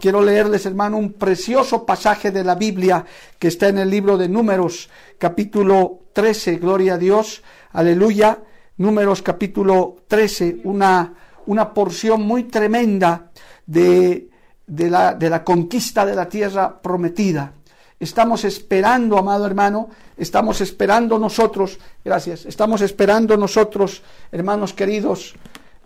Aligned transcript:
Quiero 0.00 0.22
leerles, 0.22 0.64
hermano, 0.64 0.96
un 0.96 1.12
precioso 1.12 1.84
pasaje 1.84 2.30
de 2.30 2.42
la 2.42 2.54
Biblia 2.54 3.04
que 3.38 3.48
está 3.48 3.68
en 3.68 3.76
el 3.76 3.90
libro 3.90 4.16
de 4.16 4.30
Números, 4.30 4.88
capítulo 5.18 6.04
13, 6.14 6.56
gloria 6.56 6.94
a 6.94 6.98
Dios, 6.98 7.42
aleluya. 7.72 8.38
Números, 8.78 9.20
capítulo 9.20 9.96
13, 10.08 10.62
una, 10.64 11.12
una 11.44 11.74
porción 11.74 12.22
muy 12.22 12.44
tremenda 12.44 13.30
de, 13.66 14.30
de, 14.66 14.88
la, 14.88 15.12
de 15.12 15.28
la 15.28 15.44
conquista 15.44 16.06
de 16.06 16.14
la 16.14 16.26
tierra 16.26 16.80
prometida. 16.80 17.52
Estamos 17.98 18.44
esperando, 18.44 19.18
amado 19.18 19.44
hermano, 19.44 19.90
estamos 20.16 20.62
esperando 20.62 21.18
nosotros, 21.18 21.78
gracias, 22.02 22.46
estamos 22.46 22.80
esperando 22.80 23.36
nosotros, 23.36 24.02
hermanos 24.32 24.72
queridos, 24.72 25.34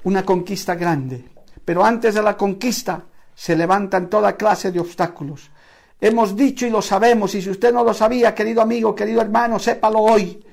una 0.05 0.25
conquista 0.25 0.77
grande. 0.77 1.25
Pero 1.65 1.85
antes 1.85 2.15
de 2.15 2.23
la 2.23 2.37
conquista, 2.37 3.07
se 3.35 3.57
levantan 3.57 4.09
toda 4.09 4.37
clase 4.37 4.71
de 4.71 4.81
obstáculos. 4.81 5.51
Hemos 6.01 6.37
dicho 6.37 6.67
y 6.67 6.71
lo 6.71 6.83
sabemos, 6.83 7.35
y 7.35 7.43
si 7.43 7.51
usted 7.51 7.73
no 7.73 7.83
lo 7.85 7.95
sabía, 7.95 8.35
querido 8.35 8.61
amigo, 8.61 8.95
querido 8.95 9.21
hermano, 9.21 9.59
sépalo 9.59 10.01
hoy. 10.01 10.45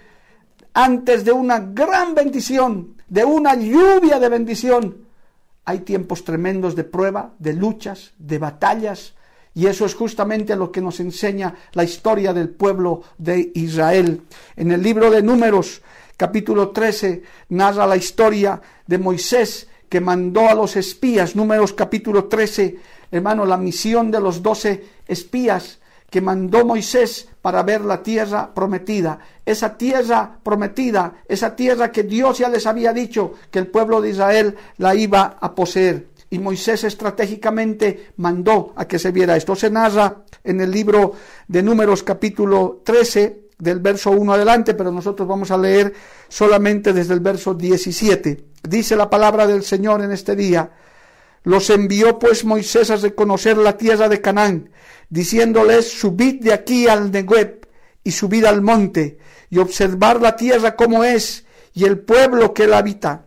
Antes 0.73 1.25
de 1.25 1.31
una 1.31 1.59
gran 1.59 2.15
bendición, 2.15 2.95
de 3.07 3.25
una 3.25 3.55
lluvia 3.55 4.19
de 4.19 4.29
bendición, 4.29 4.97
hay 5.65 5.79
tiempos 5.79 6.23
tremendos 6.23 6.75
de 6.75 6.85
prueba, 6.85 7.33
de 7.39 7.53
luchas, 7.53 8.13
de 8.17 8.37
batallas, 8.37 9.13
y 9.53 9.67
eso 9.67 9.85
es 9.85 9.95
justamente 9.95 10.55
lo 10.55 10.71
que 10.71 10.79
nos 10.79 10.99
enseña 11.01 11.53
la 11.73 11.83
historia 11.83 12.33
del 12.33 12.49
pueblo 12.49 13.03
de 13.17 13.51
Israel. 13.55 14.21
En 14.55 14.71
el 14.71 14.81
libro 14.81 15.11
de 15.11 15.21
Números, 15.21 15.81
capítulo 16.15 16.69
13, 16.69 17.23
narra 17.49 17.85
la 17.85 17.97
historia 17.97 18.61
de 18.87 18.97
Moisés 18.97 19.67
que 19.91 19.99
mandó 19.99 20.47
a 20.47 20.53
los 20.53 20.77
espías, 20.77 21.35
números 21.35 21.73
capítulo 21.73 22.23
13, 22.23 22.77
hermano, 23.11 23.45
la 23.45 23.57
misión 23.57 24.09
de 24.09 24.21
los 24.21 24.41
doce 24.41 24.85
espías 25.05 25.79
que 26.09 26.21
mandó 26.21 26.65
Moisés 26.65 27.27
para 27.41 27.61
ver 27.61 27.81
la 27.81 28.01
tierra 28.01 28.53
prometida. 28.53 29.19
Esa 29.45 29.75
tierra 29.75 30.39
prometida, 30.41 31.15
esa 31.27 31.57
tierra 31.57 31.91
que 31.91 32.03
Dios 32.03 32.37
ya 32.37 32.47
les 32.47 32.65
había 32.67 32.93
dicho 32.93 33.33
que 33.51 33.59
el 33.59 33.67
pueblo 33.67 33.99
de 33.99 34.11
Israel 34.11 34.55
la 34.77 34.95
iba 34.95 35.35
a 35.41 35.53
poseer. 35.53 36.07
Y 36.29 36.39
Moisés 36.39 36.85
estratégicamente 36.85 38.11
mandó 38.15 38.71
a 38.77 38.85
que 38.85 38.97
se 38.97 39.11
viera. 39.11 39.35
Esto 39.35 39.57
se 39.57 39.69
narra 39.69 40.23
en 40.41 40.61
el 40.61 40.71
libro 40.71 41.15
de 41.49 41.63
números 41.63 42.01
capítulo 42.01 42.81
13, 42.85 43.49
del 43.59 43.79
verso 43.79 44.11
1 44.11 44.33
adelante, 44.33 44.73
pero 44.73 44.89
nosotros 44.89 45.27
vamos 45.27 45.51
a 45.51 45.57
leer 45.57 45.93
solamente 46.29 46.93
desde 46.93 47.13
el 47.13 47.19
verso 47.19 47.53
17. 47.53 48.50
Dice 48.63 48.95
la 48.95 49.09
palabra 49.09 49.47
del 49.47 49.63
Señor 49.63 50.01
en 50.01 50.11
este 50.11 50.35
día. 50.35 50.71
Los 51.43 51.69
envió 51.69 52.19
pues 52.19 52.45
Moisés 52.45 52.91
a 52.91 52.97
reconocer 52.97 53.57
la 53.57 53.77
tierra 53.77 54.07
de 54.07 54.21
Canaán, 54.21 54.69
diciéndoles, 55.09 55.91
subid 55.91 56.41
de 56.43 56.53
aquí 56.53 56.87
al 56.87 57.11
Negueb 57.11 57.67
y 58.03 58.11
subid 58.11 58.45
al 58.45 58.61
monte 58.61 59.17
y 59.49 59.57
observar 59.57 60.21
la 60.21 60.35
tierra 60.35 60.75
como 60.75 61.03
es 61.03 61.45
y 61.73 61.85
el 61.85 61.99
pueblo 61.99 62.53
que 62.53 62.67
la 62.67 62.79
habita, 62.79 63.25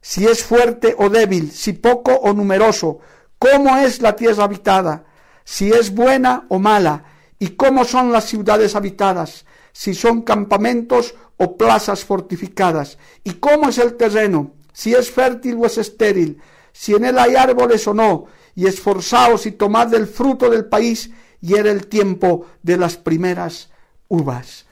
si 0.00 0.26
es 0.26 0.42
fuerte 0.42 0.94
o 0.98 1.08
débil, 1.08 1.52
si 1.52 1.74
poco 1.74 2.12
o 2.12 2.32
numeroso, 2.32 2.98
cómo 3.38 3.76
es 3.76 4.00
la 4.00 4.16
tierra 4.16 4.44
habitada, 4.44 5.04
si 5.44 5.70
es 5.70 5.94
buena 5.94 6.46
o 6.48 6.58
mala, 6.58 7.04
y 7.38 7.50
cómo 7.50 7.84
son 7.84 8.12
las 8.12 8.24
ciudades 8.24 8.74
habitadas, 8.74 9.44
si 9.72 9.94
son 9.94 10.22
campamentos 10.22 11.14
o 11.36 11.56
plazas 11.56 12.04
fortificadas, 12.04 12.98
y 13.24 13.34
cómo 13.34 13.68
es 13.68 13.78
el 13.78 13.94
terreno, 13.94 14.54
si 14.72 14.94
es 14.94 15.10
fértil 15.10 15.56
o 15.60 15.66
es 15.66 15.78
estéril, 15.78 16.40
si 16.72 16.94
en 16.94 17.04
él 17.04 17.18
hay 17.18 17.34
árboles 17.34 17.86
o 17.86 17.94
no, 17.94 18.26
y 18.54 18.66
esforzaos 18.66 19.46
y 19.46 19.52
tomad 19.52 19.88
del 19.88 20.06
fruto 20.06 20.50
del 20.50 20.66
país, 20.66 21.10
y 21.40 21.54
era 21.54 21.70
el 21.70 21.86
tiempo 21.86 22.46
de 22.62 22.76
las 22.76 22.96
primeras 22.96 23.70
uvas. 24.08 24.66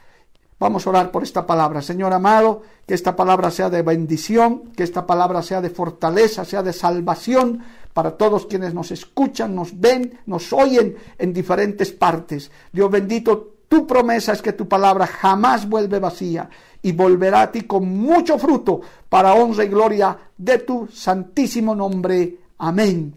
Vamos 0.60 0.86
a 0.86 0.90
orar 0.90 1.10
por 1.10 1.22
esta 1.22 1.46
palabra. 1.46 1.80
Señor 1.80 2.12
amado, 2.12 2.62
que 2.86 2.92
esta 2.92 3.16
palabra 3.16 3.50
sea 3.50 3.70
de 3.70 3.80
bendición, 3.80 4.72
que 4.76 4.82
esta 4.82 5.06
palabra 5.06 5.42
sea 5.42 5.62
de 5.62 5.70
fortaleza, 5.70 6.44
sea 6.44 6.62
de 6.62 6.74
salvación 6.74 7.64
para 7.94 8.18
todos 8.18 8.46
quienes 8.46 8.74
nos 8.74 8.90
escuchan, 8.90 9.54
nos 9.54 9.80
ven, 9.80 10.20
nos 10.26 10.52
oyen 10.52 10.96
en 11.18 11.32
diferentes 11.32 11.92
partes. 11.92 12.50
Dios 12.72 12.90
bendito, 12.90 13.54
tu 13.70 13.86
promesa 13.86 14.32
es 14.32 14.42
que 14.42 14.53
tu 14.53 14.66
palabra 14.66 15.06
jamás 15.06 15.69
vuelve 15.69 16.00
vacía 16.00 16.50
y 16.82 16.91
volverá 16.91 17.42
a 17.42 17.53
ti 17.53 17.62
con 17.62 17.88
mucho 17.88 18.36
fruto 18.36 18.81
para 19.08 19.34
honra 19.34 19.62
y 19.62 19.69
gloria 19.69 20.19
de 20.36 20.58
tu 20.58 20.88
santísimo 20.88 21.72
nombre. 21.72 22.36
Amén. 22.59 23.14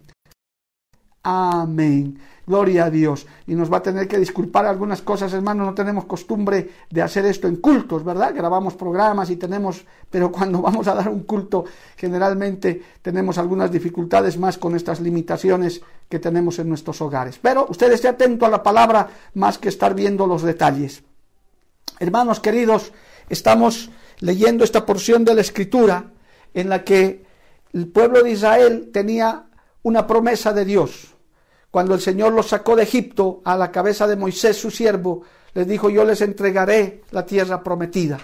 Amén. 1.23 2.19
Gloria 2.45 2.85
a 2.85 2.89
Dios. 2.89 3.25
Y 3.47 3.55
nos 3.55 3.71
va 3.71 3.77
a 3.77 3.81
tener 3.81 4.07
que 4.07 4.17
disculpar 4.17 4.65
algunas 4.65 5.01
cosas, 5.01 5.31
hermanos. 5.33 5.65
No 5.65 5.73
tenemos 5.73 6.05
costumbre 6.05 6.69
de 6.89 7.01
hacer 7.01 7.25
esto 7.25 7.47
en 7.47 7.57
cultos, 7.57 8.03
¿verdad? 8.03 8.33
Grabamos 8.35 8.73
programas 8.73 9.29
y 9.29 9.37
tenemos, 9.37 9.85
pero 10.09 10.31
cuando 10.31 10.61
vamos 10.61 10.87
a 10.87 10.93
dar 10.93 11.07
un 11.07 11.21
culto, 11.21 11.63
generalmente 11.95 12.81
tenemos 13.01 13.37
algunas 13.37 13.71
dificultades 13.71 14.37
más 14.37 14.57
con 14.57 14.75
estas 14.75 14.99
limitaciones 14.99 15.81
que 16.09 16.19
tenemos 16.19 16.59
en 16.59 16.67
nuestros 16.67 17.01
hogares. 17.01 17.39
Pero 17.41 17.65
usted 17.69 17.91
esté 17.93 18.09
atento 18.09 18.45
a 18.45 18.49
la 18.49 18.61
palabra 18.61 19.07
más 19.35 19.57
que 19.57 19.69
estar 19.69 19.95
viendo 19.95 20.27
los 20.27 20.41
detalles. 20.41 21.03
Hermanos 21.99 22.41
queridos, 22.41 22.91
estamos 23.29 23.89
leyendo 24.19 24.65
esta 24.65 24.85
porción 24.85 25.23
de 25.23 25.35
la 25.35 25.41
Escritura 25.41 26.11
en 26.53 26.67
la 26.67 26.83
que 26.83 27.23
el 27.71 27.87
pueblo 27.87 28.21
de 28.21 28.31
Israel 28.31 28.89
tenía 28.91 29.45
una 29.81 30.05
promesa 30.05 30.51
de 30.51 30.65
Dios 30.65 31.12
cuando 31.73 31.95
el 31.95 32.01
Señor 32.01 32.33
los 32.33 32.49
sacó 32.49 32.75
de 32.75 32.83
Egipto 32.83 33.41
a 33.43 33.57
la 33.57 33.71
cabeza 33.71 34.05
de 34.05 34.15
Moisés, 34.15 34.55
su 34.55 34.69
siervo, 34.69 35.23
les 35.55 35.67
dijo, 35.67 35.89
yo 35.89 36.05
les 36.05 36.21
entregaré 36.21 37.01
la 37.09 37.25
tierra 37.25 37.63
prometida. 37.63 38.19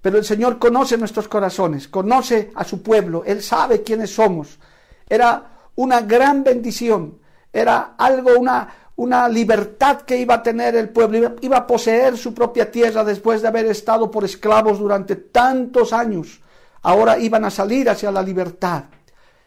Pero 0.00 0.16
el 0.16 0.24
Señor 0.24 0.60
conoce 0.60 0.96
nuestros 0.96 1.26
corazones, 1.26 1.88
conoce 1.88 2.52
a 2.54 2.62
su 2.62 2.84
pueblo, 2.84 3.24
Él 3.26 3.42
sabe 3.42 3.82
quiénes 3.82 4.14
somos. 4.14 4.60
Era 5.08 5.72
una 5.74 6.02
gran 6.02 6.44
bendición, 6.44 7.18
era 7.52 7.96
algo, 7.98 8.38
una, 8.38 8.68
una 8.94 9.28
libertad 9.28 10.02
que 10.02 10.16
iba 10.16 10.34
a 10.34 10.42
tener 10.44 10.76
el 10.76 10.90
pueblo, 10.90 11.34
iba, 11.40 11.56
a 11.56 11.66
poseer 11.66 12.16
su 12.16 12.32
propia 12.32 12.70
tierra 12.70 13.02
después 13.02 13.42
de 13.42 13.48
haber 13.48 13.66
estado 13.66 14.08
por 14.08 14.24
esclavos 14.24 14.78
durante 14.78 15.16
tantos 15.16 15.92
años. 15.92 16.40
Ahora 16.82 17.18
iban 17.18 17.44
a 17.44 17.50
salir 17.50 17.90
hacia 17.90 18.12
la 18.12 18.22
libertad. 18.22 18.84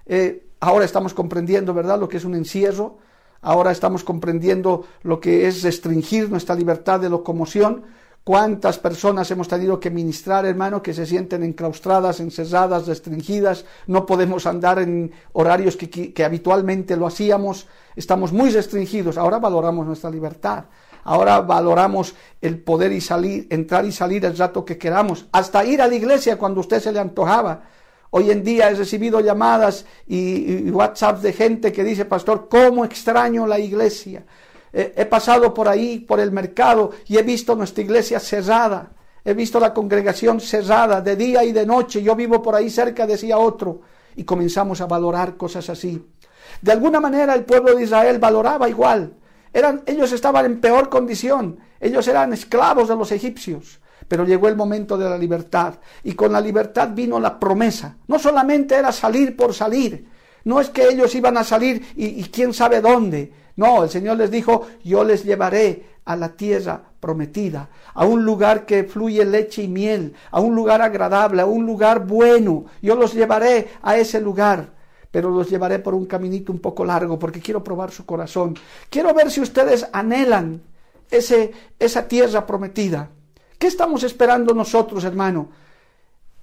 Eh, 0.05 0.49
ahora 0.59 0.83
estamos 0.83 1.13
comprendiendo, 1.13 1.73
¿verdad?, 1.73 1.97
lo 1.97 2.09
que 2.09 2.17
es 2.17 2.25
un 2.25 2.35
encierro 2.35 3.06
Ahora 3.41 3.71
estamos 3.71 4.03
comprendiendo 4.03 4.85
lo 5.03 5.19
que 5.19 5.47
es 5.47 5.63
restringir 5.63 6.29
nuestra 6.29 6.55
libertad 6.55 6.99
de 6.99 7.09
locomoción. 7.09 7.83
¿Cuántas 8.27 8.77
personas 8.77 9.31
hemos 9.31 9.47
tenido 9.47 9.79
que 9.79 9.89
ministrar, 9.89 10.45
hermano, 10.45 10.83
que 10.83 10.93
se 10.93 11.05
sienten 11.05 11.43
enclaustradas, 11.43 12.19
encerradas, 12.19 12.85
restringidas? 12.85 13.63
No 13.85 14.05
podemos 14.05 14.45
andar 14.45 14.79
en 14.79 15.13
horarios 15.31 15.77
que, 15.77 16.25
habitualmente 16.25 16.97
lo 16.97 17.07
hacíamos. 17.07 17.67
Estamos 17.95 18.33
muy 18.33 18.49
restringidos. 18.49 19.17
Ahora 19.17 19.39
valoramos 19.39 19.87
nuestra 19.87 20.09
libertad. 20.09 20.65
Ahora 21.05 21.39
valoramos 21.39 22.15
el 22.41 22.59
poder 22.59 22.91
y 22.91 22.99
salir, 22.99 23.47
entrar 23.49 23.85
y 23.85 23.93
salir 23.93 24.25
el 24.25 24.37
rato 24.37 24.65
que 24.65 24.77
queramos. 24.77 25.27
Hasta 25.31 25.63
ir 25.63 25.81
a 25.81 25.87
la 25.87 25.95
iglesia 25.95 26.37
cuando 26.37 26.59
usted 26.59 26.81
se 26.81 26.91
le 26.91 26.99
antojaba. 26.99 27.63
Hoy 28.11 28.31
en 28.31 28.43
día 28.43 28.69
he 28.69 28.75
recibido 28.75 29.19
llamadas 29.19 29.85
y, 30.07 30.69
WhatsApp 30.71 31.21
de 31.21 31.33
gente 31.33 31.71
que 31.71 31.83
dice, 31.83 32.05
pastor, 32.05 32.47
¿cómo 32.49 32.85
extraño 32.85 33.45
la 33.47 33.59
iglesia? 33.59 34.25
he 34.73 35.05
pasado 35.05 35.53
por 35.55 35.67
ahí, 35.67 35.99
por 35.99 36.19
el 36.19 36.31
mercado, 36.31 36.91
y 37.07 37.17
he 37.17 37.23
visto 37.23 37.55
nuestra 37.55 37.81
iglesia 37.81 38.19
cerrada. 38.19 38.91
He 39.27 39.33
visto 39.33 39.59
la 39.59 39.73
congregación 39.73 40.39
cerrada 40.39 41.01
de 41.01 41.17
día 41.17 41.43
y 41.43 41.51
de 41.51 41.65
noche. 41.65 42.01
Yo 42.01 42.15
vivo 42.15 42.41
por 42.41 42.55
ahí 42.55 42.69
cerca, 42.69 43.05
decía 43.05 43.37
otro. 43.37 43.81
Y 44.15 44.23
comenzamos 44.23 44.79
a 44.79 44.85
valorar 44.85 45.35
cosas 45.35 45.69
así. 45.69 46.01
De 46.61 46.71
alguna 46.71 47.01
manera 47.01 47.33
el 47.33 47.43
pueblo 47.43 47.75
de 47.75 47.83
Israel 47.83 48.19
valoraba 48.19 48.69
igual 48.69 49.13
Eran, 49.51 49.83
ellos 49.85 50.13
estaban 50.13 50.45
en 50.45 50.61
peor 50.61 50.87
condición. 50.87 51.59
Ellos 51.81 52.07
eran 52.07 52.31
esclavos 52.31 52.87
de 52.87 52.95
los 52.95 53.11
egipcios. 53.11 53.81
Pero 54.07 54.25
llegó 54.25 54.47
el 54.47 54.55
momento 54.55 54.97
de 54.97 55.09
la 55.09 55.17
libertad. 55.17 55.75
Y 56.03 56.13
con 56.13 56.31
la 56.31 56.41
libertad 56.41 56.89
vino 56.93 57.19
la 57.19 57.39
promesa. 57.39 57.97
No 58.07 58.19
solamente 58.19 58.75
era 58.75 58.91
salir 58.91 59.35
por 59.35 59.53
salir. 59.53 60.07
No 60.45 60.61
es 60.61 60.69
que 60.69 60.87
ellos 60.87 61.13
iban 61.13 61.35
a 61.37 61.43
salir 61.43 61.85
y, 61.95 62.23
quién 62.25 62.53
sabe 62.53 62.79
dónde. 62.79 63.33
No, 63.57 63.83
el 63.83 63.89
Señor 63.89 64.17
les 64.17 64.31
dijo, 64.31 64.65
yo 64.81 65.03
les 65.03 65.25
llevaré 65.25 65.97
a 66.05 66.15
la 66.15 66.29
tierra 66.29 66.81
prometida, 67.01 67.69
a 67.93 68.05
un 68.05 68.23
lugar 68.23 68.65
que 68.65 68.85
fluye 68.85 69.25
leche 69.25 69.63
y 69.63 69.67
miel, 69.67 70.13
a 70.31 70.39
un 70.39 70.55
lugar 70.55 70.81
agradable, 70.81 71.41
a 71.41 71.45
un 71.45 71.65
lugar 71.65 72.05
bueno. 72.05 72.63
Yo 72.81 72.95
los 72.95 73.13
llevaré 73.13 73.67
a 73.81 73.97
ese 73.97 74.21
lugar, 74.21 74.69
pero 75.11 75.29
los 75.29 75.49
llevaré 75.49 75.79
por 75.79 75.93
un 75.93 76.05
caminito 76.05 76.53
un 76.53 76.59
poco 76.59 76.85
largo 76.85 77.19
porque 77.19 77.41
quiero 77.41 77.61
probar 77.61 77.91
su 77.91 78.05
corazón. 78.05 78.55
Quiero 78.89 79.13
ver 79.13 79.29
si 79.29 79.41
ustedes 79.41 79.85
anhelan 79.91 80.61
ese, 81.11 81.51
esa 81.77 82.07
tierra 82.07 82.45
prometida. 82.45 83.09
¿Qué 83.57 83.67
estamos 83.67 84.03
esperando 84.03 84.53
nosotros, 84.53 85.03
hermano? 85.03 85.49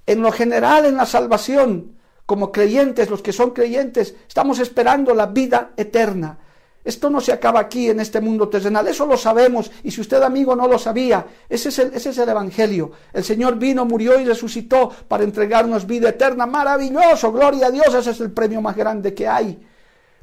En 0.06 0.20
lo 0.20 0.32
general, 0.32 0.86
en 0.86 0.96
la 0.96 1.06
salvación, 1.06 1.96
como 2.26 2.50
creyentes, 2.50 3.10
los 3.10 3.22
que 3.22 3.32
son 3.32 3.50
creyentes, 3.50 4.14
estamos 4.26 4.58
esperando 4.58 5.14
la 5.14 5.26
vida 5.26 5.72
eterna. 5.76 6.38
Esto 6.84 7.08
no 7.08 7.20
se 7.20 7.32
acaba 7.32 7.60
aquí 7.60 7.88
en 7.88 8.00
este 8.00 8.20
mundo 8.20 8.48
terrenal, 8.48 8.86
eso 8.86 9.06
lo 9.06 9.16
sabemos 9.16 9.70
y 9.82 9.90
si 9.90 10.02
usted 10.02 10.22
amigo 10.22 10.54
no 10.54 10.68
lo 10.68 10.78
sabía, 10.78 11.24
ese 11.48 11.70
es, 11.70 11.78
el, 11.78 11.94
ese 11.94 12.10
es 12.10 12.18
el 12.18 12.28
Evangelio. 12.28 12.92
El 13.10 13.24
Señor 13.24 13.56
vino, 13.56 13.86
murió 13.86 14.20
y 14.20 14.24
resucitó 14.26 14.90
para 15.08 15.24
entregarnos 15.24 15.86
vida 15.86 16.10
eterna. 16.10 16.44
Maravilloso, 16.44 17.32
gloria 17.32 17.68
a 17.68 17.70
Dios, 17.70 17.94
ese 17.94 18.10
es 18.10 18.20
el 18.20 18.32
premio 18.32 18.60
más 18.60 18.76
grande 18.76 19.14
que 19.14 19.26
hay. 19.26 19.66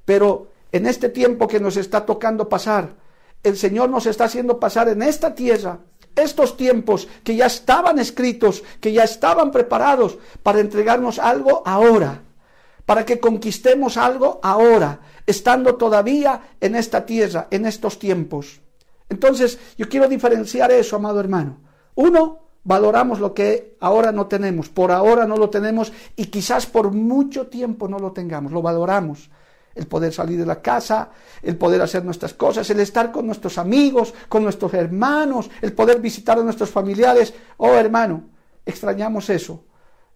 Pero 0.06 0.50
en 0.72 0.86
este 0.86 1.10
tiempo 1.10 1.48
que 1.48 1.60
nos 1.60 1.78
está 1.78 2.06
tocando 2.06 2.48
pasar, 2.48 2.94
el 3.42 3.58
Señor 3.58 3.90
nos 3.90 4.06
está 4.06 4.26
haciendo 4.26 4.60
pasar 4.60 4.88
en 4.90 5.02
esta 5.02 5.34
tierra 5.34 5.80
estos 6.16 6.58
tiempos 6.58 7.08
que 7.24 7.36
ya 7.36 7.46
estaban 7.46 8.00
escritos, 8.00 8.64
que 8.80 8.92
ya 8.92 9.04
estaban 9.04 9.52
preparados 9.52 10.18
para 10.44 10.60
entregarnos 10.60 11.20
algo 11.20 11.64
ahora, 11.66 12.22
para 12.86 13.06
que 13.06 13.20
conquistemos 13.20 13.98
algo 13.98 14.40
ahora 14.44 15.00
estando 15.26 15.76
todavía 15.76 16.42
en 16.60 16.76
esta 16.76 17.06
tierra, 17.06 17.48
en 17.52 17.66
estos 17.66 18.00
tiempos. 18.00 18.62
Entonces, 19.10 19.60
yo 19.78 19.90
quiero 19.90 20.08
diferenciar 20.08 20.72
eso, 20.72 20.96
amado 20.96 21.20
hermano. 21.20 21.58
Uno, 21.96 22.40
valoramos 22.64 23.20
lo 23.20 23.34
que 23.34 23.76
ahora 23.80 24.12
no 24.12 24.28
tenemos, 24.28 24.70
por 24.70 24.92
ahora 24.92 25.26
no 25.26 25.36
lo 25.36 25.50
tenemos 25.50 25.92
y 26.16 26.26
quizás 26.26 26.66
por 26.66 26.92
mucho 26.92 27.48
tiempo 27.48 27.88
no 27.88 28.00
lo 28.00 28.12
tengamos, 28.12 28.52
lo 28.52 28.62
valoramos. 28.62 29.30
El 29.76 29.88
poder 29.88 30.14
salir 30.14 30.40
de 30.40 30.46
la 30.46 30.62
casa, 30.62 31.12
el 31.42 31.58
poder 31.58 31.82
hacer 31.82 32.04
nuestras 32.04 32.34
cosas, 32.34 32.70
el 32.70 32.80
estar 32.80 33.12
con 33.12 33.26
nuestros 33.26 33.58
amigos, 33.58 34.14
con 34.28 34.44
nuestros 34.44 34.74
hermanos, 34.74 35.50
el 35.62 35.74
poder 35.74 36.00
visitar 36.00 36.38
a 36.38 36.44
nuestros 36.44 36.70
familiares. 36.70 37.34
Oh 37.58 37.74
hermano, 37.74 38.24
extrañamos 38.66 39.30
eso. 39.30 39.64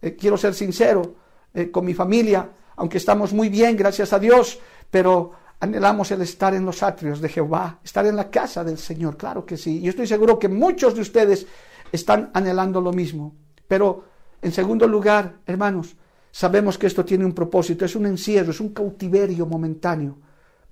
Eh, 0.02 0.16
quiero 0.16 0.38
ser 0.38 0.54
sincero 0.54 1.16
eh, 1.54 1.72
con 1.72 1.86
mi 1.86 1.94
familia, 1.94 2.50
aunque 2.75 2.98
estamos 2.98 3.34
muy 3.34 3.50
bien, 3.50 3.78
gracias 3.78 4.12
a 4.12 4.19
Dios, 4.19 4.60
pero 4.92 5.31
anhelamos 5.60 6.12
el 6.12 6.22
estar 6.22 6.54
en 6.54 6.66
los 6.66 6.84
atrios 6.84 7.22
de 7.22 7.30
Jehová, 7.30 7.80
estar 7.84 8.06
en 8.06 8.16
la 8.16 8.30
casa 8.30 8.63
del 8.63 8.78
Señor, 8.78 9.18
claro 9.18 9.46
que 9.46 9.57
sí. 9.57 9.81
Yo 9.81 9.90
estoy 9.90 10.07
seguro 10.07 10.38
que 10.38 10.50
muchos 10.50 10.96
de 10.96 11.02
ustedes 11.02 11.48
están 11.92 12.30
anhelando 12.34 12.81
lo 12.81 12.92
mismo. 12.92 13.36
Pero, 13.68 14.06
en 14.42 14.52
segundo 14.52 14.88
lugar, 14.88 15.38
hermanos, 15.46 15.96
sabemos 16.36 16.78
que 16.78 16.88
esto 16.88 17.06
tiene 17.06 17.24
un 17.24 17.32
propósito, 17.32 17.86
es 17.86 17.96
un 17.96 18.06
encierro, 18.06 18.52
es 18.52 18.60
un 18.60 18.74
cautiverio 18.74 19.46
momentáneo. 19.46 20.18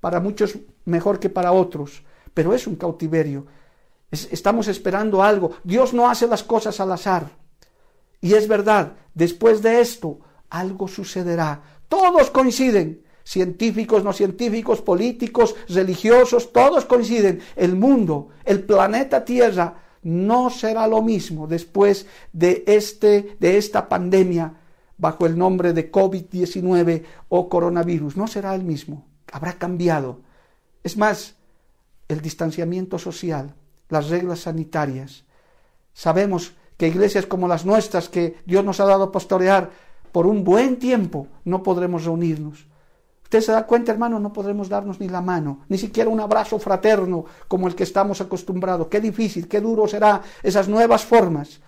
Para 0.02 0.20
muchos 0.20 0.58
mejor 0.84 1.22
que 1.22 1.30
para 1.30 1.54
otros, 1.54 2.04
pero 2.34 2.54
es 2.54 2.68
un 2.68 2.76
cautiverio. 2.76 3.46
estamos 4.12 4.68
esperando 4.68 5.24
algo. 5.24 5.52
Dios 5.64 5.94
no 5.94 6.10
hace 6.10 6.28
las 6.28 6.44
cosas 6.44 6.82
al 6.82 6.92
azar. 6.92 7.30
Y 8.20 8.34
es 8.34 8.46
verdad, 8.46 8.92
después 9.14 9.62
de 9.62 9.80
esto, 9.80 10.20
algo 10.50 10.90
sucederá. 10.90 11.62
Todos 11.88 12.30
coinciden 12.30 13.02
científicos, 13.24 14.04
no 14.04 14.12
científicos, 14.12 14.82
políticos, 14.82 15.56
religiosos, 15.70 16.52
todos 16.52 16.84
coinciden. 16.84 17.40
El 17.56 17.78
mundo, 17.78 18.32
el 18.44 18.64
planeta 18.64 19.24
Tierra, 19.24 19.76
no 20.02 20.50
será 20.50 20.88
lo 20.88 21.02
mismo 21.02 21.48
después 21.48 22.06
de, 22.34 22.66
este, 22.68 23.38
de 23.40 23.58
esta 23.58 23.88
pandemia 23.88 24.60
bajo 25.04 25.26
el 25.26 25.38
nombre 25.38 25.74
de 25.74 25.92
COVID-19 25.92 27.04
o 27.28 27.50
coronavirus. 27.50 28.16
No 28.16 28.26
será 28.26 28.56
el 28.56 28.64
mismo. 28.64 29.04
Habrá 29.34 29.52
cambiado. 29.60 30.22
Es 30.82 30.96
más, 30.96 31.36
el 32.08 32.22
distanciamiento 32.22 32.98
social, 32.98 33.54
las 33.90 34.08
reglas 34.08 34.40
sanitarias. 34.40 35.26
Sabemos 35.94 36.54
que 36.78 36.88
iglesias 36.88 37.26
como 37.26 37.50
las 37.50 37.66
nuestras, 37.66 38.08
que 38.08 38.38
Dios 38.46 38.64
nos 38.64 38.80
ha 38.80 38.86
dado 38.86 39.04
a 39.04 39.12
pastorear 39.12 39.72
por 40.14 40.26
un 40.26 40.46
buen 40.46 40.80
tiempo, 40.80 41.28
no 41.44 41.64
podremos 41.64 42.06
reunirnos. 42.06 42.66
Usted 43.24 43.42
se 43.42 43.52
da 43.52 43.68
cuenta, 43.68 43.92
hermano, 43.92 44.20
no 44.22 44.32
podremos 44.32 44.70
darnos 44.70 45.02
ni 45.02 45.10
la 45.10 45.20
mano, 45.20 45.66
ni 45.68 45.78
siquiera 45.78 46.10
un 46.10 46.22
abrazo 46.22 46.60
fraterno 46.60 47.26
como 47.50 47.68
el 47.68 47.76
que 47.76 47.84
estamos 47.84 48.22
acostumbrados. 48.22 48.88
Qué 48.88 49.02
difícil, 49.02 49.50
qué 49.50 49.60
duro 49.60 49.86
será 49.86 50.22
esas 50.44 50.70
nuevas 50.70 51.04
formas. 51.04 51.60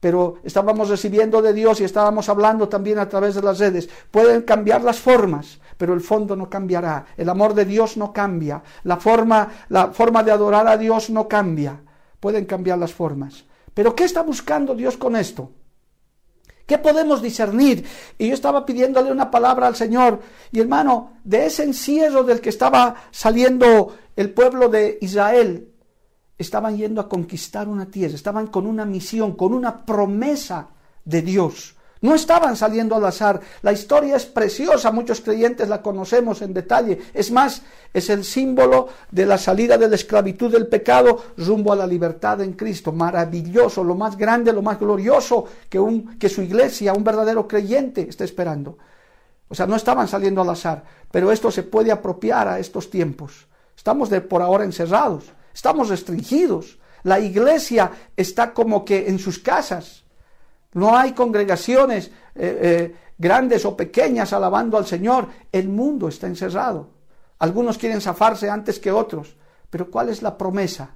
Pero 0.00 0.36
estábamos 0.44 0.88
recibiendo 0.88 1.40
de 1.40 1.52
Dios 1.52 1.80
y 1.80 1.84
estábamos 1.84 2.28
hablando 2.28 2.68
también 2.68 2.98
a 2.98 3.08
través 3.08 3.34
de 3.34 3.42
las 3.42 3.58
redes. 3.58 3.88
Pueden 4.10 4.42
cambiar 4.42 4.82
las 4.82 4.98
formas, 4.98 5.58
pero 5.76 5.94
el 5.94 6.00
fondo 6.00 6.36
no 6.36 6.50
cambiará. 6.50 7.06
El 7.16 7.28
amor 7.28 7.54
de 7.54 7.64
Dios 7.64 7.96
no 7.96 8.12
cambia. 8.12 8.62
La 8.84 8.98
forma, 8.98 9.50
la 9.68 9.88
forma 9.88 10.22
de 10.22 10.32
adorar 10.32 10.68
a 10.68 10.76
Dios 10.76 11.10
no 11.10 11.26
cambia. 11.26 11.80
Pueden 12.20 12.44
cambiar 12.44 12.78
las 12.78 12.92
formas. 12.92 13.44
Pero 13.72 13.94
¿qué 13.94 14.04
está 14.04 14.22
buscando 14.22 14.74
Dios 14.74 14.96
con 14.96 15.16
esto? 15.16 15.50
¿Qué 16.66 16.78
podemos 16.78 17.22
discernir? 17.22 17.86
Y 18.18 18.28
yo 18.28 18.34
estaba 18.34 18.66
pidiéndole 18.66 19.12
una 19.12 19.30
palabra 19.30 19.68
al 19.68 19.76
Señor. 19.76 20.20
Y 20.50 20.60
hermano, 20.60 21.12
de 21.22 21.46
ese 21.46 21.62
encierro 21.62 22.24
del 22.24 22.40
que 22.40 22.48
estaba 22.48 22.96
saliendo 23.12 23.94
el 24.16 24.30
pueblo 24.30 24.68
de 24.68 24.98
Israel, 25.00 25.68
estaban 26.38 26.76
yendo 26.76 27.00
a 27.00 27.08
conquistar 27.08 27.68
una 27.68 27.86
tierra, 27.86 28.14
estaban 28.14 28.48
con 28.48 28.66
una 28.66 28.84
misión, 28.84 29.36
con 29.36 29.54
una 29.54 29.84
promesa 29.84 30.68
de 31.04 31.22
Dios. 31.22 31.76
No 32.02 32.14
estaban 32.14 32.56
saliendo 32.56 32.94
al 32.94 33.06
azar. 33.06 33.40
La 33.62 33.72
historia 33.72 34.16
es 34.16 34.26
preciosa, 34.26 34.92
muchos 34.92 35.22
creyentes 35.22 35.68
la 35.68 35.80
conocemos 35.80 36.42
en 36.42 36.52
detalle. 36.52 36.98
Es 37.14 37.30
más, 37.30 37.62
es 37.92 38.10
el 38.10 38.22
símbolo 38.22 38.88
de 39.10 39.24
la 39.24 39.38
salida 39.38 39.78
de 39.78 39.88
la 39.88 39.94
esclavitud 39.94 40.52
del 40.52 40.66
pecado 40.66 41.22
rumbo 41.38 41.72
a 41.72 41.76
la 41.76 41.86
libertad 41.86 42.42
en 42.42 42.52
Cristo. 42.52 42.92
Maravilloso, 42.92 43.82
lo 43.82 43.94
más 43.94 44.16
grande, 44.16 44.52
lo 44.52 44.60
más 44.60 44.78
glorioso 44.78 45.46
que, 45.70 45.80
un, 45.80 46.18
que 46.18 46.28
su 46.28 46.42
iglesia, 46.42 46.92
un 46.92 47.02
verdadero 47.02 47.48
creyente, 47.48 48.06
está 48.08 48.24
esperando. 48.24 48.76
O 49.48 49.54
sea, 49.54 49.66
no 49.66 49.76
estaban 49.76 50.06
saliendo 50.06 50.42
al 50.42 50.50
azar, 50.50 50.84
pero 51.10 51.32
esto 51.32 51.50
se 51.50 51.62
puede 51.62 51.92
apropiar 51.92 52.46
a 52.46 52.58
estos 52.58 52.90
tiempos. 52.90 53.46
Estamos 53.76 54.10
de 54.10 54.20
por 54.20 54.42
ahora 54.42 54.64
encerrados, 54.64 55.24
estamos 55.56 55.88
restringidos. 55.88 56.78
La 57.02 57.18
iglesia 57.18 57.90
está 58.14 58.52
como 58.52 58.84
que 58.84 59.08
en 59.08 59.18
sus 59.18 59.38
casas 59.38 60.04
no 60.74 60.94
hay 60.94 61.12
congregaciones 61.12 62.08
eh, 62.08 62.10
eh, 62.34 62.96
grandes 63.16 63.64
o 63.64 63.74
pequeñas 63.74 64.34
alabando 64.34 64.76
al 64.76 64.86
Señor. 64.86 65.28
El 65.50 65.70
mundo 65.70 66.08
está 66.08 66.26
encerrado. 66.26 66.90
Algunos 67.38 67.78
quieren 67.78 68.02
zafarse 68.02 68.50
antes 68.50 68.78
que 68.78 68.92
otros. 68.92 69.34
Pero 69.70 69.90
¿cuál 69.90 70.10
es 70.10 70.20
la 70.20 70.36
promesa? 70.36 70.90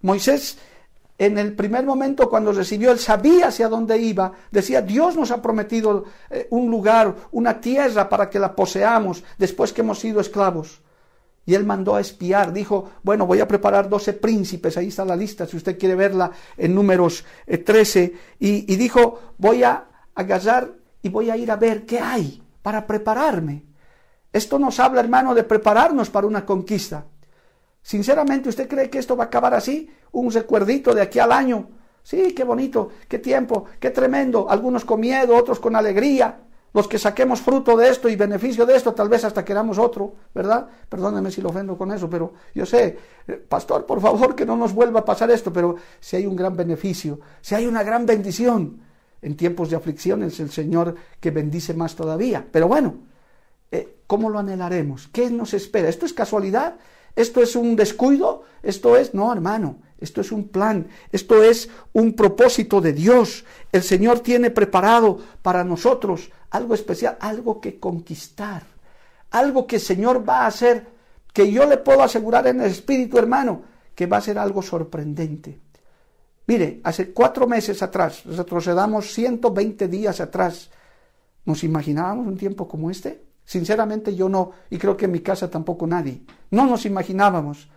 Moisés 0.00 0.56
en 1.18 1.36
el 1.36 1.54
primer 1.54 1.84
momento 1.84 2.30
cuando 2.30 2.52
recibió, 2.52 2.92
él 2.92 2.98
sabía 2.98 3.48
hacia 3.48 3.68
dónde 3.68 3.98
iba, 3.98 4.32
decía, 4.52 4.80
Dios 4.80 5.16
nos 5.16 5.32
ha 5.32 5.42
prometido 5.42 6.04
eh, 6.30 6.46
un 6.50 6.70
lugar, 6.70 7.14
una 7.32 7.60
tierra 7.60 8.08
para 8.08 8.30
que 8.30 8.38
la 8.38 8.54
poseamos 8.54 9.22
después 9.36 9.72
que 9.72 9.82
hemos 9.82 9.98
sido 9.98 10.20
esclavos. 10.20 10.80
Y 11.48 11.54
él 11.54 11.64
mandó 11.64 11.94
a 11.96 12.00
espiar, 12.02 12.52
dijo, 12.52 12.90
bueno, 13.02 13.26
voy 13.26 13.40
a 13.40 13.48
preparar 13.48 13.88
doce 13.88 14.12
príncipes, 14.12 14.76
ahí 14.76 14.88
está 14.88 15.02
la 15.06 15.16
lista, 15.16 15.46
si 15.46 15.56
usted 15.56 15.78
quiere 15.78 15.94
verla 15.94 16.30
en 16.58 16.74
números 16.74 17.24
13, 17.64 18.02
eh, 18.02 18.14
y, 18.38 18.76
dijo, 18.76 19.18
voy 19.38 19.62
a 19.62 19.82
agarrar 20.14 20.74
y 21.00 21.08
voy 21.08 21.30
a 21.30 21.38
ir 21.38 21.50
a 21.50 21.56
ver 21.56 21.86
qué 21.86 22.00
hay 22.00 22.42
para 22.60 22.86
prepararme. 22.86 23.64
Esto 24.30 24.58
nos 24.58 24.78
habla, 24.78 25.00
hermano, 25.00 25.34
de 25.34 25.42
prepararnos 25.42 26.10
para 26.10 26.26
una 26.26 26.44
conquista. 26.44 27.06
Sinceramente, 27.80 28.50
¿usted 28.50 28.68
cree 28.68 28.90
que 28.90 28.98
esto 28.98 29.16
va 29.16 29.24
a 29.24 29.26
acabar 29.28 29.54
así? 29.54 29.88
Un 30.12 30.30
recuerdito 30.30 30.94
de 30.94 31.00
aquí 31.00 31.18
al 31.18 31.32
año. 31.32 31.66
Sí, 32.02 32.34
qué 32.34 32.44
bonito, 32.44 32.90
qué 33.08 33.20
tiempo, 33.20 33.64
qué 33.80 33.88
tremendo. 33.88 34.50
Algunos 34.50 34.84
con 34.84 35.00
miedo, 35.00 35.34
otros 35.34 35.60
con 35.60 35.76
alegría. 35.76 36.40
Los 36.78 36.86
que 36.86 36.96
saquemos 36.96 37.40
fruto 37.40 37.76
de 37.76 37.88
esto 37.88 38.08
y 38.08 38.14
beneficio 38.14 38.64
de 38.64 38.76
esto, 38.76 38.94
tal 38.94 39.08
vez 39.08 39.24
hasta 39.24 39.44
queramos 39.44 39.78
otro, 39.78 40.14
¿verdad? 40.32 40.68
Perdóneme 40.88 41.28
si 41.32 41.42
lo 41.42 41.48
ofendo 41.48 41.76
con 41.76 41.90
eso, 41.90 42.08
pero 42.08 42.34
yo 42.54 42.64
sé, 42.64 42.96
eh, 43.26 43.32
pastor, 43.32 43.84
por 43.84 44.00
favor, 44.00 44.36
que 44.36 44.46
no 44.46 44.56
nos 44.56 44.72
vuelva 44.72 45.00
a 45.00 45.04
pasar 45.04 45.28
esto, 45.32 45.52
pero 45.52 45.74
si 45.98 46.14
hay 46.14 46.24
un 46.24 46.36
gran 46.36 46.56
beneficio, 46.56 47.18
si 47.40 47.56
hay 47.56 47.66
una 47.66 47.82
gran 47.82 48.06
bendición, 48.06 48.78
en 49.20 49.36
tiempos 49.36 49.70
de 49.70 49.74
aflicción 49.74 50.22
es 50.22 50.38
el 50.38 50.52
Señor 50.52 50.94
que 51.18 51.32
bendice 51.32 51.74
más 51.74 51.96
todavía. 51.96 52.46
Pero 52.48 52.68
bueno, 52.68 52.94
eh, 53.72 53.96
¿cómo 54.06 54.30
lo 54.30 54.38
anhelaremos? 54.38 55.08
¿Qué 55.08 55.30
nos 55.30 55.54
espera? 55.54 55.88
¿Esto 55.88 56.06
es 56.06 56.12
casualidad? 56.12 56.76
esto 57.18 57.42
es 57.42 57.56
un 57.56 57.74
descuido, 57.74 58.44
esto 58.62 58.96
es, 58.96 59.12
no 59.12 59.32
hermano, 59.32 59.78
esto 60.00 60.20
es 60.20 60.32
un 60.32 60.48
plan, 60.48 60.88
esto 61.10 61.42
es 61.42 61.68
un 61.92 62.14
propósito 62.14 62.80
de 62.80 62.92
Dios. 62.92 63.44
El 63.72 63.82
Señor 63.82 64.20
tiene 64.20 64.50
preparado 64.50 65.18
para 65.42 65.64
nosotros 65.64 66.30
algo 66.50 66.74
especial, 66.74 67.16
algo 67.20 67.60
que 67.60 67.78
conquistar, 67.78 68.62
algo 69.30 69.66
que 69.66 69.76
el 69.76 69.82
Señor 69.82 70.28
va 70.28 70.40
a 70.40 70.46
hacer, 70.46 70.86
que 71.32 71.50
yo 71.50 71.66
le 71.66 71.78
puedo 71.78 72.02
asegurar 72.02 72.46
en 72.46 72.60
el 72.60 72.70
Espíritu, 72.70 73.18
hermano, 73.18 73.62
que 73.94 74.06
va 74.06 74.18
a 74.18 74.22
ser 74.22 74.38
algo 74.38 74.62
sorprendente. 74.62 75.60
Mire, 76.46 76.80
hace 76.84 77.12
cuatro 77.12 77.46
meses 77.46 77.82
atrás, 77.82 78.24
retrocedamos 78.24 79.12
120 79.12 79.88
días 79.88 80.20
atrás, 80.20 80.70
¿nos 81.44 81.62
imaginábamos 81.62 82.26
un 82.26 82.38
tiempo 82.38 82.66
como 82.66 82.90
este? 82.90 83.22
Sinceramente 83.44 84.14
yo 84.14 84.28
no, 84.28 84.52
y 84.70 84.78
creo 84.78 84.96
que 84.96 85.06
en 85.06 85.12
mi 85.12 85.20
casa 85.20 85.50
tampoco 85.50 85.86
nadie. 85.86 86.22
No 86.50 86.66
nos 86.66 86.86
imaginábamos. 86.86 87.68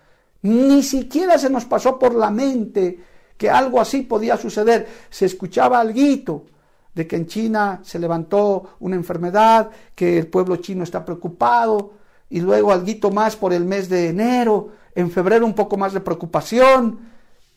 Ni 0.44 0.82
siquiera 0.84 1.38
se 1.38 1.50
nos 1.50 1.66
pasó 1.66 2.00
por 2.00 2.16
la 2.16 2.32
mente 2.32 3.00
que 3.38 3.50
algo 3.50 3.82
así 3.82 4.04
podía 4.04 4.38
suceder. 4.38 4.88
Se 5.10 5.26
escuchaba 5.26 5.80
algo 5.80 6.46
de 6.94 7.08
que 7.08 7.16
en 7.16 7.28
China 7.28 7.80
se 7.84 8.00
levantó 8.00 8.76
una 8.80 8.96
enfermedad, 8.96 9.70
que 9.96 10.18
el 10.18 10.28
pueblo 10.28 10.58
chino 10.58 10.84
está 10.84 11.04
preocupado, 11.06 11.94
y 12.30 12.40
luego 12.40 12.72
algo 12.72 13.12
más 13.12 13.36
por 13.36 13.54
el 13.54 13.66
mes 13.66 13.90
de 13.90 14.10
enero, 14.10 14.70
en 14.94 15.10
febrero 15.10 15.46
un 15.46 15.54
poco 15.54 15.78
más 15.78 15.94
de 15.94 16.02
preocupación, 16.02 17.00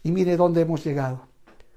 y 0.02 0.10
mire 0.10 0.36
dónde 0.36 0.62
hemos 0.62 0.84
llegado. 0.84 1.26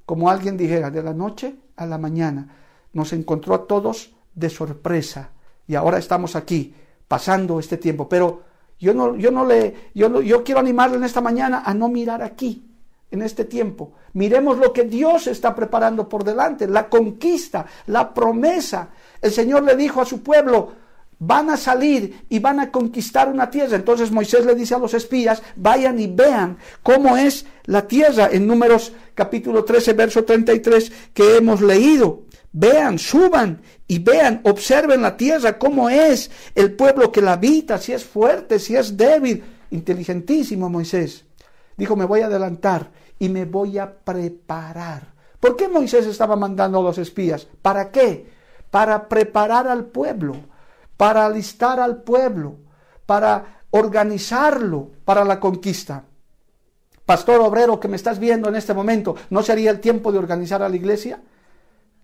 Como 0.06 0.30
alguien 0.30 0.58
dijera, 0.58 0.90
de 0.90 1.04
la 1.04 1.14
noche 1.14 1.56
a 1.76 1.86
la 1.86 1.98
mañana, 1.98 2.56
nos 2.94 3.14
encontró 3.14 3.56
a 3.56 3.68
todos 3.68 4.12
de 4.34 4.50
sorpresa, 4.50 5.32
y 5.68 5.76
ahora 5.76 5.98
estamos 5.98 6.36
aquí, 6.36 6.74
pasando 7.08 7.60
este 7.60 7.78
tiempo, 7.78 8.08
pero 8.08 8.44
yo 8.80 8.94
no, 8.94 9.16
yo 9.16 9.32
no 9.32 9.46
le, 9.46 9.92
yo, 9.94 10.22
yo 10.22 10.44
quiero 10.44 10.60
animarle 10.60 10.98
en 10.98 11.04
esta 11.04 11.22
mañana 11.22 11.64
a 11.66 11.74
no 11.74 11.90
mirar 11.90 12.22
aquí, 12.22 12.64
en 13.12 13.22
este 13.22 13.46
tiempo. 13.46 13.94
Miremos 14.14 14.58
lo 14.58 14.74
que 14.74 14.84
Dios 14.84 15.28
está 15.28 15.56
preparando 15.56 16.08
por 16.08 16.24
delante, 16.24 16.68
la 16.68 16.90
conquista, 16.90 17.66
la 17.88 18.14
promesa. 18.14 18.90
El 19.22 19.32
Señor 19.32 19.64
le 19.64 19.76
dijo 19.76 20.02
a 20.02 20.06
su 20.06 20.22
pueblo, 20.22 20.74
van 21.20 21.50
a 21.50 21.58
salir 21.58 22.26
y 22.30 22.40
van 22.40 22.60
a 22.60 22.72
conquistar 22.72 23.30
una 23.30 23.50
tierra. 23.50 23.76
Entonces 23.76 24.12
Moisés 24.12 24.46
le 24.46 24.56
dice 24.56 24.76
a 24.76 24.80
los 24.80 24.94
espías, 24.94 25.42
vayan 25.56 26.00
y 26.00 26.08
vean 26.08 26.58
cómo 26.84 27.18
es 27.18 27.46
la 27.66 27.88
tierra 27.88 28.30
en 28.32 28.48
números 28.48 28.94
capítulo 29.16 29.64
13, 29.64 29.94
verso 29.94 30.24
33 30.24 30.92
que 31.14 31.38
hemos 31.38 31.62
leído. 31.62 32.24
Vean, 32.52 32.98
suban 32.98 33.62
y 33.88 34.00
vean, 34.00 34.42
observen 34.44 35.02
la 35.02 35.16
tierra, 35.16 35.58
cómo 35.58 35.90
es 35.90 36.30
el 36.56 36.74
pueblo 36.74 37.12
que 37.12 37.22
la 37.22 37.34
habita, 37.34 37.78
si 37.78 37.94
es 37.94 38.04
fuerte, 38.04 38.60
si 38.60 38.76
es 38.76 38.98
débil. 38.98 39.44
Inteligentísimo 39.72 40.70
Moisés. 40.70 41.26
Dijo, 41.78 41.96
me 41.96 42.06
voy 42.06 42.22
a 42.22 42.26
adelantar 42.26 42.92
y 43.18 43.30
me 43.30 43.46
voy 43.46 43.78
a 43.78 43.92
preparar. 43.92 45.14
¿Por 45.40 45.56
qué 45.56 45.70
Moisés 45.70 46.06
estaba 46.06 46.36
mandando 46.36 46.80
a 46.80 46.84
los 46.84 46.98
espías? 46.98 47.48
¿Para 47.62 47.92
qué? 47.92 48.30
Para 48.70 49.08
preparar 49.08 49.68
al 49.68 49.86
pueblo, 49.86 50.36
para 50.98 51.26
alistar 51.26 51.80
al 51.80 52.02
pueblo, 52.04 52.58
para 53.06 53.62
organizarlo 53.70 54.92
para 55.06 55.24
la 55.24 55.40
conquista. 55.40 56.04
Pastor 57.06 57.40
obrero 57.40 57.80
que 57.80 57.88
me 57.88 57.96
estás 57.96 58.20
viendo 58.20 58.50
en 58.50 58.56
este 58.56 58.74
momento, 58.74 59.16
¿no 59.30 59.42
sería 59.44 59.72
el 59.72 59.80
tiempo 59.80 60.12
de 60.12 60.18
organizar 60.18 60.62
a 60.62 60.68
la 60.68 60.76
iglesia? 60.76 61.22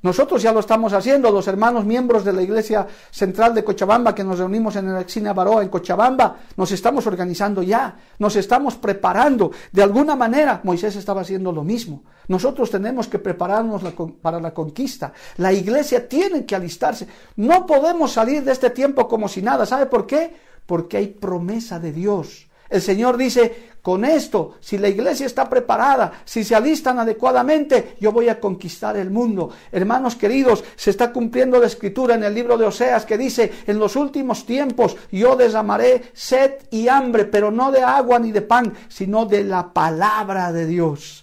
Nosotros 0.04 0.42
ya 0.42 0.52
lo 0.52 0.60
estamos 0.60 0.92
haciendo, 0.92 1.32
los 1.32 1.48
hermanos 1.48 1.86
miembros 1.86 2.26
de 2.26 2.34
la 2.34 2.42
Iglesia 2.42 2.86
Central 3.10 3.56
de 3.56 3.64
Cochabamba, 3.64 4.14
que 4.14 4.24
nos 4.24 4.38
reunimos 4.38 4.76
en 4.76 4.90
el 4.90 4.98
Exine 4.98 5.32
Baroa 5.32 5.64
en 5.64 5.70
Cochabamba, 5.70 6.40
nos 6.58 6.74
estamos 6.74 7.08
organizando 7.08 7.64
ya, 7.64 7.96
nos 8.20 8.36
estamos 8.36 8.76
preparando. 8.76 9.52
De 9.72 9.82
alguna 9.82 10.18
manera, 10.18 10.60
Moisés 10.64 10.98
estaba 10.98 11.22
haciendo 11.22 11.54
lo 11.54 11.64
mismo. 11.64 12.04
Nosotros 12.28 12.70
tenemos 12.70 13.08
que 13.08 13.18
prepararnos 13.18 13.82
para 14.22 14.42
la 14.42 14.54
conquista. 14.54 15.14
La 15.38 15.54
Iglesia 15.54 16.08
tiene 16.08 16.46
que 16.46 16.56
alistarse. 16.56 17.08
No 17.38 17.66
podemos 17.66 18.12
salir 18.12 18.44
de 18.44 18.52
este 18.52 18.72
tiempo 18.72 19.08
como 19.08 19.30
si 19.30 19.42
nada. 19.42 19.66
¿Sabe 19.66 19.86
por 19.86 20.06
qué? 20.06 20.36
Porque 20.66 20.98
hay 20.98 21.08
promesa 21.08 21.80
de 21.80 21.94
Dios. 21.94 22.48
El 22.70 22.82
Señor 22.82 23.16
dice, 23.16 23.73
con 23.84 24.06
esto, 24.06 24.56
si 24.62 24.78
la 24.78 24.88
iglesia 24.88 25.26
está 25.26 25.50
preparada, 25.50 26.24
si 26.24 26.46
se 26.46 26.56
alistan 26.56 27.00
adecuadamente, 27.00 27.98
yo 28.00 28.14
voy 28.14 28.30
a 28.30 28.40
conquistar 28.40 28.96
el 28.96 29.12
mundo. 29.12 29.50
Hermanos 29.74 30.16
queridos, 30.16 30.64
se 30.78 30.90
está 30.90 31.12
cumpliendo 31.12 31.60
la 31.60 31.68
escritura 31.68 32.16
en 32.16 32.24
el 32.24 32.34
libro 32.34 32.58
de 32.58 32.66
Oseas 32.66 33.06
que 33.06 33.18
dice, 33.18 33.52
en 33.68 33.80
los 33.80 33.98
últimos 33.98 34.46
tiempos 34.46 34.96
yo 35.12 35.36
desamaré 35.36 36.12
sed 36.14 36.54
y 36.72 36.88
hambre, 36.88 37.26
pero 37.26 37.52
no 37.52 37.74
de 37.74 37.84
agua 37.84 38.20
ni 38.20 38.32
de 38.32 38.42
pan, 38.42 38.74
sino 38.88 39.26
de 39.26 39.44
la 39.44 39.74
palabra 39.74 40.54
de 40.54 40.66
Dios 40.66 41.23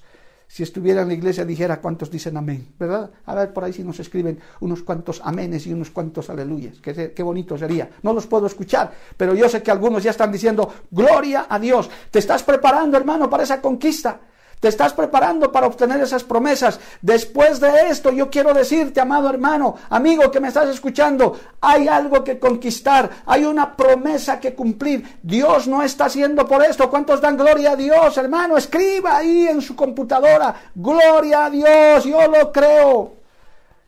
si 0.51 0.65
estuviera 0.65 1.03
en 1.03 1.09
la 1.09 1.15
iglesia 1.15 1.45
dijera 1.45 1.81
cuántos 1.81 2.11
dicen 2.11 2.37
amén, 2.37 2.75
¿verdad? 2.77 3.09
A 3.25 3.37
ver 3.37 3.53
por 3.53 3.63
ahí 3.63 3.73
si 3.73 3.85
nos 3.85 4.01
escriben 4.01 4.37
unos 4.59 4.83
cuantos 4.83 5.21
amenes 5.23 5.65
y 5.69 5.73
unos 5.73 5.91
cuantos 5.91 6.29
aleluyas, 6.29 6.81
qué, 6.81 7.13
qué 7.13 7.23
bonito 7.23 7.57
sería. 7.57 7.89
No 8.03 8.13
los 8.13 8.27
puedo 8.27 8.49
escuchar, 8.49 8.93
pero 9.17 9.33
yo 9.33 9.49
sé 9.49 9.63
que 9.63 9.71
algunos 9.71 10.03
ya 10.03 10.11
están 10.11 10.33
diciendo, 10.33 10.69
gloria 10.91 11.47
a 11.49 11.57
Dios, 11.61 11.89
te 12.11 12.19
estás 12.19 12.43
preparando 12.43 12.97
hermano 12.97 13.31
para 13.31 13.45
esa 13.45 13.61
conquista. 13.61 14.23
Te 14.61 14.69
estás 14.69 14.93
preparando 14.93 15.51
para 15.51 15.67
obtener 15.67 16.03
esas 16.03 16.23
promesas. 16.23 16.79
Después 17.01 17.61
de 17.61 17.89
esto, 17.89 18.11
yo 18.13 18.29
quiero 18.29 18.53
decirte, 18.53 19.01
amado 19.01 19.31
hermano, 19.31 19.75
amigo 19.89 20.31
que 20.31 20.39
me 20.39 20.49
estás 20.49 20.69
escuchando, 20.69 21.35
hay 21.63 21.89
algo 21.89 22.23
que 22.23 22.39
conquistar, 22.39 23.09
hay 23.25 23.47
una 23.47 23.75
promesa 23.75 24.39
que 24.39 24.55
cumplir. 24.55 25.19
Dios 25.23 25.67
no 25.67 25.83
está 25.83 26.05
haciendo 26.05 26.47
por 26.47 26.63
esto. 26.63 26.91
¿Cuántos 26.91 27.23
dan 27.23 27.39
gloria 27.39 27.73
a 27.73 27.77
Dios, 27.77 28.19
hermano? 28.19 28.59
Escriba 28.59 29.17
ahí 29.17 29.49
en 29.49 29.63
su 29.63 29.75
computadora, 29.75 30.55
gloria 30.75 31.47
a 31.47 31.51
Dios, 31.51 32.05
yo 32.05 32.29
lo 32.29 32.53
creo. 32.53 33.15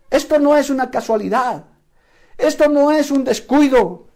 Esto 0.09 0.39
no 0.39 0.57
es 0.57 0.71
una 0.71 0.91
casualidad. 0.91 1.65
Esto 2.39 2.71
no 2.71 2.93
es 2.93 3.11
un 3.11 3.25
descuido. 3.25 4.07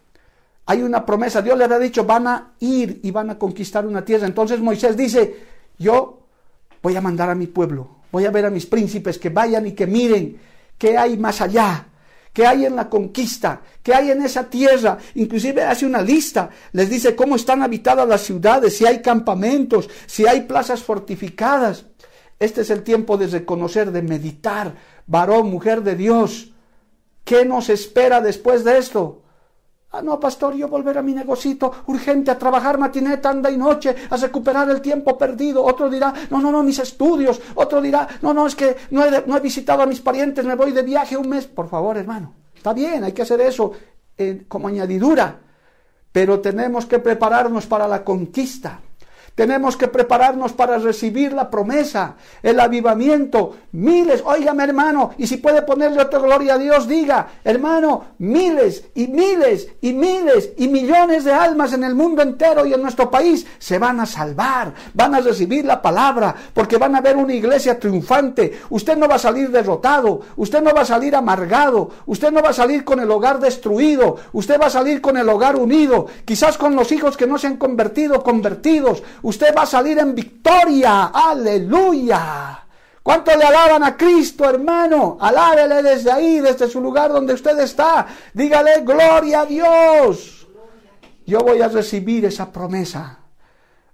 Hay 0.65 0.81
una 0.81 1.05
promesa. 1.05 1.43
Dios 1.43 1.55
le 1.55 1.65
ha 1.65 1.79
dicho, 1.79 2.03
van 2.03 2.27
a 2.27 2.53
ir 2.59 2.99
y 3.03 3.11
van 3.11 3.29
a 3.29 3.37
conquistar 3.37 3.85
una 3.85 4.03
tierra. 4.03 4.25
Entonces 4.25 4.59
Moisés 4.59 4.97
dice, 4.97 5.45
yo 5.77 6.16
voy 6.81 6.95
a 6.95 7.01
mandar 7.01 7.29
a 7.29 7.35
mi 7.35 7.47
pueblo, 7.47 7.97
voy 8.11 8.25
a 8.25 8.31
ver 8.31 8.45
a 8.45 8.49
mis 8.49 8.65
príncipes 8.65 9.17
que 9.17 9.29
vayan 9.29 9.67
y 9.67 9.71
que 9.73 9.87
miren 9.87 10.39
qué 10.77 10.97
hay 10.97 11.17
más 11.17 11.41
allá, 11.41 11.87
qué 12.33 12.45
hay 12.45 12.65
en 12.65 12.75
la 12.75 12.89
conquista, 12.89 13.61
qué 13.81 13.93
hay 13.93 14.11
en 14.11 14.21
esa 14.21 14.49
tierra. 14.49 14.97
Inclusive 15.15 15.63
hace 15.63 15.85
una 15.85 16.01
lista, 16.01 16.49
les 16.71 16.89
dice 16.89 17.15
cómo 17.15 17.35
están 17.35 17.63
habitadas 17.63 18.07
las 18.07 18.21
ciudades, 18.21 18.77
si 18.77 18.85
hay 18.85 19.01
campamentos, 19.01 19.89
si 20.05 20.27
hay 20.27 20.41
plazas 20.41 20.83
fortificadas. 20.83 21.85
Este 22.39 22.61
es 22.61 22.69
el 22.69 22.83
tiempo 22.83 23.17
de 23.17 23.27
reconocer, 23.27 23.91
de 23.91 24.03
meditar, 24.03 24.75
varón, 25.07 25.49
mujer 25.49 25.81
de 25.81 25.95
Dios. 25.95 26.51
¿Qué 27.23 27.43
nos 27.43 27.69
espera 27.69 28.21
después 28.21 28.63
de 28.63 28.77
esto? 28.77 29.23
Ah, 29.97 30.01
no, 30.03 30.19
pastor, 30.19 30.53
yo 30.53 30.67
volver 30.67 30.95
a 30.99 31.01
mi 31.01 31.11
negocito, 31.11 31.71
urgente, 31.87 32.29
a 32.29 32.37
trabajar 32.37 32.77
matiné, 32.77 33.17
tanda 33.17 33.49
y 33.49 33.57
noche, 33.57 33.95
a 34.11 34.15
recuperar 34.15 34.69
el 34.69 34.79
tiempo 34.79 35.17
perdido. 35.17 35.63
Otro 35.63 35.89
dirá, 35.89 36.13
no, 36.29 36.39
no, 36.39 36.51
no, 36.51 36.61
mis 36.61 36.77
estudios. 36.77 37.41
Otro 37.55 37.81
dirá, 37.81 38.07
no, 38.21 38.31
no, 38.31 38.45
es 38.45 38.53
que 38.53 38.77
no 38.91 39.03
he, 39.03 39.23
no 39.25 39.35
he 39.35 39.39
visitado 39.39 39.81
a 39.81 39.87
mis 39.87 39.99
parientes, 39.99 40.45
me 40.45 40.53
voy 40.53 40.71
de 40.71 40.83
viaje 40.83 41.17
un 41.17 41.27
mes. 41.27 41.47
Por 41.47 41.67
favor, 41.67 41.97
hermano, 41.97 42.31
está 42.55 42.73
bien, 42.73 43.05
hay 43.05 43.11
que 43.11 43.23
hacer 43.23 43.41
eso 43.41 43.71
eh, 44.15 44.45
como 44.47 44.67
añadidura. 44.67 45.39
Pero 46.11 46.41
tenemos 46.41 46.85
que 46.85 46.99
prepararnos 46.99 47.65
para 47.65 47.87
la 47.87 48.03
conquista. 48.03 48.79
Tenemos 49.37 49.77
que 49.77 49.87
prepararnos 49.87 50.53
para 50.53 50.79
recibir 50.79 51.31
la 51.31 51.51
promesa, 51.51 52.15
el 52.41 52.59
avivamiento. 52.59 53.55
Miles, 53.73 54.23
óigame 54.25 54.63
hermano, 54.63 55.11
y 55.19 55.27
si 55.27 55.37
puede 55.37 55.61
ponerle 55.61 56.01
otra 56.01 56.17
gloria 56.17 56.55
a 56.55 56.57
Dios, 56.57 56.87
diga, 56.87 57.27
hermano, 57.43 58.15
miles 58.17 58.85
y 58.95 59.05
miles 59.05 59.67
y 59.79 59.93
miles 59.93 60.53
y 60.57 60.67
millones 60.67 61.23
de 61.23 61.33
almas 61.33 61.73
en 61.73 61.83
el 61.83 61.93
mundo 61.93 62.23
entero 62.23 62.65
y 62.65 62.73
en 62.73 62.81
nuestro 62.81 63.11
país 63.11 63.45
se 63.59 63.77
van 63.77 63.99
a 63.99 64.07
salvar, 64.07 64.73
van 64.95 65.13
a 65.13 65.21
recibir 65.21 65.65
la 65.65 65.83
palabra, 65.83 66.33
porque 66.55 66.77
van 66.77 66.95
a 66.95 67.01
ver 67.01 67.15
una 67.15 67.35
iglesia 67.35 67.79
triunfante. 67.79 68.59
Usted 68.71 68.97
no 68.97 69.07
va 69.07 69.15
a 69.15 69.19
salir 69.19 69.51
derrotado, 69.51 70.21
usted 70.35 70.63
no 70.63 70.73
va 70.73 70.81
a 70.81 70.85
salir 70.85 71.15
amargado, 71.15 71.91
usted 72.07 72.31
no 72.31 72.41
va 72.41 72.49
a 72.49 72.53
salir 72.53 72.83
con 72.83 72.99
el 72.99 73.11
hogar 73.11 73.39
destruido, 73.39 74.17
usted 74.33 74.59
va 74.59 74.65
a 74.65 74.71
salir 74.71 74.99
con 74.99 75.15
el 75.15 75.29
hogar 75.29 75.57
unido, 75.57 76.07
quizás 76.25 76.57
con 76.57 76.75
los 76.75 76.91
hijos 76.91 77.15
que 77.15 77.27
no 77.27 77.37
se 77.37 77.45
han 77.45 77.57
convertido, 77.57 78.23
convertidos 78.23 79.03
usted 79.27 79.53
va 79.55 79.63
a 79.63 79.65
salir 79.65 79.99
en 79.99 80.15
victoria. 80.15 81.11
Aleluya. 81.13 82.63
¿Cuánto 83.03 83.35
le 83.35 83.43
alaban 83.43 83.83
a 83.83 83.95
Cristo, 83.95 84.49
hermano? 84.49 85.17
Alábele 85.19 85.83
desde 85.83 86.11
ahí, 86.11 86.39
desde 86.39 86.67
su 86.67 86.79
lugar 86.79 87.11
donde 87.11 87.33
usted 87.33 87.57
está. 87.59 88.07
Dígale, 88.33 88.81
gloria 88.81 89.41
a 89.41 89.45
Dios. 89.45 90.47
Yo 91.25 91.39
voy 91.39 91.61
a 91.61 91.67
recibir 91.67 92.25
esa 92.25 92.51
promesa. 92.51 93.19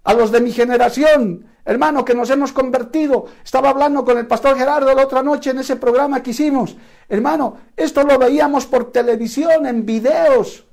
A 0.03 0.13
los 0.13 0.31
de 0.31 0.41
mi 0.41 0.51
generación, 0.51 1.47
hermano, 1.65 2.05
que 2.05 2.13
nos 2.13 2.29
hemos 2.29 2.51
convertido. 2.51 3.25
Estaba 3.43 3.69
hablando 3.69 4.05
con 4.05 4.17
el 4.17 4.27
pastor 4.27 4.55
Gerardo 4.57 4.93
la 4.93 5.03
otra 5.03 5.23
noche 5.23 5.49
en 5.49 5.59
ese 5.59 5.77
programa 5.77 6.21
que 6.21 6.31
hicimos. 6.31 6.75
Hermano, 7.09 7.57
esto 7.75 8.03
lo 8.03 8.19
veíamos 8.19 8.67
por 8.67 8.91
televisión, 8.91 9.65
en 9.65 9.85
videos. 9.85 10.65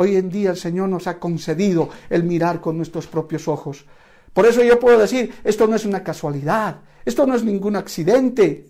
Hoy 0.00 0.14
en 0.14 0.30
día 0.30 0.50
el 0.50 0.56
Señor 0.56 0.88
nos 0.88 1.08
ha 1.08 1.18
concedido 1.18 1.88
el 2.08 2.22
mirar 2.22 2.60
con 2.60 2.76
nuestros 2.76 3.08
propios 3.08 3.48
ojos. 3.48 3.84
Por 4.32 4.46
eso 4.46 4.62
yo 4.62 4.78
puedo 4.78 4.96
decir, 4.96 5.34
esto 5.42 5.66
no 5.66 5.74
es 5.74 5.84
una 5.84 6.04
casualidad, 6.04 6.76
esto 7.04 7.26
no 7.26 7.34
es 7.34 7.42
ningún 7.42 7.74
accidente, 7.74 8.68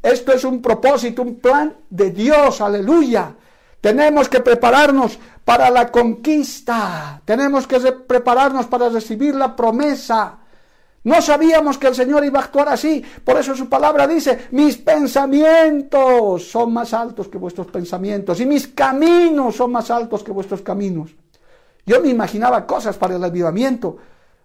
esto 0.00 0.32
es 0.32 0.44
un 0.44 0.62
propósito, 0.62 1.22
un 1.22 1.40
plan 1.40 1.74
de 1.90 2.12
Dios, 2.12 2.60
aleluya. 2.60 3.34
Tenemos 3.80 4.28
que 4.28 4.38
prepararnos 4.38 5.18
para 5.44 5.70
la 5.70 5.90
conquista, 5.90 7.20
tenemos 7.24 7.66
que 7.66 7.80
prepararnos 7.80 8.66
para 8.66 8.90
recibir 8.90 9.34
la 9.34 9.56
promesa. 9.56 10.38
No 11.02 11.22
sabíamos 11.22 11.78
que 11.78 11.86
el 11.86 11.94
Señor 11.94 12.24
iba 12.24 12.40
a 12.40 12.44
actuar 12.44 12.68
así, 12.68 13.02
por 13.24 13.38
eso 13.38 13.54
su 13.56 13.68
palabra 13.68 14.06
dice, 14.06 14.48
mis 14.50 14.76
pensamientos 14.76 16.44
son 16.44 16.74
más 16.74 16.92
altos 16.92 17.28
que 17.28 17.38
vuestros 17.38 17.68
pensamientos 17.68 18.38
y 18.40 18.46
mis 18.46 18.68
caminos 18.68 19.56
son 19.56 19.72
más 19.72 19.90
altos 19.90 20.22
que 20.22 20.30
vuestros 20.30 20.60
caminos. 20.60 21.10
Yo 21.86 22.02
me 22.02 22.08
imaginaba 22.08 22.66
cosas 22.66 22.96
para 22.98 23.16
el 23.16 23.24
avivamiento, 23.24 23.96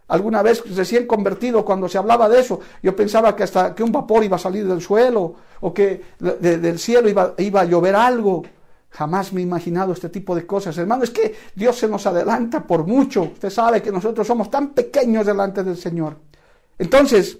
Alguna 0.08 0.40
vez 0.40 0.62
recién 0.76 1.06
convertido, 1.06 1.64
cuando 1.64 1.88
se 1.88 1.98
hablaba 1.98 2.28
de 2.28 2.38
eso, 2.38 2.60
yo 2.80 2.94
pensaba 2.94 3.34
que 3.34 3.42
hasta 3.42 3.74
que 3.74 3.82
un 3.82 3.90
vapor 3.90 4.22
iba 4.22 4.36
a 4.36 4.38
salir 4.38 4.66
del 4.66 4.80
suelo 4.80 5.34
o 5.60 5.74
que 5.74 6.00
del 6.20 6.78
cielo 6.78 7.08
iba, 7.08 7.34
iba 7.38 7.62
a 7.62 7.64
llover 7.64 7.96
algo. 7.96 8.44
Jamás 8.90 9.32
me 9.32 9.40
he 9.40 9.42
imaginado 9.42 9.92
este 9.92 10.08
tipo 10.08 10.34
de 10.36 10.46
cosas. 10.46 10.78
Hermano, 10.78 11.02
es 11.02 11.10
que 11.10 11.34
Dios 11.56 11.76
se 11.76 11.88
nos 11.88 12.06
adelanta 12.06 12.62
por 12.62 12.86
mucho. 12.86 13.22
Usted 13.22 13.50
sabe 13.50 13.82
que 13.82 13.90
nosotros 13.90 14.24
somos 14.24 14.48
tan 14.48 14.68
pequeños 14.68 15.26
delante 15.26 15.64
del 15.64 15.76
Señor. 15.76 16.16
Entonces, 16.78 17.38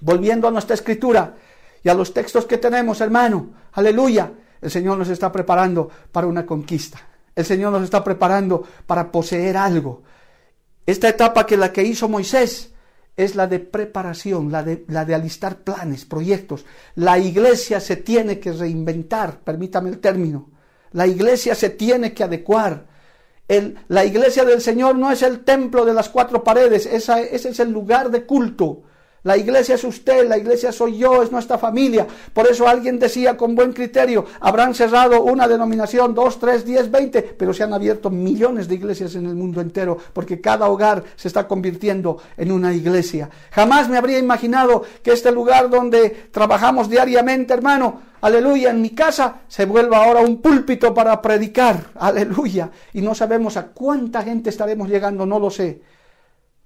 volviendo 0.00 0.48
a 0.48 0.50
nuestra 0.50 0.74
escritura 0.74 1.36
y 1.82 1.88
a 1.88 1.94
los 1.94 2.12
textos 2.12 2.46
que 2.46 2.58
tenemos, 2.58 3.00
hermano, 3.00 3.50
aleluya, 3.72 4.32
el 4.60 4.70
Señor 4.70 4.98
nos 4.98 5.08
está 5.08 5.30
preparando 5.30 5.90
para 6.12 6.26
una 6.26 6.46
conquista. 6.46 7.00
El 7.34 7.44
Señor 7.44 7.72
nos 7.72 7.84
está 7.84 8.02
preparando 8.02 8.64
para 8.86 9.12
poseer 9.12 9.56
algo. 9.56 10.02
Esta 10.86 11.08
etapa 11.08 11.46
que 11.46 11.56
la 11.56 11.72
que 11.72 11.82
hizo 11.82 12.08
Moisés 12.08 12.72
es 13.16 13.34
la 13.34 13.46
de 13.46 13.60
preparación, 13.60 14.52
la 14.52 14.62
de, 14.62 14.84
la 14.88 15.04
de 15.04 15.14
alistar 15.14 15.58
planes, 15.58 16.04
proyectos. 16.04 16.64
La 16.94 17.18
iglesia 17.18 17.80
se 17.80 17.96
tiene 17.96 18.38
que 18.38 18.52
reinventar, 18.52 19.40
permítame 19.40 19.90
el 19.90 19.98
término. 19.98 20.50
La 20.92 21.06
iglesia 21.06 21.54
se 21.54 21.70
tiene 21.70 22.12
que 22.14 22.24
adecuar. 22.24 22.86
El, 23.48 23.78
la 23.88 24.04
iglesia 24.04 24.44
del 24.44 24.60
Señor 24.60 24.96
no 24.96 25.10
es 25.10 25.22
el 25.22 25.44
templo 25.44 25.84
de 25.84 25.94
las 25.94 26.08
cuatro 26.08 26.42
paredes, 26.42 26.86
esa, 26.86 27.20
ese 27.20 27.50
es 27.50 27.60
el 27.60 27.70
lugar 27.70 28.10
de 28.10 28.26
culto. 28.26 28.82
La 29.26 29.36
iglesia 29.36 29.74
es 29.74 29.82
usted, 29.82 30.28
la 30.28 30.38
iglesia 30.38 30.70
soy 30.70 30.98
yo, 30.98 31.20
es 31.20 31.32
nuestra 31.32 31.58
familia. 31.58 32.06
Por 32.32 32.46
eso 32.46 32.68
alguien 32.68 32.96
decía 32.96 33.36
con 33.36 33.56
buen 33.56 33.72
criterio, 33.72 34.24
habrán 34.38 34.72
cerrado 34.72 35.24
una 35.24 35.48
denominación, 35.48 36.14
dos, 36.14 36.38
tres, 36.38 36.64
diez, 36.64 36.88
veinte, 36.88 37.22
pero 37.22 37.52
se 37.52 37.64
han 37.64 37.74
abierto 37.74 38.08
millones 38.08 38.68
de 38.68 38.76
iglesias 38.76 39.16
en 39.16 39.26
el 39.26 39.34
mundo 39.34 39.60
entero, 39.60 39.98
porque 40.12 40.40
cada 40.40 40.68
hogar 40.68 41.02
se 41.16 41.26
está 41.26 41.48
convirtiendo 41.48 42.18
en 42.36 42.52
una 42.52 42.72
iglesia. 42.72 43.28
Jamás 43.50 43.88
me 43.88 43.98
habría 43.98 44.20
imaginado 44.20 44.84
que 45.02 45.10
este 45.10 45.32
lugar 45.32 45.70
donde 45.70 46.28
trabajamos 46.30 46.88
diariamente, 46.88 47.52
hermano, 47.52 48.02
aleluya, 48.20 48.70
en 48.70 48.80
mi 48.80 48.90
casa, 48.90 49.40
se 49.48 49.64
vuelva 49.64 50.04
ahora 50.04 50.20
un 50.20 50.40
púlpito 50.40 50.94
para 50.94 51.20
predicar, 51.20 51.86
aleluya. 51.96 52.70
Y 52.92 53.00
no 53.00 53.12
sabemos 53.12 53.56
a 53.56 53.66
cuánta 53.66 54.22
gente 54.22 54.50
estaremos 54.50 54.88
llegando, 54.88 55.26
no 55.26 55.40
lo 55.40 55.50
sé 55.50 55.95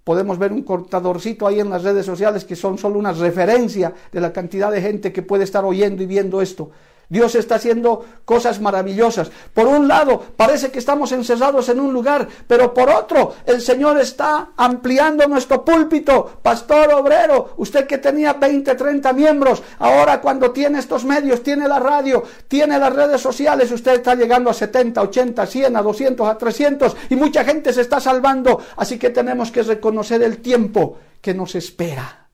Podemos 0.05 0.39
ver 0.39 0.53
un 0.53 0.63
cortadorcito 0.63 1.47
ahí 1.47 1.61
en 1.61 1.71
las 1.71 1.83
redes 1.83 2.07
sociales 2.07 2.45
que 2.45 2.57
son 2.57 2.79
solo 2.79 2.99
una 2.99 3.13
referencia 3.13 3.93
de 4.11 4.21
la 4.21 4.33
cantidad 4.33 4.71
de 4.71 4.81
gente 4.81 5.13
que 5.13 5.23
puede 5.23 5.45
estar 5.45 5.65
oyendo 5.65 6.03
y 6.03 6.07
viendo 6.07 6.41
esto. 6.41 6.71
Dios 7.11 7.35
está 7.35 7.57
haciendo 7.57 8.05
cosas 8.25 8.61
maravillosas. 8.61 9.33
Por 9.53 9.67
un 9.67 9.89
lado, 9.89 10.23
parece 10.37 10.71
que 10.71 10.79
estamos 10.79 11.11
encerrados 11.11 11.69
en 11.69 11.81
un 11.81 11.93
lugar, 11.93 12.29
pero 12.47 12.73
por 12.73 12.89
otro, 12.89 13.35
el 13.47 13.61
Señor 13.61 13.99
está 13.99 14.51
ampliando 14.57 15.27
nuestro 15.27 15.65
púlpito. 15.65 16.39
Pastor 16.41 16.95
obrero, 16.95 17.55
usted 17.57 17.89
que 17.89 17.99
tenía 17.99 18.35
20, 18.35 18.77
30 18.77 19.13
miembros, 19.13 19.61
ahora 19.81 20.21
cuando 20.21 20.53
tiene 20.53 20.79
estos 20.79 21.05
medios, 21.05 21.43
tiene 21.43 21.67
la 21.67 21.81
radio, 21.81 22.23
tiene 22.47 22.79
las 22.79 22.95
redes 22.95 23.21
sociales, 23.21 23.73
usted 23.73 23.95
está 23.95 24.15
llegando 24.15 24.49
a 24.49 24.55
70, 24.55 25.03
80, 25.03 25.47
100, 25.47 25.77
a 25.77 25.83
200, 25.83 26.29
a 26.29 26.39
300 26.39 26.97
y 27.11 27.17
mucha 27.17 27.45
gente 27.45 27.73
se 27.73 27.81
está 27.81 27.99
salvando. 27.99 28.61
Así 28.77 29.01
que 29.01 29.11
tenemos 29.11 29.51
que 29.51 29.65
reconocer 29.65 30.23
el 30.23 30.39
tiempo 30.39 30.97
que 31.21 31.35
nos 31.35 31.57
espera. 31.57 32.29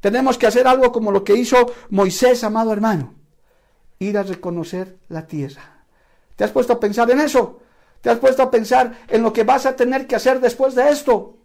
Tenemos 0.00 0.36
que 0.36 0.48
hacer 0.48 0.66
algo 0.66 0.90
como 0.90 1.12
lo 1.12 1.22
que 1.22 1.34
hizo 1.34 1.72
Moisés, 1.90 2.42
amado 2.42 2.72
hermano 2.72 3.15
ir 3.98 4.18
a 4.18 4.22
reconocer 4.22 4.96
la 5.08 5.26
tierra. 5.26 5.84
¿Te 6.36 6.44
has 6.44 6.50
puesto 6.50 6.74
a 6.74 6.80
pensar 6.80 7.10
en 7.10 7.20
eso? 7.20 7.60
¿Te 8.00 8.10
has 8.10 8.18
puesto 8.18 8.42
a 8.42 8.50
pensar 8.50 8.98
en 9.08 9.22
lo 9.22 9.32
que 9.32 9.44
vas 9.44 9.66
a 9.66 9.74
tener 9.74 10.06
que 10.06 10.16
hacer 10.16 10.40
después 10.40 10.74
de 10.74 10.90
esto? 10.90 11.38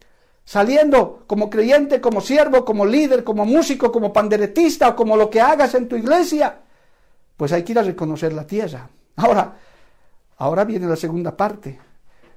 Saliendo 0.44 1.24
como 1.28 1.50
creyente, 1.50 2.02
como 2.02 2.20
siervo, 2.20 2.66
como 2.66 2.86
líder, 2.86 3.24
como 3.24 3.46
músico, 3.46 3.92
como 3.92 4.12
panderetista 4.12 4.90
o 4.90 4.96
como 4.96 5.16
lo 5.16 5.30
que 5.30 5.40
hagas 5.40 5.76
en 5.76 5.88
tu 5.88 5.96
iglesia. 5.96 6.60
Pues 7.38 7.52
hay 7.54 7.64
que 7.64 7.72
ir 7.72 7.80
a 7.80 7.84
reconocer 7.84 8.34
la 8.34 8.46
tierra. 8.46 8.90
Ahora, 9.16 9.56
ahora 10.38 10.66
viene 10.66 10.88
la 10.88 10.96
segunda 10.96 11.36
parte. 11.36 11.80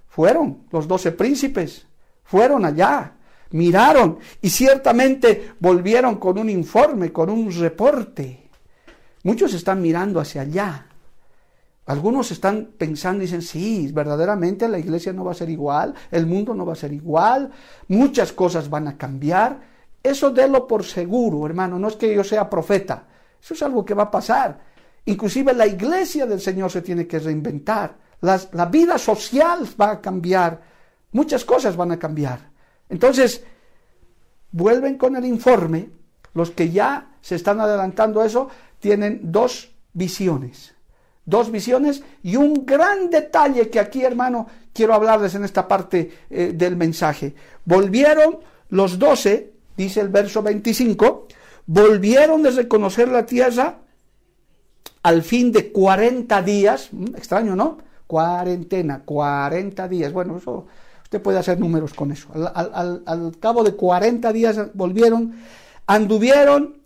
Fueron 0.09 0.67
los 0.71 0.87
doce 0.87 1.13
príncipes, 1.13 1.87
fueron 2.23 2.65
allá, 2.65 3.15
miraron 3.51 4.19
y 4.41 4.49
ciertamente 4.49 5.55
volvieron 5.59 6.17
con 6.17 6.39
un 6.39 6.49
informe, 6.49 7.13
con 7.13 7.31
un 7.31 7.53
reporte. 7.53 8.44
Muchos 9.25 9.55
están 9.55 9.83
mirando 9.83 10.21
hacia 10.21 10.43
allá. 10.43 10.87
Algunos 11.87 12.31
están 12.31 12.71
pensando 12.79 13.23
y 13.23 13.27
dicen, 13.27 13.43
sí, 13.43 13.91
verdaderamente 13.93 14.69
la 14.69 14.79
iglesia 14.79 15.13
no 15.13 15.25
va 15.25 15.33
a 15.33 15.35
ser 15.35 15.51
igual, 15.51 15.95
el 16.11 16.27
mundo 16.27 16.55
no 16.55 16.65
va 16.65 16.75
a 16.75 16.77
ser 16.77 16.93
igual, 16.93 17.51
muchas 17.89 18.33
cosas 18.33 18.71
van 18.71 18.87
a 18.89 18.97
cambiar. 18.97 19.61
Eso 20.03 20.31
délo 20.31 20.67
por 20.67 20.85
seguro, 20.85 21.47
hermano, 21.47 21.79
no 21.79 21.89
es 21.89 21.97
que 21.97 22.15
yo 22.15 22.23
sea 22.23 22.49
profeta, 22.49 23.05
eso 23.43 23.55
es 23.55 23.63
algo 23.63 23.85
que 23.85 23.95
va 23.95 24.05
a 24.05 24.11
pasar. 24.11 24.61
Inclusive 25.07 25.53
la 25.53 25.67
iglesia 25.67 26.27
del 26.27 26.41
Señor 26.41 26.71
se 26.71 26.83
tiene 26.83 27.07
que 27.07 27.19
reinventar, 27.19 27.97
la 28.21 28.67
vida 28.67 28.97
social 28.97 29.67
va 29.79 29.93
a 29.93 30.01
cambiar, 30.01 30.63
muchas 31.13 31.45
cosas 31.45 31.77
van 31.77 31.93
a 31.93 31.99
cambiar. 31.99 32.51
Entonces, 32.89 33.45
vuelven 34.53 34.97
con 34.97 35.17
el 35.17 35.25
informe, 35.27 35.91
los 36.33 36.51
que 36.51 36.71
ya 36.71 37.17
se 37.21 37.35
están 37.35 37.61
adelantando 37.61 38.21
a 38.21 38.27
eso, 38.27 38.49
tienen 38.85 39.33
dos 39.33 39.71
visiones. 39.95 40.75
Dos 41.25 41.51
visiones 41.51 42.03
y 42.23 42.37
un 42.37 42.67
gran 42.67 43.09
detalle 43.09 43.71
que 43.71 43.81
aquí, 43.81 44.03
hermano, 44.05 44.47
quiero 44.75 44.93
hablarles 44.93 45.35
en 45.35 45.45
esta 45.45 45.67
parte 45.67 46.13
eh, 46.29 46.53
del 46.55 46.77
mensaje. 46.77 47.35
Volvieron 47.65 48.41
los 48.69 48.99
doce, 48.99 49.55
dice 49.75 50.03
el 50.03 50.11
verso 50.11 50.43
25, 50.43 51.29
volvieron 51.65 52.43
de 52.43 52.51
reconocer 52.51 53.09
la 53.09 53.25
tierra 53.25 53.79
al 55.03 55.23
fin 55.23 55.51
de 55.51 55.73
40 55.73 56.43
días, 56.43 56.91
mm, 56.93 57.17
extraño, 57.17 57.57
¿no? 57.57 57.79
Cuarentena, 58.07 59.01
40 59.03 59.89
días. 59.89 60.13
Bueno, 60.13 60.37
eso 60.37 60.67
usted 61.05 61.23
puede 61.23 61.39
hacer 61.39 61.59
números 61.59 61.95
con 61.95 62.13
eso. 62.13 62.29
Al, 62.35 63.03
al 63.07 63.39
cabo 63.41 63.65
de 63.65 63.75
40 63.75 64.31
días 64.35 64.59
volvieron, 64.75 65.37
anduvieron 65.87 66.84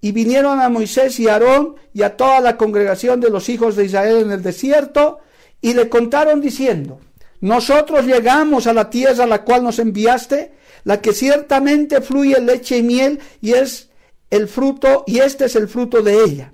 y 0.00 0.12
vinieron 0.12 0.60
a 0.60 0.68
Moisés 0.68 1.18
y 1.18 1.28
Aarón 1.28 1.76
y 1.92 2.02
a 2.02 2.16
toda 2.16 2.40
la 2.40 2.56
congregación 2.56 3.20
de 3.20 3.30
los 3.30 3.48
hijos 3.48 3.76
de 3.76 3.86
Israel 3.86 4.18
en 4.18 4.30
el 4.30 4.42
desierto 4.42 5.18
y 5.60 5.74
le 5.74 5.88
contaron 5.88 6.40
diciendo, 6.40 7.00
nosotros 7.40 8.04
llegamos 8.04 8.66
a 8.66 8.72
la 8.72 8.90
tierra 8.90 9.24
a 9.24 9.26
la 9.26 9.42
cual 9.42 9.62
nos 9.62 9.78
enviaste, 9.78 10.52
la 10.84 11.00
que 11.00 11.12
ciertamente 11.12 12.00
fluye 12.00 12.40
leche 12.40 12.78
y 12.78 12.82
miel 12.82 13.18
y 13.40 13.52
es 13.52 13.90
el 14.30 14.48
fruto 14.48 15.04
y 15.06 15.18
este 15.18 15.46
es 15.46 15.56
el 15.56 15.68
fruto 15.68 16.02
de 16.02 16.22
ella. 16.22 16.52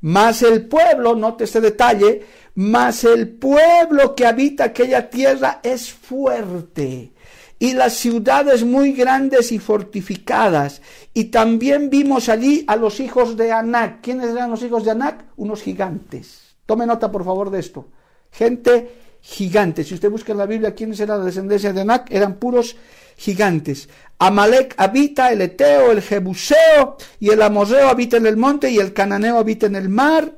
Mas 0.00 0.42
el 0.42 0.66
pueblo, 0.66 1.14
note 1.14 1.44
este 1.44 1.60
detalle, 1.60 2.26
mas 2.54 3.04
el 3.04 3.30
pueblo 3.30 4.14
que 4.14 4.26
habita 4.26 4.64
aquella 4.64 5.08
tierra 5.08 5.60
es 5.62 5.90
fuerte 5.90 7.13
y 7.58 7.74
las 7.74 7.94
ciudades 7.94 8.64
muy 8.64 8.92
grandes 8.92 9.52
y 9.52 9.58
fortificadas. 9.58 10.82
Y 11.12 11.24
también 11.24 11.90
vimos 11.90 12.28
allí 12.28 12.64
a 12.66 12.76
los 12.76 13.00
hijos 13.00 13.36
de 13.36 13.52
Anac. 13.52 14.00
¿Quiénes 14.02 14.30
eran 14.30 14.50
los 14.50 14.62
hijos 14.62 14.84
de 14.84 14.90
Anac? 14.90 15.24
Unos 15.36 15.62
gigantes. 15.62 16.56
Tome 16.66 16.86
nota, 16.86 17.10
por 17.10 17.24
favor, 17.24 17.50
de 17.50 17.60
esto. 17.60 17.88
Gente 18.30 18.90
gigante. 19.20 19.84
Si 19.84 19.94
usted 19.94 20.10
busca 20.10 20.32
en 20.32 20.38
la 20.38 20.46
Biblia 20.46 20.74
quiénes 20.74 21.00
eran 21.00 21.20
la 21.20 21.24
descendencia 21.24 21.72
de 21.72 21.80
Anac, 21.80 22.10
eran 22.10 22.34
puros 22.34 22.76
gigantes. 23.16 23.88
Amalek 24.18 24.74
habita, 24.76 25.32
el 25.32 25.40
Eteo, 25.40 25.92
el 25.92 26.02
Jebuseo 26.02 26.96
y 27.20 27.30
el 27.30 27.40
Amorreo 27.42 27.88
habita 27.88 28.16
en 28.16 28.26
el 28.26 28.36
monte 28.36 28.70
y 28.70 28.78
el 28.78 28.92
Cananeo 28.92 29.38
habita 29.38 29.66
en 29.66 29.76
el 29.76 29.88
mar 29.88 30.32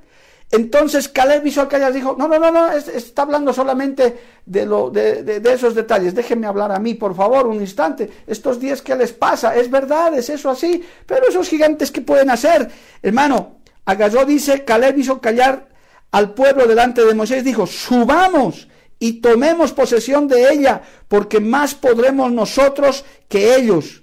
entonces 0.51 1.09
Caleb 1.09 1.47
hizo 1.47 1.63
aquellas 1.63 1.93
dijo, 1.93 2.15
no, 2.17 2.29
no, 2.29 2.39
no, 2.39 2.53
no, 2.53 2.71
está 2.71 3.23
hablando 3.23 3.53
solamente 3.53 4.17
de, 4.45 4.65
lo, 4.65 4.91
de, 4.91 5.43
esos 5.53 5.75
detalles, 5.75 6.15
déjenme 6.15 6.47
hablar 6.47 6.71
a 6.71 6.79
mí, 6.79 6.95
por 6.95 7.15
favor, 7.17 7.49
un 7.49 7.61
instante, 7.61 8.09
estos 8.27 8.61
días 8.61 8.81
que 8.81 8.95
les 8.95 9.13
pasa, 9.13 9.57
es 9.57 9.71
verdad, 9.71 10.15
es 10.15 10.31
eso 10.31 10.49
así, 10.49 10.85
pero 11.05 11.29
esos 11.29 11.49
gigantes 11.49 11.91
que 11.91 12.01
pueden 12.01 12.31
hacer, 12.31 12.71
hermano, 13.03 13.57
agarró, 13.85 14.25
dice, 14.25 14.65
Caleb 14.65 14.99
hizo 14.99 15.21
callar 15.21 15.69
al 16.13 16.33
pueblo 16.33 16.67
delante 16.67 17.05
de 17.05 17.15
Moisés, 17.15 17.43
dijo, 17.43 17.67
subamos 17.67 18.69
y 18.99 19.21
tomemos 19.21 19.73
posesión 19.73 20.29
de 20.29 20.53
ella, 20.53 20.81
porque 21.09 21.41
más 21.41 21.75
podremos 21.75 22.33
nosotros 22.33 23.05
que 23.29 23.57
ellos. 23.57 24.03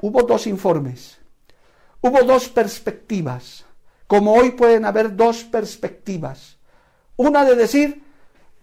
Hubo 0.00 0.22
dos 0.22 0.46
informes, 0.46 1.18
hubo 2.00 2.22
dos 2.22 2.48
perspectivas, 2.48 3.64
como 4.12 4.34
hoy 4.34 4.50
pueden 4.50 4.84
haber 4.84 5.16
dos 5.16 5.42
perspectivas. 5.42 6.58
Una 7.16 7.46
de 7.46 7.56
decir, 7.56 8.02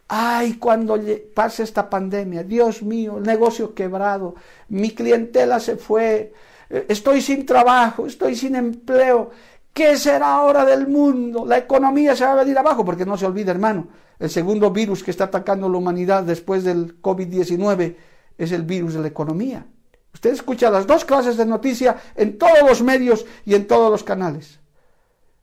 ay, 0.07 0.59
cuando 0.59 0.95
pase 1.33 1.63
esta 1.63 1.89
pandemia, 1.89 2.43
Dios 2.43 2.83
mío, 2.83 3.17
el 3.17 3.23
negocio 3.23 3.73
quebrado, 3.73 4.35
mi 4.67 4.91
clientela 4.91 5.59
se 5.59 5.77
fue, 5.77 6.33
eh, 6.69 6.85
estoy 6.87 7.23
sin 7.23 7.47
trabajo, 7.47 8.05
estoy 8.05 8.35
sin 8.35 8.55
empleo, 8.57 9.31
¿qué 9.73 9.97
será 9.97 10.35
ahora 10.35 10.63
del 10.65 10.87
mundo? 10.87 11.43
La 11.47 11.57
economía 11.57 12.15
se 12.15 12.25
va 12.25 12.33
a 12.33 12.43
venir 12.43 12.55
abajo, 12.59 12.85
porque 12.85 13.07
no 13.07 13.17
se 13.17 13.25
olvide, 13.25 13.49
hermano, 13.49 13.87
el 14.19 14.29
segundo 14.29 14.69
virus 14.69 15.03
que 15.03 15.09
está 15.09 15.23
atacando 15.23 15.67
la 15.67 15.79
humanidad 15.79 16.21
después 16.21 16.63
del 16.63 17.01
COVID-19 17.01 17.95
es 18.37 18.51
el 18.51 18.61
virus 18.61 18.93
de 18.93 18.99
la 18.99 19.07
economía. 19.07 19.65
Usted 20.13 20.31
escucha 20.31 20.69
las 20.69 20.85
dos 20.85 21.05
clases 21.05 21.37
de 21.37 21.47
noticia 21.47 21.97
en 22.15 22.37
todos 22.37 22.61
los 22.67 22.83
medios 22.83 23.25
y 23.45 23.55
en 23.55 23.65
todos 23.65 23.89
los 23.89 24.03
canales. 24.03 24.58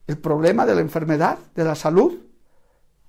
El 0.07 0.17
problema 0.17 0.65
de 0.65 0.73
la 0.73 0.81
enfermedad, 0.81 1.37
de 1.53 1.63
la 1.63 1.75
salud, 1.75 2.17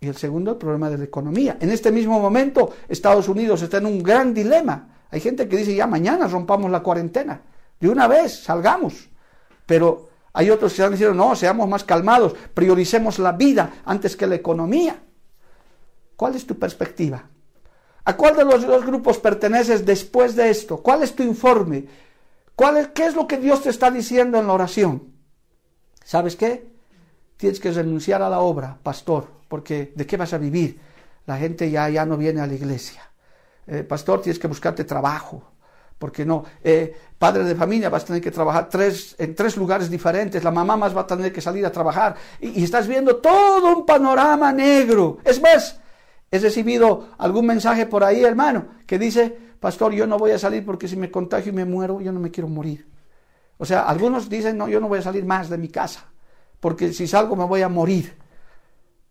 y 0.00 0.06
el 0.06 0.16
segundo, 0.16 0.52
el 0.52 0.56
problema 0.58 0.90
de 0.90 0.98
la 0.98 1.04
economía. 1.04 1.56
En 1.60 1.70
este 1.70 1.90
mismo 1.90 2.20
momento, 2.20 2.72
Estados 2.88 3.28
Unidos 3.28 3.62
está 3.62 3.78
en 3.78 3.86
un 3.86 4.02
gran 4.02 4.32
dilema. 4.32 4.88
Hay 5.10 5.20
gente 5.20 5.48
que 5.48 5.56
dice, 5.56 5.74
ya 5.74 5.86
mañana 5.86 6.28
rompamos 6.28 6.70
la 6.70 6.82
cuarentena. 6.82 7.40
De 7.80 7.88
una 7.88 8.06
vez, 8.06 8.44
salgamos. 8.44 9.08
Pero 9.66 10.08
hay 10.32 10.50
otros 10.50 10.72
que 10.72 10.82
están 10.82 10.92
diciendo, 10.92 11.14
no, 11.14 11.34
seamos 11.34 11.68
más 11.68 11.82
calmados, 11.82 12.34
prioricemos 12.54 13.18
la 13.18 13.32
vida 13.32 13.82
antes 13.84 14.16
que 14.16 14.26
la 14.26 14.36
economía. 14.36 15.02
¿Cuál 16.14 16.36
es 16.36 16.46
tu 16.46 16.58
perspectiva? 16.58 17.24
¿A 18.04 18.16
cuál 18.16 18.36
de 18.36 18.44
los 18.44 18.66
dos 18.66 18.86
grupos 18.86 19.18
perteneces 19.18 19.84
después 19.84 20.34
de 20.36 20.50
esto? 20.50 20.78
¿Cuál 20.78 21.02
es 21.02 21.14
tu 21.14 21.22
informe? 21.22 21.86
¿Cuál 22.54 22.92
¿Qué 22.92 23.06
es 23.06 23.14
lo 23.14 23.26
que 23.26 23.38
Dios 23.38 23.62
te 23.62 23.70
está 23.70 23.90
diciendo 23.90 24.38
en 24.38 24.46
la 24.46 24.52
oración? 24.52 25.12
¿Sabes 26.04 26.36
qué? 26.36 26.77
Tienes 27.38 27.58
que 27.58 27.72
renunciar 27.72 28.20
a 28.20 28.28
la 28.28 28.40
obra, 28.40 28.76
pastor, 28.82 29.26
porque 29.48 29.92
¿de 29.94 30.06
qué 30.06 30.18
vas 30.18 30.34
a 30.34 30.38
vivir? 30.38 30.78
La 31.24 31.38
gente 31.38 31.70
ya, 31.70 31.88
ya 31.88 32.04
no 32.04 32.18
viene 32.18 32.42
a 32.42 32.46
la 32.46 32.52
iglesia. 32.52 33.00
Eh, 33.66 33.82
pastor, 33.84 34.20
tienes 34.20 34.38
que 34.38 34.48
buscarte 34.48 34.84
trabajo, 34.84 35.42
porque 35.98 36.26
no. 36.26 36.44
Eh, 36.62 36.94
padre 37.18 37.44
de 37.44 37.54
familia, 37.54 37.88
vas 37.88 38.02
a 38.02 38.06
tener 38.08 38.20
que 38.20 38.30
trabajar 38.30 38.68
tres, 38.68 39.16
en 39.18 39.34
tres 39.34 39.56
lugares 39.56 39.88
diferentes, 39.88 40.44
la 40.44 40.50
mamá 40.50 40.76
más 40.76 40.94
va 40.94 41.00
a 41.00 41.06
tener 41.06 41.32
que 41.32 41.40
salir 41.40 41.64
a 41.64 41.72
trabajar, 41.72 42.14
y, 42.38 42.60
y 42.60 42.64
estás 42.64 42.86
viendo 42.86 43.16
todo 43.16 43.78
un 43.78 43.86
panorama 43.86 44.52
negro. 44.52 45.18
Es 45.24 45.40
más, 45.40 45.80
He 46.30 46.38
recibido 46.38 47.08
algún 47.18 47.46
mensaje 47.46 47.86
por 47.86 48.04
ahí, 48.04 48.22
hermano, 48.22 48.66
que 48.86 48.98
dice, 48.98 49.34
pastor, 49.60 49.92
yo 49.92 50.06
no 50.06 50.18
voy 50.18 50.32
a 50.32 50.38
salir 50.38 50.64
porque 50.64 50.86
si 50.86 50.96
me 50.96 51.10
contagio 51.10 51.52
y 51.52 51.54
me 51.54 51.64
muero, 51.64 52.00
yo 52.00 52.12
no 52.12 52.20
me 52.20 52.30
quiero 52.30 52.48
morir. 52.48 52.86
O 53.56 53.64
sea, 53.64 53.82
algunos 53.88 54.28
dicen, 54.28 54.58
no, 54.58 54.68
yo 54.68 54.78
no 54.78 54.88
voy 54.88 54.98
a 54.98 55.02
salir 55.02 55.24
más 55.24 55.48
de 55.48 55.56
mi 55.56 55.68
casa, 55.68 56.04
porque 56.60 56.92
si 56.92 57.06
salgo 57.06 57.36
me 57.36 57.44
voy 57.44 57.62
a 57.62 57.68
morir. 57.68 58.16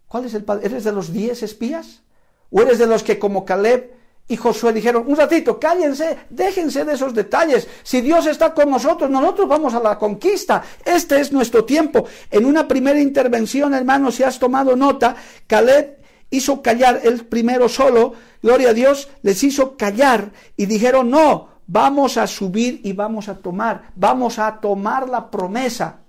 ¿Cuál 0.07 0.25
es 0.25 0.33
el 0.33 0.43
padre? 0.43 0.67
¿Eres 0.67 0.83
de 0.83 0.91
los 0.91 1.11
diez 1.11 1.43
espías? 1.43 2.01
¿O 2.49 2.61
eres 2.61 2.79
de 2.79 2.87
los 2.87 3.03
que 3.03 3.19
como 3.19 3.43
Caleb 3.43 3.97
y 4.29 4.35
Josué 4.35 4.73
dijeron, 4.73 5.05
un 5.07 5.15
ratito, 5.15 5.57
cállense, 5.57 6.17
déjense 6.29 6.83
de 6.83 6.93
esos 6.93 7.13
detalles. 7.13 7.67
Si 7.83 8.01
Dios 8.01 8.27
está 8.27 8.53
con 8.53 8.69
nosotros, 8.69 9.09
nosotros 9.09 9.47
vamos 9.47 9.73
a 9.73 9.79
la 9.79 9.97
conquista. 9.97 10.61
Este 10.83 11.21
es 11.21 11.31
nuestro 11.31 11.63
tiempo. 11.63 12.05
En 12.29 12.45
una 12.45 12.67
primera 12.67 12.99
intervención, 12.99 13.73
hermano, 13.73 14.11
si 14.11 14.23
has 14.23 14.37
tomado 14.37 14.75
nota, 14.75 15.15
Caleb 15.47 15.99
hizo 16.29 16.61
callar 16.61 16.99
él 17.03 17.25
primero 17.25 17.69
solo, 17.69 18.13
gloria 18.41 18.71
a 18.71 18.73
Dios, 18.73 19.07
les 19.21 19.41
hizo 19.43 19.77
callar 19.77 20.31
y 20.57 20.65
dijeron, 20.65 21.09
no, 21.09 21.47
vamos 21.65 22.17
a 22.17 22.27
subir 22.27 22.81
y 22.83 22.91
vamos 22.91 23.29
a 23.29 23.35
tomar, 23.35 23.91
vamos 23.95 24.39
a 24.39 24.59
tomar 24.59 25.07
la 25.07 25.31
promesa. 25.31 26.01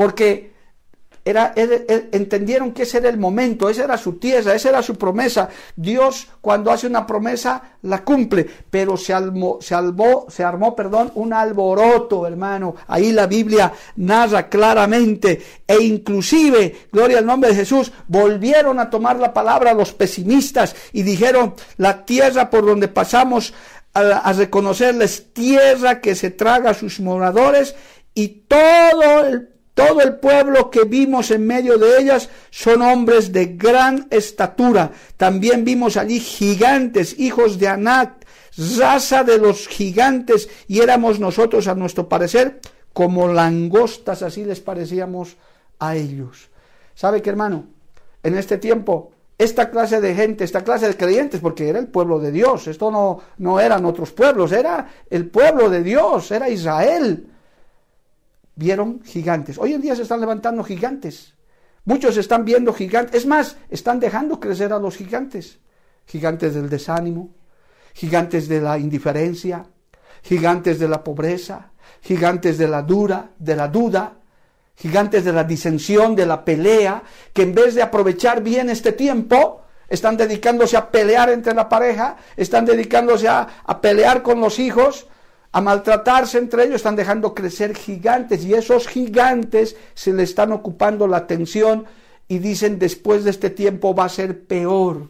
Porque 0.00 0.50
entendieron 1.26 2.72
que 2.72 2.84
ese 2.84 2.96
era 2.96 3.10
el 3.10 3.18
momento, 3.18 3.68
esa 3.68 3.84
era 3.84 3.98
su 3.98 4.14
tierra, 4.14 4.54
esa 4.54 4.70
era 4.70 4.82
su 4.82 4.96
promesa. 4.96 5.50
Dios 5.76 6.26
cuando 6.40 6.70
hace 6.70 6.86
una 6.86 7.06
promesa 7.06 7.76
la 7.82 8.02
cumple, 8.02 8.48
pero 8.70 8.96
se, 8.96 9.12
se, 9.60 9.76
se 10.28 10.44
armó 10.44 10.74
perdón, 10.74 11.12
un 11.16 11.34
alboroto, 11.34 12.26
hermano. 12.26 12.76
Ahí 12.86 13.12
la 13.12 13.26
Biblia 13.26 13.74
narra 13.96 14.48
claramente 14.48 15.42
e 15.66 15.82
inclusive, 15.82 16.88
gloria 16.90 17.18
al 17.18 17.26
nombre 17.26 17.50
de 17.50 17.56
Jesús, 17.56 17.92
volvieron 18.08 18.78
a 18.78 18.88
tomar 18.88 19.16
la 19.16 19.34
palabra 19.34 19.74
los 19.74 19.92
pesimistas 19.92 20.74
y 20.94 21.02
dijeron, 21.02 21.52
la 21.76 22.06
tierra 22.06 22.48
por 22.48 22.64
donde 22.64 22.88
pasamos 22.88 23.52
a, 23.92 24.00
a 24.00 24.32
reconocerles 24.32 25.34
tierra 25.34 26.00
que 26.00 26.14
se 26.14 26.30
traga 26.30 26.70
a 26.70 26.74
sus 26.74 27.00
moradores 27.00 27.74
y 28.14 28.28
todo 28.48 29.26
el 29.26 29.59
todo 29.74 30.00
el 30.00 30.16
pueblo 30.16 30.70
que 30.70 30.84
vimos 30.84 31.30
en 31.30 31.46
medio 31.46 31.78
de 31.78 32.00
ellas 32.00 32.28
son 32.50 32.82
hombres 32.82 33.32
de 33.32 33.46
gran 33.46 34.06
estatura. 34.10 34.92
También 35.16 35.64
vimos 35.64 35.96
allí 35.96 36.20
gigantes, 36.20 37.18
hijos 37.18 37.58
de 37.58 37.68
Anac, 37.68 38.26
raza 38.78 39.24
de 39.24 39.38
los 39.38 39.68
gigantes, 39.68 40.48
y 40.66 40.80
éramos 40.80 41.20
nosotros, 41.20 41.68
a 41.68 41.74
nuestro 41.74 42.08
parecer, 42.08 42.60
como 42.92 43.28
langostas, 43.28 44.22
así 44.22 44.44
les 44.44 44.60
parecíamos 44.60 45.36
a 45.78 45.96
ellos. 45.96 46.50
¿Sabe 46.94 47.22
qué, 47.22 47.30
hermano? 47.30 47.64
En 48.22 48.36
este 48.36 48.58
tiempo, 48.58 49.12
esta 49.38 49.70
clase 49.70 50.00
de 50.00 50.14
gente, 50.14 50.44
esta 50.44 50.62
clase 50.64 50.88
de 50.88 50.96
creyentes, 50.96 51.40
porque 51.40 51.68
era 51.68 51.78
el 51.78 51.86
pueblo 51.86 52.18
de 52.18 52.32
Dios, 52.32 52.66
esto 52.66 52.90
no, 52.90 53.20
no 53.38 53.60
eran 53.60 53.84
otros 53.86 54.10
pueblos, 54.10 54.52
era 54.52 54.86
el 55.08 55.30
pueblo 55.30 55.70
de 55.70 55.82
Dios, 55.82 56.30
era 56.32 56.50
Israel 56.50 57.26
vieron 58.54 59.02
gigantes. 59.04 59.58
Hoy 59.58 59.74
en 59.74 59.80
día 59.80 59.96
se 59.96 60.02
están 60.02 60.20
levantando 60.20 60.62
gigantes. 60.64 61.34
Muchos 61.84 62.16
están 62.16 62.44
viendo 62.44 62.72
gigantes. 62.72 63.14
Es 63.14 63.26
más, 63.26 63.56
están 63.70 64.00
dejando 64.00 64.38
crecer 64.38 64.72
a 64.72 64.78
los 64.78 64.96
gigantes. 64.96 65.58
Gigantes 66.06 66.54
del 66.54 66.68
desánimo, 66.68 67.30
gigantes 67.94 68.48
de 68.48 68.60
la 68.60 68.78
indiferencia, 68.78 69.66
gigantes 70.22 70.78
de 70.78 70.88
la 70.88 71.04
pobreza, 71.04 71.70
gigantes 72.00 72.58
de 72.58 72.68
la 72.68 72.82
dura, 72.82 73.30
de 73.38 73.56
la 73.56 73.68
duda, 73.68 74.14
gigantes 74.76 75.24
de 75.24 75.32
la 75.32 75.44
disensión, 75.44 76.16
de 76.16 76.26
la 76.26 76.44
pelea, 76.44 77.02
que 77.32 77.42
en 77.42 77.54
vez 77.54 77.74
de 77.74 77.82
aprovechar 77.82 78.42
bien 78.42 78.70
este 78.70 78.92
tiempo, 78.92 79.62
están 79.88 80.16
dedicándose 80.16 80.76
a 80.76 80.90
pelear 80.90 81.30
entre 81.30 81.54
la 81.54 81.68
pareja, 81.68 82.16
están 82.36 82.64
dedicándose 82.64 83.28
a, 83.28 83.46
a 83.64 83.80
pelear 83.80 84.22
con 84.22 84.40
los 84.40 84.58
hijos, 84.58 85.06
a 85.52 85.60
maltratarse 85.60 86.38
entre 86.38 86.64
ellos, 86.64 86.76
están 86.76 86.96
dejando 86.96 87.34
crecer 87.34 87.76
gigantes 87.76 88.44
y 88.44 88.54
esos 88.54 88.86
gigantes 88.86 89.76
se 89.94 90.12
le 90.12 90.22
están 90.22 90.52
ocupando 90.52 91.08
la 91.08 91.18
atención 91.18 91.86
y 92.28 92.38
dicen 92.38 92.78
después 92.78 93.24
de 93.24 93.30
este 93.30 93.50
tiempo 93.50 93.94
va 93.94 94.04
a 94.04 94.08
ser 94.08 94.44
peor. 94.46 95.08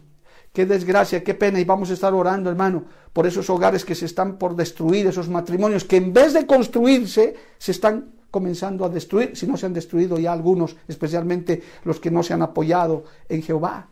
Qué 0.52 0.66
desgracia, 0.66 1.22
qué 1.22 1.34
pena 1.34 1.60
y 1.60 1.64
vamos 1.64 1.90
a 1.90 1.92
estar 1.92 2.14
orando, 2.14 2.50
hermano, 2.50 2.84
por 3.12 3.26
esos 3.26 3.48
hogares 3.50 3.84
que 3.84 3.94
se 3.94 4.06
están 4.06 4.36
por 4.36 4.56
destruir, 4.56 5.06
esos 5.06 5.28
matrimonios 5.28 5.84
que 5.84 5.96
en 5.96 6.12
vez 6.12 6.32
de 6.32 6.46
construirse 6.46 7.36
se 7.58 7.72
están 7.72 8.14
comenzando 8.30 8.84
a 8.84 8.88
destruir, 8.88 9.36
si 9.36 9.46
no 9.46 9.56
se 9.56 9.66
han 9.66 9.74
destruido 9.74 10.18
ya 10.18 10.32
algunos, 10.32 10.76
especialmente 10.88 11.62
los 11.84 12.00
que 12.00 12.10
no 12.10 12.22
se 12.22 12.32
han 12.32 12.42
apoyado 12.42 13.04
en 13.28 13.42
Jehová. 13.42 13.88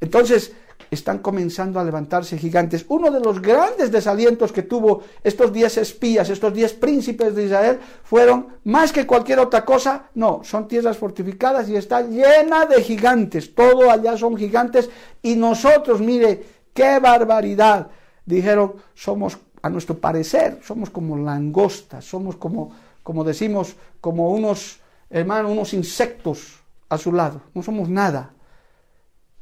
Entonces, 0.00 0.52
están 0.90 1.18
comenzando 1.18 1.80
a 1.80 1.84
levantarse 1.84 2.38
gigantes. 2.38 2.84
Uno 2.88 3.10
de 3.10 3.20
los 3.20 3.40
grandes 3.40 3.90
desalientos 3.90 4.52
que 4.52 4.62
tuvo 4.62 5.02
estos 5.24 5.52
diez 5.52 5.76
espías, 5.78 6.28
estos 6.30 6.52
diez 6.52 6.72
príncipes 6.72 7.34
de 7.34 7.44
Israel, 7.44 7.78
fueron 8.04 8.48
más 8.64 8.92
que 8.92 9.06
cualquier 9.06 9.40
otra 9.40 9.64
cosa, 9.64 10.10
no, 10.14 10.42
son 10.44 10.68
tierras 10.68 10.96
fortificadas 10.96 11.68
y 11.68 11.76
está 11.76 12.02
llena 12.02 12.66
de 12.66 12.82
gigantes. 12.82 13.54
Todo 13.54 13.90
allá 13.90 14.16
son 14.16 14.36
gigantes 14.36 14.88
y 15.22 15.34
nosotros, 15.34 16.00
mire, 16.00 16.44
qué 16.72 16.98
barbaridad. 16.98 17.88
Dijeron, 18.24 18.74
somos, 18.94 19.38
a 19.62 19.70
nuestro 19.70 19.98
parecer, 19.98 20.60
somos 20.62 20.90
como 20.90 21.16
langostas, 21.16 22.04
somos 22.04 22.36
como, 22.36 22.72
como 23.02 23.24
decimos, 23.24 23.76
como 24.00 24.30
unos, 24.30 24.78
hermanos, 25.10 25.52
unos 25.52 25.74
insectos 25.74 26.60
a 26.88 26.98
su 26.98 27.12
lado, 27.12 27.40
no 27.54 27.62
somos 27.62 27.88
nada. 27.88 28.32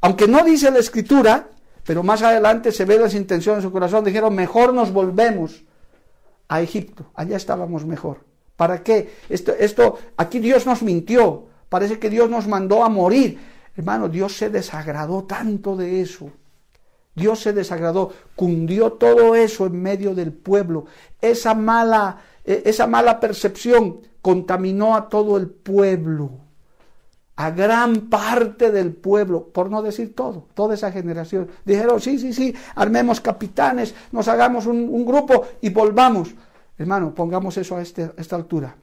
Aunque 0.04 0.28
no 0.28 0.44
dice 0.44 0.70
la 0.70 0.80
escritura, 0.80 1.48
pero 1.82 2.02
más 2.02 2.20
adelante 2.20 2.72
se 2.72 2.84
ve 2.84 2.98
las 2.98 3.14
intenciones 3.14 3.62
de 3.62 3.68
su 3.68 3.72
corazón, 3.72 4.04
dijeron, 4.04 4.34
mejor 4.34 4.74
nos 4.74 4.92
volvemos 4.92 5.64
a 6.46 6.60
Egipto, 6.60 7.06
allá 7.14 7.38
estábamos 7.38 7.86
mejor. 7.86 8.18
¿Para 8.54 8.82
qué? 8.82 9.14
Esto, 9.30 9.98
aquí 10.18 10.40
Dios 10.40 10.66
nos 10.66 10.82
mintió, 10.82 11.46
parece 11.70 11.98
que 11.98 12.10
Dios 12.10 12.28
nos 12.28 12.46
mandó 12.46 12.84
a 12.84 12.90
morir. 12.90 13.40
Hermano, 13.74 14.10
Dios 14.10 14.36
se 14.36 14.50
desagradó 14.50 15.24
tanto 15.24 15.74
de 15.74 16.02
eso. 16.02 16.30
Dios 17.14 17.40
se 17.40 17.54
desagradó, 17.54 18.12
cundió 18.36 18.92
todo 18.92 19.34
eso 19.34 19.64
en 19.64 19.80
medio 19.80 20.14
del 20.14 20.34
pueblo. 20.34 20.84
Esa 21.18 21.54
mala, 21.54 22.18
e, 22.44 22.64
esa 22.66 22.86
mala 22.86 23.20
percepción 23.20 24.00
contaminó 24.20 24.96
a 24.96 25.08
todo 25.08 25.38
el 25.38 25.48
pueblo. 25.48 26.43
A 27.36 27.50
gran 27.50 28.08
parte 28.08 28.70
del 28.70 28.92
pueblo, 28.92 29.48
por 29.48 29.70
no 29.70 29.82
decir 29.82 30.14
todo, 30.14 30.46
toda 30.54 30.74
esa 30.74 30.92
generación. 30.92 31.48
Dijeron, 31.64 32.00
sí, 32.00 32.18
sí, 32.18 32.32
sí, 32.32 32.54
armemos 32.76 33.20
capitanes, 33.20 33.94
nos 34.12 34.28
hagamos 34.28 34.66
un, 34.66 35.04
grupo 35.04 35.44
y 35.60 35.70
volvamos. 35.70 36.34
Hermano, 36.78 37.14
pongamos 37.14 37.56
eso 37.56 37.76
a, 37.76 37.82
este, 37.82 38.04
a 38.04 38.14
esta 38.16 38.36
altura. 38.36 38.76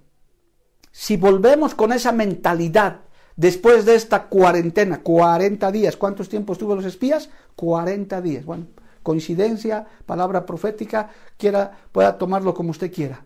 Si 0.91 1.15
volvemos 1.15 1.73
con 1.75 1.93
esa 1.93 2.11
mentalidad 2.11 3.01
después 3.37 3.85
de 3.85 3.95
esta 3.95 4.23
cuarentena, 4.23 5.01
40 5.01 5.71
días, 5.71 5.95
¿cuántos 5.95 6.27
tiempos 6.27 6.57
tuvo 6.57 6.75
los 6.75 6.85
espías? 6.85 7.29
40 7.55 8.21
días. 8.21 8.45
Bueno, 8.45 8.67
coincidencia, 9.01 9.87
palabra 10.05 10.45
profética, 10.45 11.09
quiera, 11.37 11.71
pueda 11.91 12.17
tomarlo 12.17 12.53
como 12.53 12.71
usted 12.71 12.91
quiera. 12.91 13.23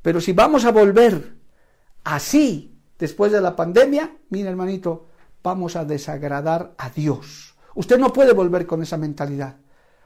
Pero 0.00 0.22
si 0.22 0.32
vamos 0.32 0.64
a 0.64 0.72
volver 0.72 1.34
así 2.04 2.77
después 2.98 3.32
de 3.32 3.40
la 3.40 3.56
pandemia, 3.56 4.12
mire 4.30 4.48
hermanito, 4.48 5.06
vamos 5.42 5.76
a 5.76 5.84
desagradar 5.84 6.74
a 6.78 6.90
Dios. 6.90 7.54
Usted 7.74 7.98
no 7.98 8.12
puede 8.12 8.32
volver 8.32 8.66
con 8.66 8.82
esa 8.82 8.96
mentalidad. 8.96 9.56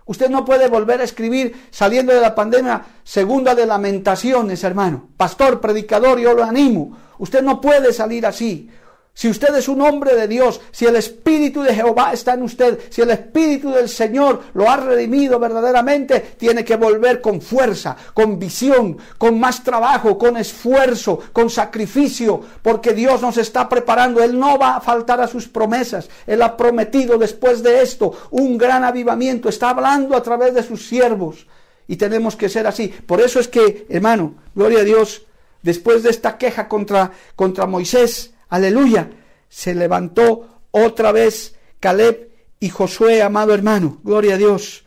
Usted 0.05 0.29
no 0.31 0.45
puede 0.45 0.69
volver 0.69 1.01
a 1.01 1.05
escribir 1.05 1.69
saliendo 1.71 2.13
de 2.13 2.21
la 2.21 2.35
pandemia 2.35 2.85
segunda 3.05 3.55
de 3.55 3.67
lamentaciones, 3.67 4.65
hermano. 4.65 5.09
Pastor, 5.17 5.61
predicador, 5.61 6.19
yo 6.19 6.35
lo 6.35 6.45
animo. 6.45 6.97
Usted 7.19 7.43
no 7.43 7.61
puede 7.61 7.93
salir 7.93 8.27
así. 8.27 8.69
Si 9.14 9.29
usted 9.29 9.55
es 9.55 9.68
un 9.68 9.83
hombre 9.83 10.14
de 10.14 10.27
Dios, 10.27 10.61
si 10.70 10.87
el 10.87 10.96
Espíritu 10.96 11.62
de 11.62 11.75
Jehová 11.75 12.14
está 12.14 12.33
en 12.33 12.42
usted, 12.42 12.79
si 12.88 13.03
el 13.03 13.11
Espíritu 13.11 13.70
del 13.70 13.88
Señor 13.88 14.40
lo 14.55 14.68
ha 14.70 14.79
redimido 14.79 15.38
verdaderamente, 15.38 16.18
tiene 16.38 16.64
que 16.64 16.77
volver 16.77 17.20
con 17.20 17.42
fuerza, 17.42 17.94
con 18.14 18.38
visión, 18.38 18.96
con 19.18 19.38
más 19.38 19.62
trabajo, 19.62 20.16
con 20.16 20.38
esfuerzo, 20.38 21.20
con 21.33 21.51
sacrificio, 21.51 22.40
porque 22.62 22.94
Dios 22.94 23.20
nos 23.20 23.37
está 23.37 23.68
preparando. 23.68 24.22
Él 24.22 24.38
no 24.38 24.59
va 24.59 24.77
a 24.77 24.81
faltar 24.81 25.20
a 25.20 25.29
sus 25.29 25.46
promesas. 25.46 26.09
Él 26.27 26.40
ha 26.40 26.57
prometido 26.57 27.18
después 27.18 27.62
de 27.62 27.83
esto 27.83 28.14
un 28.31 28.57
gran 28.57 28.83
avivamiento. 28.83 29.51
Está 29.51 29.70
hablando 29.70 30.16
a 30.16 30.22
través 30.22 30.55
de 30.55 30.62
sus 30.62 30.88
siervos. 30.88 31.46
Y 31.87 31.96
tenemos 31.96 32.35
que 32.35 32.48
ser 32.48 32.66
así. 32.66 32.88
Por 32.88 33.20
eso 33.20 33.40
es 33.40 33.48
que, 33.48 33.87
hermano, 33.90 34.37
gloria 34.55 34.81
a 34.81 34.85
Dios, 34.85 35.27
después 35.61 36.03
de 36.03 36.11
esta 36.11 36.38
queja 36.38 36.66
contra, 36.66 37.12
contra 37.37 37.66
Moisés, 37.66 38.33
aleluya, 38.53 39.11
se 39.49 39.75
levantó 39.75 40.61
otra 40.71 41.11
vez 41.11 41.57
Caleb 41.81 42.31
y 42.61 42.69
Josué, 42.69 43.23
amado 43.23 43.55
hermano, 43.55 43.99
gloria 44.05 44.35
a 44.35 44.38
Dios. 44.38 44.85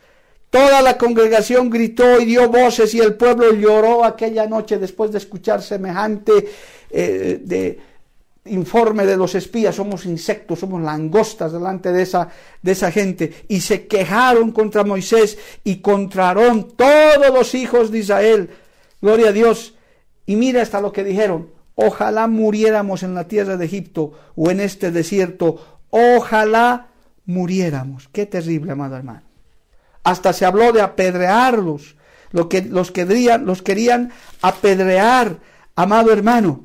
Toda 0.50 0.80
la 0.82 0.96
congregación 0.96 1.68
gritó 1.68 2.20
y 2.20 2.26
dio 2.26 2.48
voces 2.48 2.94
y 2.94 3.00
el 3.00 3.16
pueblo 3.16 3.52
lloró 3.52 4.04
aquella 4.04 4.46
noche 4.46 4.78
después 4.78 5.10
de 5.10 5.18
escuchar 5.18 5.62
semejante 5.62 6.48
eh, 6.90 7.78
informe 8.44 9.04
de 9.04 9.16
los 9.16 9.34
espías, 9.34 9.74
somos 9.74 10.06
insectos, 10.06 10.60
somos 10.60 10.80
langostas 10.80 11.52
delante 11.52 11.90
de 11.90 12.02
esa, 12.02 12.28
de 12.62 12.70
esa 12.72 12.92
gente, 12.92 13.46
y 13.48 13.60
se 13.60 13.88
quejaron 13.88 14.52
contra 14.52 14.84
Moisés 14.84 15.36
y 15.64 15.78
contra 15.78 16.32
todos 16.76 17.34
los 17.34 17.54
hijos 17.56 17.90
de 17.90 17.98
Israel, 17.98 18.50
gloria 19.02 19.30
a 19.30 19.32
Dios, 19.32 19.74
y 20.24 20.36
mira 20.36 20.62
hasta 20.62 20.80
lo 20.80 20.92
que 20.92 21.02
dijeron, 21.02 21.55
Ojalá 21.76 22.26
muriéramos 22.26 23.02
en 23.02 23.14
la 23.14 23.28
tierra 23.28 23.58
de 23.58 23.66
Egipto 23.66 24.12
o 24.34 24.50
en 24.50 24.60
este 24.60 24.90
desierto. 24.90 25.82
Ojalá 25.90 26.88
muriéramos. 27.26 28.08
Qué 28.08 28.24
terrible, 28.24 28.72
amado 28.72 28.96
hermano. 28.96 29.22
Hasta 30.02 30.32
se 30.32 30.46
habló 30.46 30.72
de 30.72 30.80
apedrearlos. 30.80 31.96
Lo 32.32 32.48
que, 32.48 32.62
los, 32.62 32.90
querían, 32.90 33.44
los 33.44 33.60
querían 33.62 34.10
apedrear, 34.40 35.38
amado 35.74 36.12
hermano. 36.12 36.64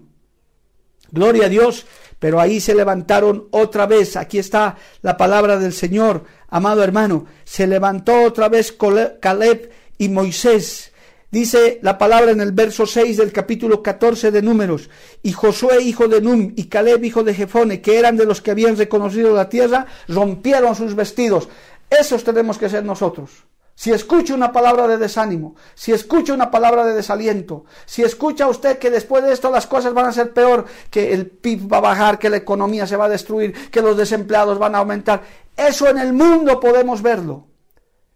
Gloria 1.12 1.46
a 1.46 1.50
Dios. 1.50 1.86
Pero 2.18 2.40
ahí 2.40 2.62
se 2.62 2.74
levantaron 2.74 3.48
otra 3.52 3.88
vez. 3.88 4.16
Aquí 4.16 4.40
está 4.40 4.78
la 5.02 5.18
palabra 5.18 5.58
del 5.58 5.74
Señor, 5.74 6.24
amado 6.48 6.84
hermano. 6.84 7.26
Se 7.44 7.68
levantó 7.68 8.24
otra 8.24 8.48
vez 8.48 8.78
Caleb 9.20 9.72
y 9.98 10.08
Moisés 10.08 10.91
Dice 11.32 11.80
la 11.82 11.98
palabra 11.98 12.32
en 12.32 12.42
el 12.42 12.52
verso 12.52 12.86
6 12.86 13.16
del 13.16 13.32
capítulo 13.32 13.82
14 13.82 14.32
de 14.32 14.42
Números, 14.42 14.90
y 15.24 15.32
Josué 15.32 15.82
hijo 15.82 16.10
de 16.10 16.20
Num 16.20 16.52
y 16.58 16.66
Caleb 16.66 17.06
hijo 17.06 17.24
de 17.24 17.34
Jefone, 17.34 17.80
que 17.80 17.98
eran 17.98 18.18
de 18.18 18.26
los 18.26 18.42
que 18.42 18.52
habían 18.52 18.76
reconocido 18.76 19.34
la 19.34 19.48
tierra, 19.48 19.86
rompieron 20.10 20.76
sus 20.76 20.94
vestidos. 20.94 21.48
Esos 21.90 22.26
tenemos 22.26 22.58
que 22.58 22.68
ser 22.68 22.84
nosotros. 22.84 23.46
Si 23.76 23.94
escucha 23.94 24.34
una 24.34 24.52
palabra 24.52 24.90
de 24.90 24.98
desánimo, 24.98 25.56
si 25.74 25.94
escucha 25.94 26.34
una 26.34 26.52
palabra 26.52 26.86
de 26.86 26.96
desaliento, 26.96 27.64
si 27.86 28.04
escucha 28.04 28.50
usted 28.50 28.78
que 28.78 28.92
después 28.92 29.24
de 29.24 29.32
esto 29.32 29.50
las 29.50 29.68
cosas 29.68 29.94
van 29.94 30.08
a 30.08 30.12
ser 30.12 30.34
peor, 30.34 30.66
que 30.90 31.14
el 31.14 31.28
PIB 31.28 31.72
va 31.72 31.78
a 31.78 31.82
bajar, 31.82 32.20
que 32.20 32.30
la 32.30 32.38
economía 32.38 32.86
se 32.86 32.98
va 32.98 33.06
a 33.06 33.10
destruir, 33.10 33.70
que 33.72 33.82
los 33.82 33.96
desempleados 33.96 34.60
van 34.60 34.76
a 34.76 34.80
aumentar, 34.80 35.24
eso 35.56 35.88
en 35.88 35.98
el 35.98 36.12
mundo 36.12 36.60
podemos 36.60 37.02
verlo. 37.02 37.51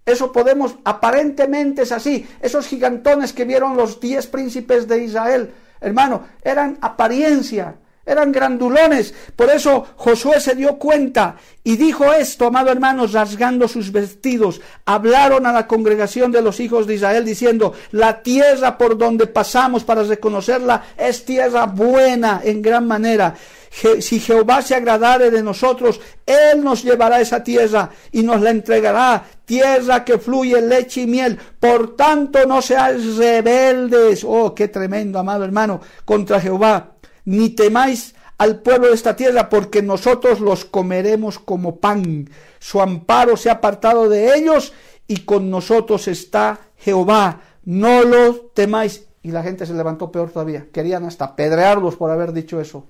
Eso 0.05 0.31
podemos, 0.31 0.75
aparentemente 0.83 1.81
es 1.81 1.91
así. 1.91 2.27
Esos 2.39 2.67
gigantones 2.67 3.33
que 3.33 3.45
vieron 3.45 3.75
los 3.75 3.99
diez 3.99 4.27
príncipes 4.27 4.87
de 4.87 5.03
Israel, 5.03 5.51
hermano, 5.81 6.27
eran 6.43 6.77
apariencia, 6.81 7.75
eran 8.05 8.31
grandulones. 8.31 9.15
Por 9.35 9.49
eso 9.49 9.87
Josué 9.95 10.39
se 10.39 10.53
dio 10.53 10.77
cuenta 10.77 11.37
y 11.63 11.75
dijo 11.75 12.13
esto, 12.13 12.45
amado 12.45 12.71
hermanos, 12.71 13.13
rasgando 13.13 13.67
sus 13.67 13.91
vestidos. 13.91 14.61
Hablaron 14.85 15.47
a 15.47 15.51
la 15.51 15.65
congregación 15.65 16.31
de 16.31 16.43
los 16.43 16.59
hijos 16.59 16.85
de 16.85 16.93
Israel 16.95 17.25
diciendo, 17.25 17.73
la 17.91 18.21
tierra 18.21 18.77
por 18.77 18.99
donde 18.99 19.25
pasamos 19.25 19.83
para 19.83 20.03
reconocerla 20.03 20.83
es 20.97 21.25
tierra 21.25 21.65
buena 21.65 22.41
en 22.43 22.61
gran 22.61 22.85
manera 22.87 23.35
si 23.71 24.19
Jehová 24.19 24.61
se 24.61 24.75
agradare 24.75 25.31
de 25.31 25.43
nosotros, 25.43 25.99
Él 26.25 26.63
nos 26.63 26.83
llevará 26.83 27.21
esa 27.21 27.43
tierra 27.43 27.89
y 28.11 28.23
nos 28.23 28.41
la 28.41 28.51
entregará, 28.51 29.23
tierra 29.45 30.03
que 30.03 30.17
fluye 30.17 30.61
leche 30.61 31.01
y 31.01 31.07
miel. 31.07 31.37
Por 31.59 31.95
tanto, 31.95 32.45
no 32.45 32.61
seáis 32.61 33.17
rebeldes, 33.17 34.23
oh, 34.23 34.53
qué 34.53 34.67
tremendo, 34.67 35.19
amado 35.19 35.43
hermano, 35.43 35.81
contra 36.05 36.39
Jehová, 36.39 36.95
ni 37.25 37.49
temáis 37.49 38.15
al 38.37 38.61
pueblo 38.61 38.87
de 38.87 38.95
esta 38.95 39.15
tierra, 39.15 39.49
porque 39.49 39.81
nosotros 39.81 40.39
los 40.39 40.65
comeremos 40.65 41.39
como 41.39 41.79
pan. 41.79 42.29
Su 42.59 42.81
amparo 42.81 43.37
se 43.37 43.49
ha 43.49 43.53
apartado 43.53 44.09
de 44.09 44.35
ellos 44.35 44.73
y 45.07 45.21
con 45.21 45.49
nosotros 45.49 46.07
está 46.07 46.59
Jehová. 46.77 47.41
No 47.63 48.03
lo 48.03 48.35
temáis. 48.53 49.07
Y 49.21 49.31
la 49.31 49.41
gente 49.41 49.65
se 49.65 49.73
levantó 49.73 50.11
peor 50.11 50.29
todavía. 50.29 50.67
Querían 50.71 51.05
hasta 51.05 51.35
pedrearlos 51.35 51.95
por 51.95 52.11
haber 52.11 52.31
dicho 52.31 52.61
eso. 52.61 52.87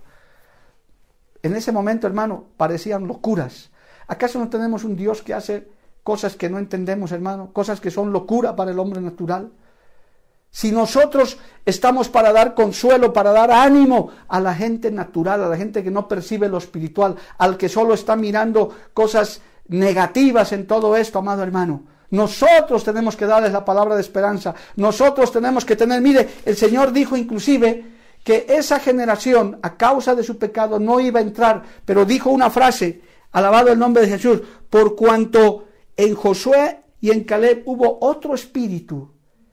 En 1.45 1.55
ese 1.55 1.71
momento, 1.71 2.08
hermano, 2.08 2.45
parecían 2.58 3.05
locuras. 3.05 3.69
¿Acaso 4.08 4.39
no 4.39 4.49
tenemos 4.49 4.84
un 4.84 4.95
Dios 4.95 5.21
que 5.21 5.36
hace 5.36 5.67
cosas 6.01 6.36
que 6.36 6.49
no 6.49 6.58
entendemos, 6.58 7.12
hermano? 7.12 7.53
Cosas 7.53 7.79
que 7.79 7.91
son 7.91 8.12
locura 8.12 8.55
para 8.55 8.71
el 8.71 8.79
hombre 8.79 8.99
natural. 8.99 9.51
Si 10.49 10.71
nosotros 10.71 11.38
estamos 11.63 12.10
para 12.10 12.34
dar 12.34 12.55
consuelo, 12.55 13.13
para 13.13 13.31
dar 13.31 13.51
ánimo 13.51 14.10
a 14.27 14.39
la 14.39 14.55
gente 14.55 14.89
natural, 14.89 15.43
a 15.43 15.47
la 15.47 15.55
gente 15.55 15.84
que 15.84 15.91
no 15.91 16.08
percibe 16.08 16.49
lo 16.49 16.58
espiritual, 16.58 17.15
al 17.38 17.58
que 17.58 17.69
solo 17.69 17.93
está 17.93 18.15
mirando 18.15 18.75
cosas 18.95 19.39
negativas 19.67 20.51
en 20.51 20.65
todo 20.65 20.97
esto, 20.97 21.19
amado 21.19 21.43
hermano, 21.43 21.84
nosotros 22.10 22.84
tenemos 22.84 23.15
que 23.15 23.27
darles 23.27 23.51
la 23.51 23.63
palabra 23.63 23.93
de 23.93 24.01
esperanza. 24.01 24.55
Nosotros 24.77 25.31
tenemos 25.31 25.63
que 25.63 25.75
tener, 25.75 26.01
mire, 26.01 26.27
el 26.43 26.55
Señor 26.55 26.91
dijo 26.91 27.15
inclusive 27.15 27.94
que 28.25 28.47
esa 28.49 28.79
generación, 28.79 29.59
a 29.61 29.77
causa 29.77 30.15
de 30.15 30.23
su 30.23 30.39
pecado, 30.39 30.79
no 30.79 30.99
iba 30.99 31.19
a 31.19 31.23
entrar, 31.23 31.61
pero 31.85 32.05
dijo 32.05 32.31
una 32.31 32.49
frase, 32.49 33.01
alabado 33.31 33.71
el 33.71 33.77
nombre 33.77 34.01
de 34.01 34.09
Jesús, 34.09 34.41
por 34.67 34.95
cuanto 34.95 35.67
en 35.95 36.15
Josué 36.15 36.79
y 36.99 37.11
en 37.11 37.23
Caleb 37.23 37.61
hubo 37.67 37.99
otro 38.01 38.33
espíritu, 38.33 39.11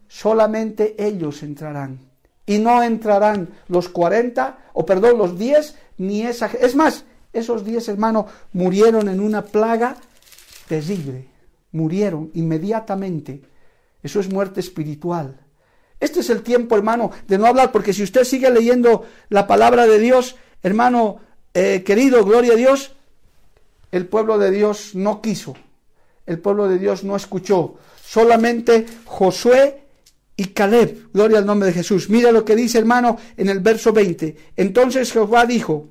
solamente 0.09 0.97
ellos 0.99 1.43
entrarán. 1.43 2.01
Y 2.47 2.57
no 2.59 2.83
entrarán 2.83 3.51
los 3.69 3.91
40, 3.91 4.71
o 4.73 4.87
perdón, 4.87 5.19
los 5.19 5.39
10, 5.39 5.77
ni 5.99 6.23
esa... 6.23 6.47
Es 6.47 6.75
más, 6.75 7.05
esos 7.35 7.67
10 7.67 7.91
hermanos 7.91 8.25
murieron 8.55 9.11
en 9.11 9.21
una 9.21 9.43
plaga 9.43 9.99
terrible. 10.67 11.29
Murieron 11.73 12.31
inmediatamente. 12.33 13.43
Eso 14.03 14.19
es 14.19 14.33
muerte 14.33 14.61
espiritual. 14.61 15.42
Este 16.03 16.19
es 16.19 16.31
el 16.31 16.43
tiempo, 16.43 16.75
hermano, 16.77 17.13
de 17.29 17.39
no 17.39 17.47
hablar, 17.47 17.71
porque 17.71 17.93
si 17.93 18.03
usted 18.03 18.25
sigue 18.25 18.51
leyendo 18.51 19.07
la 19.29 19.47
palabra 19.47 19.87
de 19.87 20.01
Dios, 20.01 20.35
hermano 20.61 21.21
eh, 21.55 21.85
querido, 21.87 22.25
gloria 22.25 22.55
a 22.55 22.57
Dios, 22.57 22.97
el 23.93 24.07
pueblo 24.07 24.37
de 24.37 24.51
Dios 24.51 24.97
no 24.97 25.23
quiso, 25.23 25.55
el 26.27 26.41
pueblo 26.41 26.69
de 26.69 26.79
Dios 26.79 27.05
no 27.05 27.15
escuchó, 27.15 27.77
solamente 28.05 28.85
Josué 29.05 29.85
y 30.37 30.47
Caleb, 30.47 31.13
gloria 31.13 31.39
al 31.39 31.47
nombre 31.47 31.69
de 31.69 31.75
Jesús. 31.75 32.11
Mira 32.11 32.33
lo 32.33 32.45
que 32.45 32.57
dice, 32.57 32.79
hermano, 32.79 33.17
en 33.37 33.49
el 33.49 33.61
verso 33.61 33.93
20. 33.93 34.37
Entonces 34.57 35.13
Jehová 35.13 35.47
dijo, 35.47 35.87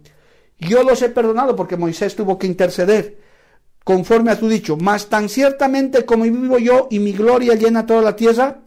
yo 0.59 0.83
los 0.83 1.01
he 1.03 1.07
perdonado 1.07 1.55
porque 1.55 1.77
Moisés 1.77 2.17
tuvo 2.17 2.37
que 2.37 2.47
interceder 2.47 3.17
conforme 3.85 4.31
a 4.31 4.37
tu 4.37 4.49
dicho, 4.49 4.75
mas 4.75 5.07
tan 5.07 5.29
ciertamente 5.29 6.03
como 6.03 6.25
vivo 6.25 6.57
yo 6.57 6.89
y 6.91 6.99
mi 6.99 7.13
gloria 7.13 7.55
llena 7.55 7.85
toda 7.85 8.01
la 8.01 8.17
tierra, 8.17 8.59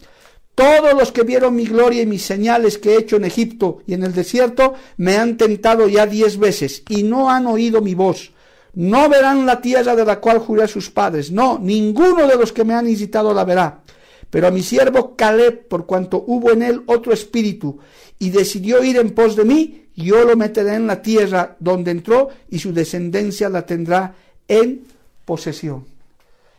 Todos 0.55 0.93
los 0.93 1.11
que 1.11 1.23
vieron 1.23 1.55
mi 1.55 1.65
gloria 1.65 2.01
y 2.01 2.05
mis 2.05 2.23
señales 2.23 2.77
que 2.77 2.93
he 2.93 2.99
hecho 2.99 3.17
en 3.17 3.25
Egipto 3.25 3.79
y 3.85 3.93
en 3.93 4.03
el 4.03 4.13
desierto 4.13 4.73
me 4.95 5.17
han 5.17 5.35
tentado 5.35 5.89
ya 5.89 6.05
diez 6.07 6.37
veces 6.37 6.83
y 6.87 7.03
no 7.03 7.29
han 7.29 7.45
oído 7.45 7.81
mi 7.81 7.93
voz. 7.93 8.31
No 8.73 9.09
verán 9.09 9.45
la 9.45 9.59
tierra 9.61 9.95
de 9.95 10.05
la 10.05 10.19
cual 10.19 10.39
juré 10.39 10.63
a 10.63 10.67
sus 10.67 10.89
padres. 10.89 11.31
No, 11.31 11.59
ninguno 11.59 12.25
de 12.25 12.37
los 12.37 12.53
que 12.53 12.63
me 12.63 12.73
han 12.73 12.89
incitado 12.89 13.33
la 13.33 13.43
verá. 13.43 13.81
Pero 14.29 14.47
a 14.47 14.51
mi 14.51 14.63
siervo 14.63 15.15
Caleb, 15.15 15.67
por 15.67 15.85
cuanto 15.85 16.23
hubo 16.27 16.51
en 16.51 16.61
él 16.61 16.83
otro 16.87 17.13
espíritu, 17.13 17.79
y 18.19 18.29
decidió 18.29 18.83
ir 18.83 18.97
en 18.97 19.11
pos 19.11 19.35
de 19.35 19.45
mí, 19.45 19.87
yo 19.95 20.25
lo 20.25 20.35
meteré 20.35 20.75
en 20.75 20.87
la 20.87 21.01
tierra 21.01 21.55
donde 21.59 21.91
entró, 21.91 22.29
y 22.49 22.59
su 22.59 22.73
descendencia 22.73 23.47
la 23.49 23.65
tendrá 23.65 24.15
en 24.47 24.81
posesión. 25.23 25.85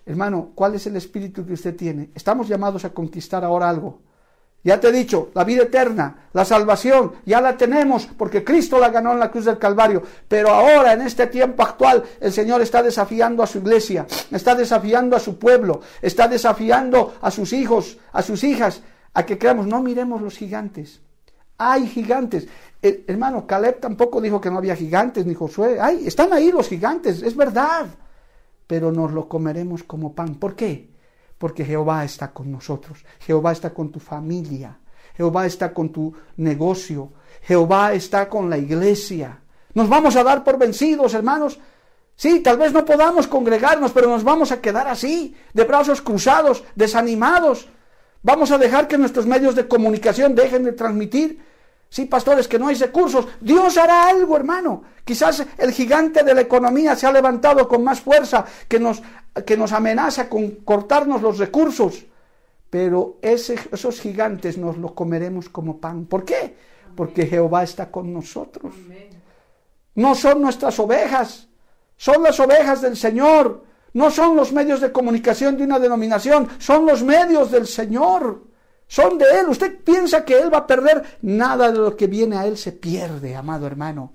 Hermano, 0.06 0.52
¿cuál 0.54 0.76
es 0.76 0.86
el 0.86 0.94
espíritu 0.94 1.44
que 1.44 1.54
usted 1.54 1.74
tiene? 1.74 2.10
Estamos 2.14 2.46
llamados 2.46 2.84
a 2.84 2.90
conquistar 2.90 3.44
ahora 3.44 3.68
algo. 3.68 3.98
Ya 4.62 4.78
te 4.80 4.88
he 4.88 4.92
dicho, 4.92 5.30
la 5.34 5.42
vida 5.42 5.64
eterna, 5.64 6.28
la 6.32 6.44
salvación, 6.44 7.12
ya 7.24 7.40
la 7.40 7.56
tenemos 7.56 8.06
porque 8.06 8.44
Cristo 8.44 8.78
la 8.78 8.90
ganó 8.90 9.12
en 9.12 9.18
la 9.18 9.32
cruz 9.32 9.44
del 9.44 9.58
Calvario. 9.58 10.02
Pero 10.28 10.50
ahora, 10.50 10.92
en 10.92 11.02
este 11.02 11.26
tiempo 11.26 11.64
actual, 11.64 12.04
el 12.20 12.32
Señor 12.32 12.62
está 12.62 12.84
desafiando 12.84 13.42
a 13.42 13.48
su 13.48 13.58
iglesia, 13.58 14.06
está 14.30 14.54
desafiando 14.54 15.16
a 15.16 15.20
su 15.20 15.38
pueblo, 15.38 15.80
está 16.00 16.28
desafiando 16.28 17.14
a 17.20 17.30
sus 17.32 17.52
hijos, 17.52 17.98
a 18.12 18.22
sus 18.22 18.44
hijas, 18.44 18.82
a 19.12 19.26
que 19.26 19.38
creamos, 19.38 19.66
no 19.66 19.82
miremos 19.82 20.22
los 20.22 20.36
gigantes. 20.36 21.00
Hay 21.58 21.88
gigantes. 21.88 22.46
hermano, 22.80 23.46
Caleb 23.46 23.80
tampoco 23.80 24.20
dijo 24.20 24.40
que 24.40 24.50
no 24.50 24.58
había 24.58 24.76
gigantes, 24.76 25.26
ni 25.26 25.34
Josué. 25.34 25.78
Ay, 25.80 26.06
están 26.06 26.32
ahí 26.32 26.52
los 26.52 26.68
gigantes, 26.68 27.22
es 27.22 27.36
verdad 27.36 27.86
pero 28.66 28.92
nos 28.92 29.12
lo 29.12 29.28
comeremos 29.28 29.82
como 29.82 30.14
pan. 30.14 30.36
¿Por 30.36 30.56
qué? 30.56 30.90
Porque 31.38 31.64
Jehová 31.64 32.04
está 32.04 32.32
con 32.32 32.50
nosotros, 32.50 33.04
Jehová 33.20 33.52
está 33.52 33.72
con 33.72 33.90
tu 33.90 34.00
familia, 34.00 34.78
Jehová 35.16 35.46
está 35.46 35.72
con 35.72 35.90
tu 35.90 36.14
negocio, 36.36 37.12
Jehová 37.42 37.92
está 37.92 38.28
con 38.28 38.50
la 38.50 38.58
iglesia. 38.58 39.40
Nos 39.74 39.88
vamos 39.88 40.16
a 40.16 40.24
dar 40.24 40.42
por 40.42 40.58
vencidos, 40.58 41.14
hermanos. 41.14 41.58
Sí, 42.16 42.40
tal 42.40 42.56
vez 42.56 42.72
no 42.72 42.84
podamos 42.84 43.26
congregarnos, 43.26 43.92
pero 43.92 44.08
nos 44.08 44.24
vamos 44.24 44.50
a 44.50 44.60
quedar 44.60 44.88
así, 44.88 45.36
de 45.52 45.64
brazos 45.64 46.00
cruzados, 46.00 46.64
desanimados. 46.74 47.68
Vamos 48.22 48.50
a 48.50 48.58
dejar 48.58 48.88
que 48.88 48.96
nuestros 48.96 49.26
medios 49.26 49.54
de 49.54 49.68
comunicación 49.68 50.34
dejen 50.34 50.64
de 50.64 50.72
transmitir 50.72 51.44
Sí, 51.88 52.06
pastores, 52.06 52.48
que 52.48 52.58
no 52.58 52.68
hay 52.68 52.74
recursos. 52.74 53.26
Dios 53.40 53.76
hará 53.78 54.08
algo, 54.08 54.36
hermano. 54.36 54.82
Quizás 55.04 55.46
el 55.56 55.72
gigante 55.72 56.22
de 56.22 56.34
la 56.34 56.40
economía 56.40 56.96
se 56.96 57.06
ha 57.06 57.12
levantado 57.12 57.66
con 57.68 57.84
más 57.84 58.00
fuerza 58.00 58.44
que 58.68 58.80
nos, 58.80 59.02
que 59.46 59.56
nos 59.56 59.72
amenaza 59.72 60.28
con 60.28 60.50
cortarnos 60.56 61.22
los 61.22 61.38
recursos. 61.38 62.04
Pero 62.68 63.18
esos 63.22 64.00
gigantes 64.00 64.58
nos 64.58 64.76
los 64.76 64.92
comeremos 64.92 65.48
como 65.48 65.78
pan. 65.78 66.06
¿Por 66.06 66.24
qué? 66.24 66.56
Porque 66.96 67.26
Jehová 67.26 67.62
está 67.62 67.90
con 67.90 68.12
nosotros. 68.12 68.74
No 69.94 70.14
son 70.14 70.42
nuestras 70.42 70.78
ovejas, 70.78 71.48
son 71.96 72.22
las 72.22 72.38
ovejas 72.40 72.82
del 72.82 72.96
Señor. 72.96 73.64
No 73.96 74.10
son 74.10 74.36
los 74.36 74.52
medios 74.52 74.82
de 74.82 74.92
comunicación 74.92 75.56
de 75.56 75.64
una 75.64 75.78
denominación, 75.78 76.50
son 76.58 76.84
los 76.84 77.02
medios 77.02 77.50
del 77.50 77.66
Señor. 77.66 78.42
Son 78.88 79.18
de 79.18 79.24
Él. 79.40 79.48
Usted 79.48 79.78
piensa 79.82 80.24
que 80.24 80.38
Él 80.38 80.52
va 80.52 80.58
a 80.58 80.66
perder. 80.66 81.18
Nada 81.22 81.70
de 81.70 81.78
lo 81.78 81.96
que 81.96 82.06
viene 82.06 82.36
a 82.36 82.46
Él 82.46 82.56
se 82.56 82.72
pierde, 82.72 83.34
amado 83.34 83.66
hermano. 83.66 84.12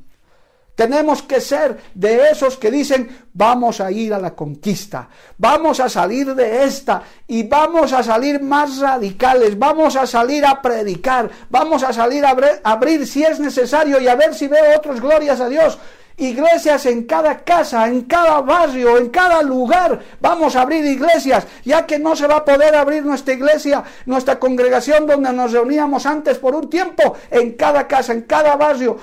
Tenemos 0.75 1.21
que 1.21 1.41
ser 1.41 1.77
de 1.93 2.29
esos 2.31 2.57
que 2.57 2.71
dicen, 2.71 3.25
vamos 3.33 3.81
a 3.81 3.91
ir 3.91 4.13
a 4.13 4.19
la 4.19 4.33
conquista, 4.33 5.09
vamos 5.37 5.79
a 5.79 5.89
salir 5.89 6.33
de 6.33 6.63
esta 6.63 7.03
y 7.27 7.43
vamos 7.43 7.93
a 7.93 8.01
salir 8.01 8.41
más 8.41 8.79
radicales, 8.79 9.59
vamos 9.59 9.95
a 9.95 10.07
salir 10.07 10.43
a 10.45 10.61
predicar, 10.61 11.29
vamos 11.49 11.83
a 11.83 11.93
salir 11.93 12.25
a 12.25 12.35
abrir 12.63 13.05
si 13.05 13.21
es 13.23 13.39
necesario 13.39 13.99
y 13.99 14.07
a 14.07 14.15
ver 14.15 14.33
si 14.33 14.47
veo 14.47 14.75
otros 14.75 15.01
glorias 15.01 15.39
a 15.41 15.49
Dios 15.49 15.77
iglesias 16.17 16.85
en 16.85 17.03
cada 17.03 17.43
casa, 17.43 17.87
en 17.87 18.01
cada 18.01 18.41
barrio, 18.41 18.97
en 18.97 19.09
cada 19.09 19.41
lugar. 19.41 19.99
Vamos 20.19 20.55
a 20.55 20.61
abrir 20.61 20.85
iglesias, 20.85 21.47
ya 21.63 21.85
que 21.85 21.99
no 21.99 22.15
se 22.15 22.27
va 22.27 22.37
a 22.37 22.45
poder 22.45 22.75
abrir 22.75 23.05
nuestra 23.05 23.33
iglesia, 23.33 23.83
nuestra 24.05 24.39
congregación 24.39 25.07
donde 25.07 25.33
nos 25.33 25.51
reuníamos 25.51 26.05
antes 26.05 26.37
por 26.37 26.55
un 26.55 26.69
tiempo, 26.69 27.15
en 27.29 27.53
cada 27.53 27.87
casa, 27.87 28.13
en 28.13 28.21
cada 28.21 28.55
barrio, 28.55 28.97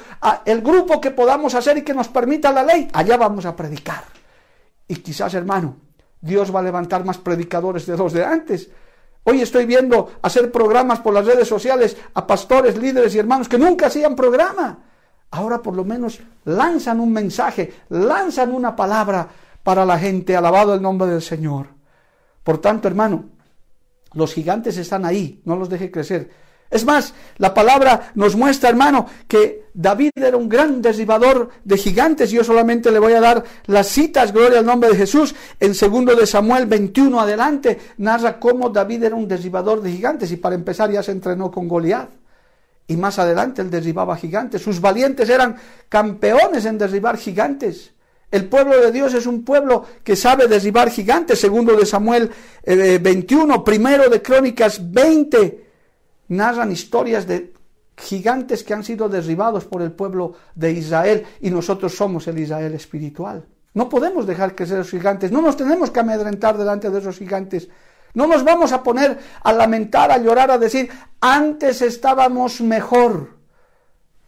el 0.45 0.61
grupo 0.61 1.01
que 1.01 1.11
podamos 1.11 1.55
hacer 1.55 1.79
y 1.79 1.83
que 1.83 1.95
nos 1.95 2.09
permita 2.09 2.53
la 2.53 2.63
ley, 2.63 2.89
allá 2.93 3.17
vamos 3.17 3.47
a 3.47 3.57
predicar. 3.57 4.05
Y 4.87 4.97
quizás, 4.97 5.35
hermano, 5.35 5.77
Dios 6.21 6.55
va 6.55 6.61
a 6.61 6.63
levantar 6.63 7.05
más 7.05 7.19
predicadores 7.19 7.87
de 7.87 7.97
los 7.97 8.13
de 8.13 8.25
antes. 8.25 8.71
Hoy 9.25 9.43
estoy 9.43 9.67
viendo 9.67 10.13
hacer 10.23 10.51
programas 10.51 11.01
por 11.01 11.13
las 11.13 11.27
redes 11.27 11.47
sociales 11.47 11.97
a 12.15 12.27
pastores, 12.27 12.79
líderes 12.79 13.15
y 13.15 13.19
hermanos 13.19 13.49
que 13.49 13.59
nunca 13.59 13.89
hacían 13.89 14.17
programa 14.17 14.79
ahora 15.31 15.63
por 15.63 15.75
lo 15.75 15.85
menos 15.85 16.21
lanzan 16.45 17.01
un 17.01 17.13
mensaje, 17.13 17.73
lanzan 17.89 18.55
una 18.55 18.75
palabra 18.75 19.29
para 19.63 19.85
la 19.85 19.99
gente, 19.99 20.37
alabado 20.37 20.75
el 20.75 20.83
nombre 20.83 21.09
del 21.09 21.23
Señor. 21.23 21.69
Por 22.43 22.59
tanto, 22.59 22.89
hermano, 22.89 23.27
los 24.15 24.33
gigantes 24.33 24.79
están 24.79 25.05
ahí, 25.05 25.43
no 25.45 25.57
los 25.57 25.69
deje 25.69 25.91
crecer. 25.91 26.31
Es 26.71 26.85
más, 26.85 27.15
la 27.39 27.55
palabra 27.55 28.13
nos 28.15 28.37
muestra, 28.37 28.69
hermano, 28.69 29.07
que 29.27 29.69
David 29.73 30.11
era 30.17 30.37
un 30.37 30.49
gran 30.49 30.83
derribador 30.83 31.49
de 31.65 31.79
gigantes. 31.79 32.31
Yo 32.31 32.45
solamente 32.45 32.91
le 32.91 32.99
voy 32.99 33.15
a 33.15 33.21
dar 33.21 33.43
las 33.67 33.89
citas, 33.89 34.33
gloria 34.33 34.59
al 34.59 34.67
nombre 34.67 34.91
de 34.91 34.97
Jesús. 34.97 35.35
En 35.61 35.75
segundo 35.75 36.15
de 36.15 36.27
Samuel 36.27 36.67
21 36.67 37.21
adelante, 37.21 37.79
narra 37.99 38.39
cómo 38.39 38.69
David 38.69 39.05
era 39.05 39.17
un 39.17 39.27
derribador 39.27 39.81
de 39.81 39.93
gigantes 39.93 40.31
y 40.31 40.37
para 40.37 40.55
empezar 40.55 40.91
ya 40.91 41.03
se 41.03 41.13
entrenó 41.13 41.51
con 41.51 41.69
Goliat 41.69 42.18
y 42.89 42.97
más 42.97 43.19
adelante 43.19 43.63
él 43.63 43.71
derribaba 43.71 44.17
gigantes. 44.17 44.63
Sus 44.63 44.81
valientes 44.81 45.29
eran 45.29 45.57
campeones 45.89 46.65
en 46.65 46.79
derribar 46.79 47.19
gigantes. 47.19 47.93
El 48.31 48.47
pueblo 48.49 48.81
de 48.81 48.91
Dios 48.91 49.15
es 49.15 49.27
un 49.27 49.45
pueblo 49.45 49.85
que 50.03 50.17
sabe 50.17 50.49
derribar 50.49 50.91
gigantes, 50.91 51.39
segundo 51.39 51.77
de 51.77 51.87
Samuel 51.87 52.31
21, 52.65 53.55
eh, 53.55 53.63
primero 53.65 54.09
de 54.09 54.21
Crónicas 54.21 54.81
20, 54.91 55.67
narran 56.29 56.73
historias 56.73 57.27
de 57.27 57.55
gigantes 57.97 58.65
que 58.65 58.75
han 58.75 58.85
sido 58.85 59.09
derribados 59.09 59.65
por 59.65 59.83
el 59.83 59.93
pueblo 59.93 60.35
de 60.55 60.73
Israel 60.73 61.25
y 61.41 61.51
nosotros 61.51 61.95
somos 61.95 62.27
el 62.29 62.39
Israel 62.39 62.75
espiritual. 62.75 63.47
No 63.75 63.89
podemos 63.89 64.27
dejar 64.27 64.55
que 64.55 64.67
sean 64.67 64.85
gigantes, 64.85 65.31
no 65.31 65.43
nos 65.43 65.57
tenemos 65.57 65.91
que 65.91 66.01
amedrentar 66.01 66.57
delante 66.57 66.91
de 66.91 66.99
esos 66.99 67.19
gigantes, 67.19 67.69
no 68.15 68.27
nos 68.27 68.45
vamos 68.45 68.73
a 68.73 68.83
poner 68.83 69.19
a 69.43 69.53
lamentar, 69.53 70.11
a 70.11 70.19
llorar, 70.19 70.51
a 70.51 70.59
decir, 70.59 70.91
antes 71.21 71.83
estábamos 71.83 72.61
mejor. 72.61 73.39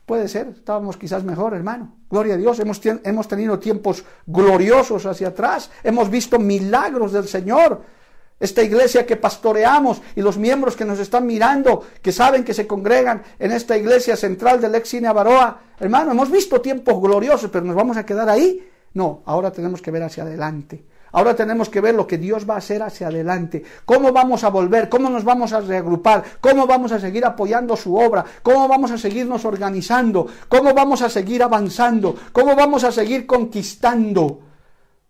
Puede 0.06 0.28
ser, 0.28 0.48
estábamos 0.48 0.96
quizás 0.96 1.22
mejor, 1.22 1.54
hermano. 1.54 1.94
Gloria 2.10 2.34
a 2.34 2.36
Dios, 2.36 2.58
hemos, 2.58 2.80
hemos 2.84 3.28
tenido 3.28 3.58
tiempos 3.58 4.04
gloriosos 4.26 5.06
hacia 5.06 5.28
atrás, 5.28 5.70
hemos 5.84 6.10
visto 6.10 6.38
milagros 6.38 7.12
del 7.12 7.28
Señor. 7.28 7.82
Esta 8.40 8.62
iglesia 8.62 9.06
que 9.06 9.16
pastoreamos 9.16 10.00
y 10.16 10.22
los 10.22 10.38
miembros 10.38 10.74
que 10.74 10.84
nos 10.84 10.98
están 10.98 11.26
mirando, 11.26 11.86
que 12.02 12.10
saben 12.10 12.42
que 12.42 12.54
se 12.54 12.66
congregan 12.66 13.22
en 13.38 13.52
esta 13.52 13.76
iglesia 13.76 14.16
central 14.16 14.60
del 14.60 14.74
ex 14.74 14.88
cine 14.88 15.08
Avaroa, 15.08 15.60
hermano, 15.78 16.12
hemos 16.12 16.30
visto 16.30 16.60
tiempos 16.60 17.00
gloriosos, 17.00 17.50
pero 17.50 17.64
nos 17.64 17.76
vamos 17.76 17.96
a 17.96 18.04
quedar 18.04 18.28
ahí. 18.30 18.66
No, 18.94 19.22
ahora 19.26 19.52
tenemos 19.52 19.82
que 19.82 19.90
ver 19.90 20.02
hacia 20.02 20.24
adelante. 20.24 20.84
Ahora 21.12 21.34
tenemos 21.34 21.68
que 21.68 21.80
ver 21.80 21.94
lo 21.94 22.06
que 22.06 22.18
Dios 22.18 22.48
va 22.48 22.54
a 22.54 22.58
hacer 22.58 22.82
hacia 22.82 23.08
adelante, 23.08 23.62
cómo 23.84 24.12
vamos 24.12 24.44
a 24.44 24.48
volver, 24.48 24.88
cómo 24.88 25.10
nos 25.10 25.24
vamos 25.24 25.52
a 25.52 25.60
reagrupar, 25.60 26.22
cómo 26.40 26.66
vamos 26.66 26.92
a 26.92 27.00
seguir 27.00 27.24
apoyando 27.24 27.76
su 27.76 27.96
obra, 27.96 28.24
cómo 28.42 28.68
vamos 28.68 28.90
a 28.90 28.98
seguirnos 28.98 29.44
organizando, 29.44 30.26
cómo 30.48 30.74
vamos 30.74 31.02
a 31.02 31.08
seguir 31.08 31.42
avanzando, 31.42 32.14
cómo 32.32 32.54
vamos 32.54 32.84
a 32.84 32.92
seguir 32.92 33.26
conquistando. 33.26 34.40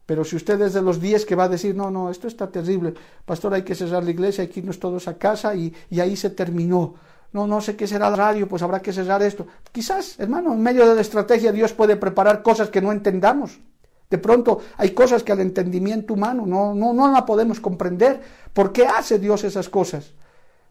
Pero 0.07 0.25
si 0.25 0.37
usted 0.37 0.61
es 0.63 0.73
de 0.73 0.83
los 0.83 1.01
10 1.01 1.25
que 1.25 1.37
va 1.37 1.45
a 1.45 1.49
decir, 1.49 1.77
no, 1.77 1.91
no, 1.91 2.11
esto 2.11 2.27
está 2.27 2.51
terrible, 2.51 2.95
pastor, 3.25 3.55
hay 3.55 3.63
que 3.63 3.75
cerrar 3.75 4.03
la 4.03 4.11
iglesia, 4.11 4.43
hay 4.43 4.49
que 4.49 4.61
irnos 4.61 4.81
todos 4.81 5.07
a 5.07 5.17
casa 5.17 5.55
y, 5.55 5.73
y 5.89 6.01
ahí 6.01 6.17
se 6.17 6.31
terminó. 6.31 6.95
No, 7.33 7.47
no 7.47 7.61
sé 7.61 7.77
qué 7.77 7.87
será 7.87 8.09
el 8.09 8.17
radio, 8.17 8.49
pues 8.49 8.63
habrá 8.63 8.81
que 8.83 8.93
cerrar 8.93 9.23
esto. 9.23 9.47
Quizás, 9.71 10.19
hermano, 10.19 10.53
en 10.53 10.63
medio 10.63 10.89
de 10.89 10.97
la 10.97 11.01
estrategia 11.01 11.53
Dios 11.53 11.73
puede 11.73 11.97
preparar 11.97 12.43
cosas 12.43 12.71
que 12.71 12.81
no 12.81 12.91
entendamos. 12.91 13.61
De 14.11 14.19
pronto 14.19 14.61
hay 14.77 14.91
cosas 14.91 15.23
que 15.23 15.31
al 15.31 15.41
entendimiento 15.41 16.15
humano 16.15 16.45
no, 16.45 16.75
no, 16.75 16.93
no 16.93 17.13
la 17.13 17.25
podemos 17.25 17.61
comprender. 17.61 18.21
¿Por 18.53 18.73
qué 18.73 18.87
hace 18.87 19.21
Dios 19.21 19.45
esas 19.45 19.69
cosas? 19.69 20.15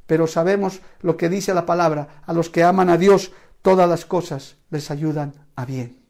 Pero 0.06 0.28
sabemos 0.28 0.82
lo 1.00 1.16
que 1.16 1.30
dice 1.30 1.54
la 1.54 1.66
palabra. 1.66 2.22
A 2.26 2.34
los 2.34 2.50
que 2.50 2.64
aman 2.64 2.90
a 2.90 2.98
Dios, 2.98 3.32
todas 3.62 3.88
las 3.88 4.06
cosas 4.06 4.58
les 4.70 4.92
ayudan 4.92 5.34
a 5.56 5.66
bien. 5.66 6.04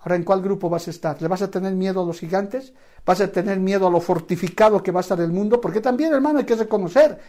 Ahora, 0.00 0.16
¿en 0.16 0.24
cuál 0.24 0.42
grupo 0.42 0.68
vas 0.68 0.88
a 0.88 0.90
estar? 0.90 1.22
¿Le 1.22 1.28
vas 1.28 1.42
a 1.42 1.50
tener 1.50 1.72
miedo 1.74 2.02
a 2.02 2.04
los 2.04 2.18
gigantes? 2.18 2.72
¿Vas 3.06 3.20
a 3.20 3.30
tener 3.30 3.60
miedo 3.60 3.86
a 3.86 3.90
lo 3.90 4.00
fortificado 4.00 4.82
que 4.82 4.90
va 4.90 5.00
a 5.00 5.02
estar 5.02 5.20
el 5.20 5.30
mundo? 5.30 5.60
Porque 5.60 5.80
también, 5.80 6.12
hermano, 6.12 6.40
hay 6.40 6.44
que 6.44 6.56
reconocer, 6.56 7.20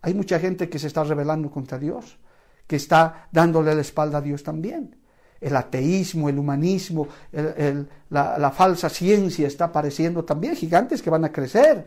hay 0.00 0.14
mucha 0.14 0.38
gente 0.38 0.70
que 0.70 0.78
se 0.78 0.86
está 0.86 1.04
rebelando 1.04 1.50
contra 1.50 1.78
Dios, 1.78 2.18
que 2.66 2.76
está 2.76 3.28
dándole 3.30 3.74
la 3.74 3.82
espalda 3.82 4.18
a 4.18 4.22
Dios 4.22 4.42
también 4.42 5.01
el 5.42 5.56
ateísmo, 5.56 6.28
el 6.28 6.38
humanismo, 6.38 7.08
la, 8.10 8.50
falsa 8.52 8.88
ciencia 8.88 9.46
está 9.46 9.66
apareciendo 9.66 10.24
también, 10.24 10.54
gigantes 10.54 11.02
que 11.02 11.10
van 11.10 11.24
a 11.24 11.32
crecer, 11.32 11.86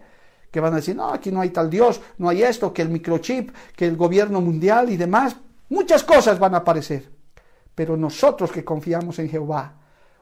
que 0.51 0.59
van 0.59 0.73
a 0.73 0.77
decir, 0.77 0.95
no, 0.95 1.09
aquí 1.09 1.31
no 1.31 1.39
hay 1.39 1.49
tal 1.49 1.69
Dios, 1.69 2.01
no 2.17 2.27
hay 2.29 2.43
esto, 2.43 2.73
que 2.73 2.81
el 2.81 2.89
microchip, 2.89 3.51
que 3.75 3.87
el 3.87 3.95
gobierno 3.95 4.41
mundial 4.41 4.89
y 4.89 4.97
demás. 4.97 5.37
Muchas 5.69 6.03
cosas 6.03 6.37
van 6.37 6.53
a 6.53 6.59
aparecer. 6.59 7.09
Pero 7.73 7.97
nosotros 7.97 8.51
que 8.51 8.63
confiamos 8.63 9.19
en 9.19 9.29
Jehová, 9.29 9.73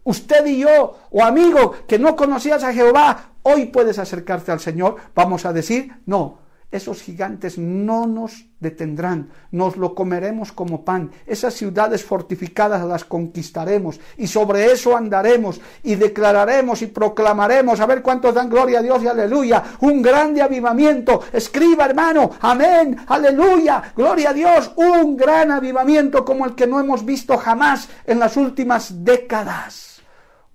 usted 0.03 0.45
y 0.45 0.59
yo, 0.59 0.97
o 1.09 1.23
amigo 1.23 1.73
que 1.87 1.97
no 1.97 2.15
conocías 2.15 2.63
a 2.63 2.73
Jehová, 2.73 3.31
hoy 3.41 3.65
puedes 3.65 3.97
acercarte 3.97 4.51
al 4.51 4.59
Señor, 4.59 4.97
vamos 5.15 5.45
a 5.45 5.53
decir, 5.53 5.91
no, 6.05 6.39
esos 6.73 7.03
gigantes 7.03 7.59
no 7.59 8.07
nos 8.07 8.47
detendrán, 8.59 9.29
nos 9.51 9.77
lo 9.77 9.93
comeremos 9.93 10.51
como 10.51 10.83
pan, 10.83 11.11
esas 11.27 11.53
ciudades 11.53 12.03
fortificadas 12.03 12.83
las 12.83 13.05
conquistaremos. 13.05 13.99
Y 14.17 14.25
sobre 14.25 14.71
eso 14.71 14.97
andaremos 14.97 15.61
y 15.83 15.93
declararemos 15.93 16.81
y 16.81 16.87
proclamaremos, 16.87 17.79
a 17.79 17.85
ver 17.85 18.01
cuántos 18.01 18.33
dan 18.33 18.49
gloria 18.49 18.79
a 18.79 18.81
Dios 18.81 19.03
y 19.03 19.07
aleluya, 19.07 19.63
un 19.81 20.01
grande 20.01 20.41
avivamiento, 20.41 21.21
escriba 21.31 21.85
hermano, 21.85 22.31
amén, 22.41 22.97
aleluya, 23.07 23.93
gloria 23.95 24.31
a 24.31 24.33
Dios, 24.33 24.71
un 24.75 25.15
gran 25.15 25.51
avivamiento 25.51 26.25
como 26.25 26.45
el 26.45 26.55
que 26.55 26.65
no 26.65 26.79
hemos 26.79 27.05
visto 27.05 27.37
jamás 27.37 27.87
en 28.07 28.17
las 28.17 28.35
últimas 28.35 29.05
décadas, 29.05 30.01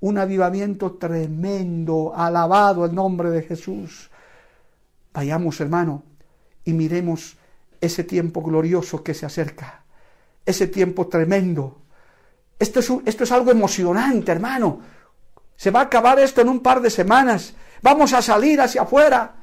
un 0.00 0.18
avivamiento 0.18 0.94
tremendo, 0.94 2.12
alabado 2.12 2.84
el 2.86 2.92
nombre 2.92 3.30
de 3.30 3.42
Jesús. 3.42 4.10
Vayamos, 5.18 5.60
hermano, 5.60 6.04
y 6.64 6.72
miremos 6.72 7.36
ese 7.80 8.04
tiempo 8.04 8.40
glorioso 8.40 9.02
que 9.02 9.14
se 9.14 9.26
acerca, 9.26 9.82
ese 10.46 10.68
tiempo 10.68 11.08
tremendo. 11.08 11.82
Esto 12.56 12.78
es, 12.78 12.88
esto 13.04 13.24
es 13.24 13.32
algo 13.32 13.50
emocionante, 13.50 14.30
hermano. 14.30 14.78
Se 15.56 15.72
va 15.72 15.80
a 15.80 15.82
acabar 15.82 16.20
esto 16.20 16.40
en 16.40 16.48
un 16.48 16.60
par 16.60 16.80
de 16.80 16.88
semanas. 16.88 17.52
Vamos 17.82 18.12
a 18.12 18.22
salir 18.22 18.60
hacia 18.60 18.82
afuera. 18.82 19.34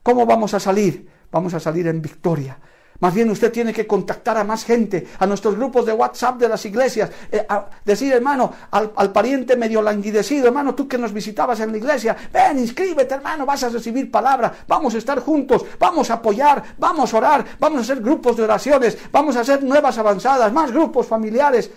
¿Cómo 0.00 0.26
vamos 0.26 0.54
a 0.54 0.60
salir? 0.60 1.10
Vamos 1.32 1.54
a 1.54 1.58
salir 1.58 1.88
en 1.88 2.00
victoria. 2.00 2.56
Más 3.00 3.12
bien 3.12 3.28
usted 3.30 3.52
tiene 3.52 3.72
que 3.72 3.86
contactar 3.86 4.38
a 4.38 4.44
más 4.44 4.64
gente, 4.64 5.06
a 5.18 5.26
nuestros 5.26 5.56
grupos 5.56 5.84
de 5.84 5.92
WhatsApp 5.92 6.38
de 6.38 6.48
las 6.48 6.64
iglesias, 6.64 7.10
eh, 7.30 7.46
decir, 7.84 8.12
hermano, 8.12 8.52
al, 8.70 8.92
al, 8.96 9.12
pariente 9.12 9.56
medio 9.56 9.82
languidecido, 9.82 10.46
hermano, 10.46 10.74
tú 10.74 10.88
que 10.88 10.96
nos 10.96 11.12
visitabas 11.12 11.60
en 11.60 11.72
la 11.72 11.78
iglesia, 11.78 12.16
ven, 12.32 12.58
inscríbete, 12.58 13.14
hermano, 13.14 13.44
vas 13.44 13.64
a 13.64 13.68
recibir 13.68 14.10
palabra, 14.10 14.52
vamos 14.66 14.94
a 14.94 14.98
estar 14.98 15.20
juntos, 15.20 15.64
vamos 15.78 16.10
a 16.10 16.14
apoyar, 16.14 16.62
vamos 16.78 17.12
a 17.12 17.16
orar, 17.18 17.44
vamos 17.58 17.78
a 17.78 17.82
hacer 17.82 18.02
grupos 18.02 18.36
de 18.36 18.44
oraciones, 18.44 18.96
vamos 19.12 19.36
a 19.36 19.40
hacer 19.40 19.62
nuevas 19.62 19.98
avanzadas, 19.98 20.52
más 20.52 20.72
grupos 20.72 21.06
familiares. 21.06 21.70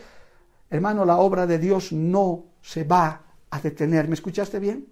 Hermano, 0.69 1.03
la 1.03 1.17
obra 1.17 1.47
de 1.47 1.57
Dios 1.57 1.91
no 1.91 2.45
se 2.61 2.83
va 2.83 3.21
a 3.49 3.59
detener. 3.59 4.07
¿Me 4.07 4.13
escuchaste 4.13 4.59
bien? 4.59 4.87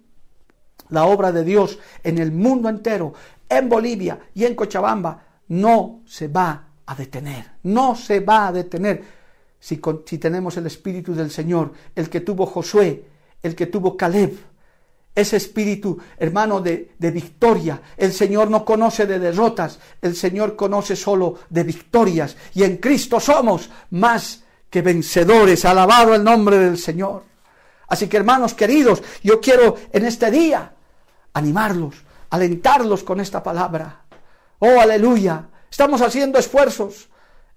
La 0.90 1.04
obra 1.04 1.32
de 1.32 1.44
Dios 1.44 1.78
en 2.02 2.18
el 2.18 2.32
mundo 2.32 2.68
entero, 2.68 3.12
en 3.48 3.68
Bolivia 3.68 4.18
y 4.34 4.44
en 4.44 4.54
Cochabamba, 4.54 5.27
no 5.48 6.00
se 6.06 6.28
va 6.28 6.64
a 6.86 6.94
detener, 6.94 7.52
no 7.64 7.94
se 7.94 8.20
va 8.20 8.48
a 8.48 8.52
detener 8.52 9.02
si, 9.60 9.80
si, 10.06 10.18
tenemos 10.18 10.56
el 10.56 10.66
espíritu 10.66 11.14
del 11.14 11.30
Señor, 11.30 11.72
el 11.94 12.08
que 12.08 12.20
tuvo 12.20 12.46
Josué, 12.46 13.04
el 13.42 13.54
que 13.54 13.66
tuvo 13.66 13.96
Caleb, 13.96 14.38
ese 15.14 15.36
espíritu, 15.36 15.98
hermano, 16.16 16.60
de, 16.60 16.92
de 16.96 17.10
victoria. 17.10 17.82
El 17.96 18.12
Señor 18.12 18.50
no 18.50 18.64
conoce 18.64 19.04
de 19.04 19.18
derrotas, 19.18 19.80
el 20.00 20.14
Señor 20.14 20.54
conoce 20.54 20.94
solo 20.94 21.40
de 21.50 21.64
victorias 21.64 22.36
y 22.54 22.62
en 22.62 22.76
Cristo 22.76 23.18
somos 23.18 23.68
más 23.90 24.44
que 24.70 24.80
vencedores. 24.80 25.64
Alabado 25.64 26.14
el 26.14 26.22
nombre 26.22 26.58
del 26.58 26.78
Señor. 26.78 27.24
Así 27.88 28.06
que 28.06 28.18
hermanos 28.18 28.54
queridos, 28.54 29.02
yo 29.22 29.40
quiero 29.40 29.76
en 29.92 30.04
este 30.04 30.30
día 30.30 30.72
animarlos, 31.32 31.96
alentarlos 32.30 33.02
con 33.02 33.18
esta 33.18 33.42
palabra. 33.42 34.02
Oh, 34.58 34.80
aleluya. 34.80 35.48
Estamos 35.70 36.00
haciendo 36.02 36.38
esfuerzos. 36.38 37.08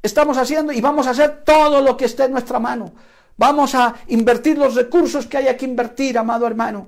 Estamos 0.04 0.38
haciendo 0.38 0.72
y 0.72 0.82
vamos 0.82 1.08
a 1.08 1.12
hacer 1.12 1.44
todo 1.44 1.82
lo 1.82 1.98
que 1.98 2.06
esté 2.06 2.26
en 2.26 2.32
nuestra 2.32 2.60
mano. 2.60 2.94
Vamos 3.38 3.76
a 3.76 3.96
invertir 4.08 4.58
los 4.58 4.76
recursos 4.76 5.26
que 5.26 5.38
haya 5.38 5.58
que 5.58 5.66
invertir, 5.66 6.18
amado 6.18 6.46
hermano, 6.46 6.88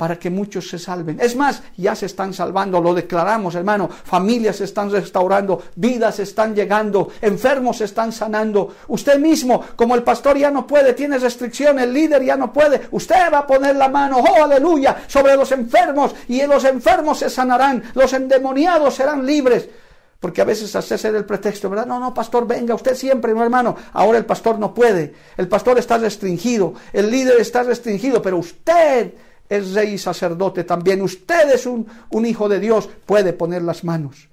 para 0.00 0.18
que 0.18 0.30
muchos 0.30 0.66
se 0.66 0.78
salven. 0.78 1.20
Es 1.20 1.36
más, 1.36 1.62
ya 1.76 1.94
se 1.94 2.06
están 2.06 2.32
salvando, 2.32 2.80
lo 2.80 2.94
declaramos, 2.94 3.54
hermano. 3.54 3.86
Familias 3.86 4.56
se 4.56 4.64
están 4.64 4.90
restaurando, 4.90 5.62
vidas 5.76 6.20
están 6.20 6.54
llegando, 6.54 7.10
enfermos 7.20 7.76
se 7.76 7.84
están 7.84 8.10
sanando. 8.10 8.76
Usted 8.88 9.18
mismo, 9.18 9.62
como 9.76 9.94
el 9.94 10.02
pastor 10.02 10.38
ya 10.38 10.50
no 10.50 10.66
puede, 10.66 10.94
tiene 10.94 11.18
restricciones, 11.18 11.84
el 11.84 11.92
líder 11.92 12.24
ya 12.24 12.34
no 12.34 12.50
puede, 12.50 12.88
usted 12.92 13.30
va 13.30 13.40
a 13.40 13.46
poner 13.46 13.76
la 13.76 13.90
mano, 13.90 14.20
oh 14.20 14.42
aleluya, 14.42 15.04
sobre 15.06 15.36
los 15.36 15.52
enfermos 15.52 16.14
y 16.28 16.40
los 16.46 16.64
enfermos 16.64 17.18
se 17.18 17.28
sanarán, 17.28 17.82
los 17.92 18.10
endemoniados 18.14 18.94
serán 18.94 19.26
libres. 19.26 19.68
Porque 20.18 20.40
a 20.40 20.46
veces 20.46 20.74
hace 20.74 20.96
ser 20.96 21.14
el 21.14 21.26
pretexto, 21.26 21.68
¿verdad? 21.68 21.84
No, 21.84 22.00
no, 22.00 22.14
pastor, 22.14 22.46
venga, 22.46 22.74
usted 22.74 22.94
siempre, 22.94 23.34
no 23.34 23.42
hermano. 23.42 23.76
Ahora 23.92 24.16
el 24.16 24.24
pastor 24.24 24.58
no 24.58 24.72
puede. 24.72 25.14
El 25.36 25.48
pastor 25.48 25.78
está 25.78 25.98
restringido. 25.98 26.72
El 26.92 27.10
líder 27.10 27.38
está 27.38 27.62
restringido. 27.62 28.20
Pero 28.20 28.36
usted 28.36 29.14
es 29.50 29.74
rey 29.74 29.94
y 29.94 29.98
sacerdote 29.98 30.64
también. 30.64 31.02
Usted 31.02 31.50
es 31.50 31.66
un, 31.66 31.86
un 32.10 32.24
hijo 32.24 32.48
de 32.48 32.60
Dios. 32.60 32.88
Puede 33.04 33.34
poner 33.34 33.62
las 33.62 33.84
manos. 33.84 34.28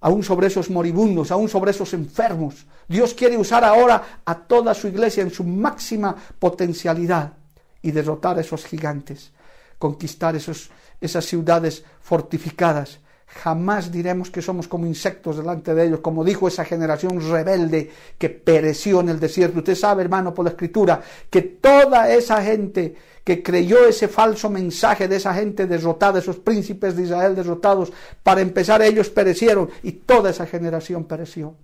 Aún 0.00 0.22
sobre 0.22 0.48
esos 0.48 0.68
moribundos, 0.68 1.30
aún 1.30 1.48
sobre 1.48 1.70
esos 1.70 1.94
enfermos. 1.94 2.66
Dios 2.86 3.14
quiere 3.14 3.38
usar 3.38 3.64
ahora 3.64 4.20
a 4.24 4.34
toda 4.34 4.74
su 4.74 4.88
iglesia 4.88 5.22
en 5.22 5.30
su 5.30 5.44
máxima 5.44 6.14
potencialidad 6.38 7.32
y 7.80 7.92
derrotar 7.92 8.36
a 8.36 8.40
esos 8.42 8.66
gigantes. 8.66 9.32
Conquistar 9.78 10.36
esos, 10.36 10.68
esas 11.00 11.24
ciudades 11.24 11.84
fortificadas 12.02 12.98
Jamás 13.26 13.90
diremos 13.90 14.30
que 14.30 14.40
somos 14.40 14.68
como 14.68 14.86
insectos 14.86 15.36
delante 15.36 15.74
de 15.74 15.86
ellos, 15.86 16.00
como 16.00 16.24
dijo 16.24 16.46
esa 16.46 16.64
generación 16.64 17.20
rebelde 17.30 17.90
que 18.16 18.30
pereció 18.30 19.00
en 19.00 19.08
el 19.08 19.20
desierto. 19.20 19.58
Usted 19.58 19.74
sabe, 19.74 20.02
hermano, 20.02 20.32
por 20.32 20.44
la 20.44 20.52
escritura, 20.52 21.02
que 21.28 21.42
toda 21.42 22.10
esa 22.10 22.40
gente 22.42 22.94
que 23.26 23.42
creyó 23.42 23.88
ese 23.88 24.06
falso 24.06 24.48
mensaje 24.48 25.08
de 25.08 25.16
esa 25.16 25.34
gente 25.34 25.66
derrotada, 25.66 26.20
esos 26.20 26.36
príncipes 26.36 26.94
de 26.94 27.02
Israel 27.02 27.34
derrotados, 27.34 27.92
para 28.22 28.40
empezar 28.40 28.82
ellos 28.82 29.10
perecieron 29.10 29.68
y 29.82 29.90
toda 29.90 30.30
esa 30.30 30.46
generación 30.46 31.06
pereció. 31.06 31.56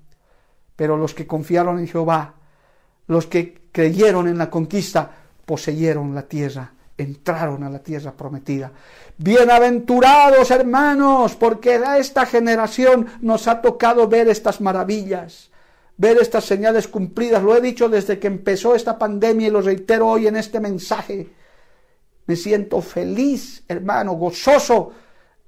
Pero 0.75 0.97
los 0.97 1.15
que 1.15 1.25
confiaron 1.25 1.79
en 1.79 1.87
Jehová, 1.87 2.35
los 3.07 3.29
que 3.29 3.63
creyeron 3.71 4.27
en 4.27 4.39
la 4.39 4.51
conquista, 4.51 5.09
poseyeron 5.47 6.17
la 6.17 6.23
tierra 6.23 6.73
entraron 6.99 7.63
a 7.63 7.71
la 7.71 7.79
tierra 7.79 8.13
prometida. 8.13 8.71
Bienaventurados 9.17 10.51
hermanos, 10.51 11.37
porque 11.37 11.75
a 11.77 11.99
esta 11.99 12.27
generación 12.27 13.07
nos 13.21 13.47
ha 13.47 13.63
tocado 13.63 14.09
ver 14.09 14.29
estas 14.29 14.61
maravillas, 14.61 15.49
ver 15.97 16.19
estas 16.19 16.45
señales 16.45 16.89
cumplidas. 16.89 17.43
Lo 17.43 17.57
he 17.57 17.61
dicho 17.61 17.89
desde 17.89 18.19
que 18.19 18.27
empezó 18.27 18.75
esta 18.75 18.99
pandemia 18.99 19.47
y 19.47 19.51
lo 19.51 19.63
reitero 19.63 20.09
hoy 20.09 20.27
en 20.27 20.37
este 20.37 20.61
mensaje. 20.61 21.42
Me 22.27 22.37
siento 22.37 22.81
feliz, 22.81 23.65
hermano, 23.69 24.13
gozoso 24.15 24.93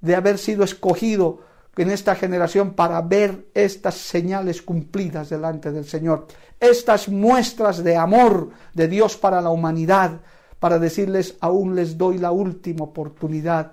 de 0.01 0.15
haber 0.15 0.39
sido 0.39 0.65
escogido 0.65 1.41
en 1.77 1.91
esta 1.91 2.15
generación 2.15 2.75
para 2.75 3.01
ver 3.03 3.49
estas 3.55 3.95
señales 3.95 4.63
cumplidas 4.63 5.31
delante 5.31 5.73
del 5.73 5.85
Señor, 5.85 6.27
estas 6.61 7.09
muestras 7.09 7.83
de 7.83 7.97
amor 7.97 8.51
de 8.75 8.89
Dios 8.89 9.17
para 9.17 9.41
la 9.41 9.51
humanidad, 9.51 10.21
para 10.61 10.79
decirles, 10.79 11.37
aún 11.41 11.75
les 11.75 11.99
doy 11.99 12.19
la 12.19 12.31
última 12.31 12.85
oportunidad, 12.85 13.73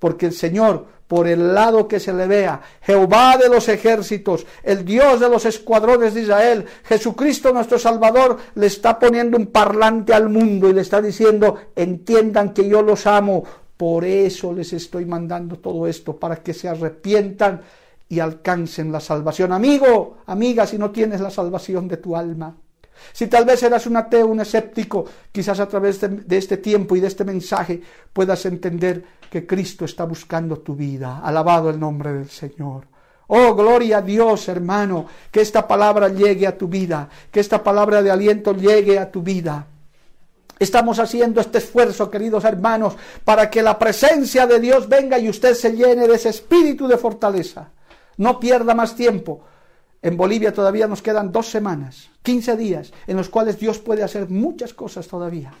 porque 0.00 0.26
el 0.26 0.32
Señor, 0.32 0.86
por 1.06 1.28
el 1.28 1.54
lado 1.54 1.86
que 1.86 2.00
se 2.00 2.12
le 2.12 2.26
vea, 2.26 2.60
Jehová 2.80 3.36
de 3.36 3.48
los 3.48 3.68
ejércitos, 3.68 4.46
el 4.64 4.84
Dios 4.84 5.20
de 5.20 5.28
los 5.28 5.44
escuadrones 5.44 6.14
de 6.14 6.22
Israel, 6.22 6.64
Jesucristo 6.84 7.52
nuestro 7.52 7.78
Salvador, 7.78 8.38
le 8.56 8.66
está 8.66 8.98
poniendo 8.98 9.36
un 9.36 9.46
parlante 9.46 10.12
al 10.12 10.28
mundo 10.28 10.68
y 10.68 10.72
le 10.72 10.80
está 10.80 11.00
diciendo, 11.00 11.56
entiendan 11.76 12.52
que 12.52 12.68
yo 12.68 12.82
los 12.82 13.06
amo, 13.06 13.44
por 13.76 14.04
eso 14.04 14.52
les 14.52 14.72
estoy 14.72 15.04
mandando 15.04 15.58
todo 15.58 15.86
esto, 15.86 16.16
para 16.16 16.36
que 16.36 16.54
se 16.54 16.68
arrepientan 16.68 17.60
y 18.08 18.20
alcancen 18.20 18.90
la 18.90 19.00
salvación. 19.00 19.52
Amigo, 19.52 20.18
amiga, 20.26 20.66
si 20.66 20.78
no 20.78 20.90
tienes 20.90 21.20
la 21.20 21.30
salvación 21.30 21.88
de 21.88 21.96
tu 21.98 22.16
alma, 22.16 22.56
si 23.12 23.26
tal 23.26 23.44
vez 23.44 23.62
eras 23.62 23.86
un 23.86 23.96
ateo, 23.96 24.26
un 24.26 24.40
escéptico, 24.40 25.04
quizás 25.32 25.60
a 25.60 25.68
través 25.68 26.00
de, 26.00 26.36
este 26.36 26.56
tiempo 26.56 26.96
y 26.96 27.00
de 27.00 27.08
este 27.08 27.24
mensaje 27.24 27.80
puedas 28.12 28.44
entender 28.46 29.04
que 29.30 29.46
Cristo 29.46 29.84
está 29.84 30.04
buscando 30.04 30.58
tu 30.58 30.74
vida. 30.74 31.20
Alabado 31.22 31.70
el 31.70 31.78
nombre 31.78 32.12
del 32.12 32.30
Señor. 32.30 32.86
Oh, 33.28 33.54
gloria 33.54 33.98
a 33.98 34.02
Dios, 34.02 34.48
hermano, 34.48 35.06
que 35.30 35.40
esta 35.40 35.66
palabra 35.68 36.08
llegue 36.08 36.46
a 36.46 36.58
tu 36.58 36.66
vida, 36.66 37.08
que 37.30 37.40
esta 37.40 37.62
palabra 37.62 38.02
de 38.02 38.10
aliento 38.10 38.54
llegue 38.54 38.98
a 38.98 39.10
tu 39.10 39.22
vida. 39.22 39.66
Estamos 40.58 40.98
haciendo 40.98 41.40
este 41.40 41.58
esfuerzo, 41.58 42.10
queridos 42.10 42.44
hermanos, 42.44 42.94
para 43.24 43.48
que 43.48 43.62
la 43.62 43.78
presencia 43.78 44.46
de 44.46 44.60
Dios 44.60 44.88
venga 44.88 45.18
y 45.18 45.28
usted 45.28 45.54
se 45.54 45.72
llene 45.72 46.06
de 46.06 46.14
ese 46.16 46.28
espíritu 46.28 46.86
de 46.86 46.98
fortaleza. 46.98 47.70
No 48.18 48.38
pierda 48.38 48.74
más 48.74 48.94
tiempo. 48.94 49.42
En 50.02 50.16
Bolivia 50.16 50.52
todavía 50.52 50.86
nos 50.86 51.02
quedan 51.02 51.30
dos 51.30 51.50
semanas, 51.50 52.10
15 52.22 52.56
días, 52.56 52.92
en 53.06 53.16
los 53.16 53.28
cuales 53.28 53.58
Dios 53.58 53.78
puede 53.78 54.02
hacer 54.02 54.30
muchas 54.30 54.72
cosas 54.72 55.06
todavía. 55.06 55.52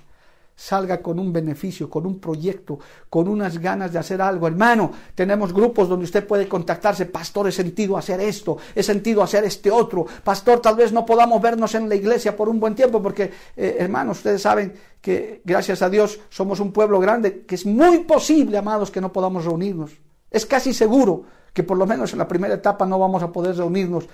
salga 0.60 1.00
con 1.00 1.18
un 1.18 1.32
beneficio, 1.32 1.88
con 1.88 2.04
un 2.04 2.20
proyecto, 2.20 2.78
con 3.08 3.28
unas 3.28 3.56
ganas 3.56 3.94
de 3.94 3.98
hacer 3.98 4.20
algo. 4.20 4.46
Hermano, 4.46 4.92
tenemos 5.14 5.54
grupos 5.54 5.88
donde 5.88 6.04
usted 6.04 6.26
puede 6.26 6.46
contactarse, 6.46 7.06
pastor, 7.06 7.48
he 7.48 7.52
sentido 7.52 7.96
hacer 7.96 8.20
esto, 8.20 8.58
he 8.74 8.82
sentido 8.82 9.22
hacer 9.22 9.42
este 9.44 9.70
otro. 9.70 10.04
Pastor, 10.22 10.60
tal 10.60 10.76
vez 10.76 10.92
no 10.92 11.06
podamos 11.06 11.40
vernos 11.40 11.74
en 11.74 11.88
la 11.88 11.94
iglesia 11.94 12.36
por 12.36 12.50
un 12.50 12.60
buen 12.60 12.74
tiempo, 12.74 13.00
porque, 13.00 13.30
eh, 13.56 13.76
hermanos, 13.78 14.18
ustedes 14.18 14.42
saben 14.42 14.74
que 15.00 15.40
gracias 15.46 15.80
a 15.80 15.88
Dios 15.88 16.20
somos 16.28 16.60
un 16.60 16.72
pueblo 16.72 17.00
grande, 17.00 17.46
que 17.46 17.54
es 17.54 17.64
muy 17.64 18.00
posible, 18.00 18.58
amados, 18.58 18.90
que 18.90 19.00
no 19.00 19.10
podamos 19.10 19.46
reunirnos. 19.46 19.92
Es 20.30 20.44
casi 20.44 20.74
seguro 20.74 21.24
que 21.54 21.62
por 21.62 21.78
lo 21.78 21.86
menos 21.86 22.12
en 22.12 22.18
la 22.18 22.28
primera 22.28 22.54
etapa 22.54 22.84
no 22.84 22.98
vamos 22.98 23.22
a 23.22 23.32
poder 23.32 23.56
reunirnos, 23.56 24.04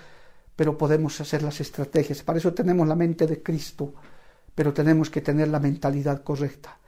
pero 0.57 0.77
podemos 0.77 1.21
hacer 1.21 1.43
las 1.43 1.61
estrategias. 1.61 2.23
Para 2.23 2.39
eso 2.39 2.53
tenemos 2.53 2.89
la 2.89 2.97
mente 2.97 3.27
de 3.27 3.43
Cristo 3.43 3.93
pero 4.57 4.73
tenemos 4.73 5.11
que 5.11 5.21
tener 5.21 5.49
la 5.49 5.61
mentalidad 5.61 6.25
correcta. 6.25 6.79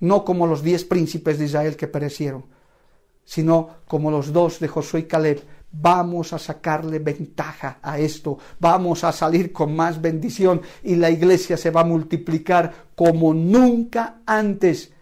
No 0.00 0.24
como 0.24 0.46
los 0.46 0.62
diez 0.62 0.84
príncipes 0.84 1.36
de 1.38 1.46
Israel 1.46 1.76
que 1.76 1.88
perecieron, 1.88 2.44
sino 3.24 3.68
como 3.86 4.10
los 4.10 4.32
dos 4.32 4.60
de 4.60 4.68
Josué 4.68 5.00
y 5.00 5.02
Caleb. 5.02 5.42
Vamos 5.70 6.32
a 6.32 6.38
sacarle 6.38 6.98
ventaja 7.00 7.78
a 7.82 7.98
esto, 7.98 8.38
vamos 8.58 9.04
a 9.04 9.12
salir 9.12 9.52
con 9.52 9.76
más 9.76 10.00
bendición 10.00 10.62
y 10.82 10.94
la 10.94 11.10
iglesia 11.10 11.58
se 11.58 11.70
va 11.70 11.82
a 11.82 11.84
multiplicar 11.84 12.86
como 12.94 13.34
nunca 13.34 14.20
antes 14.24 14.92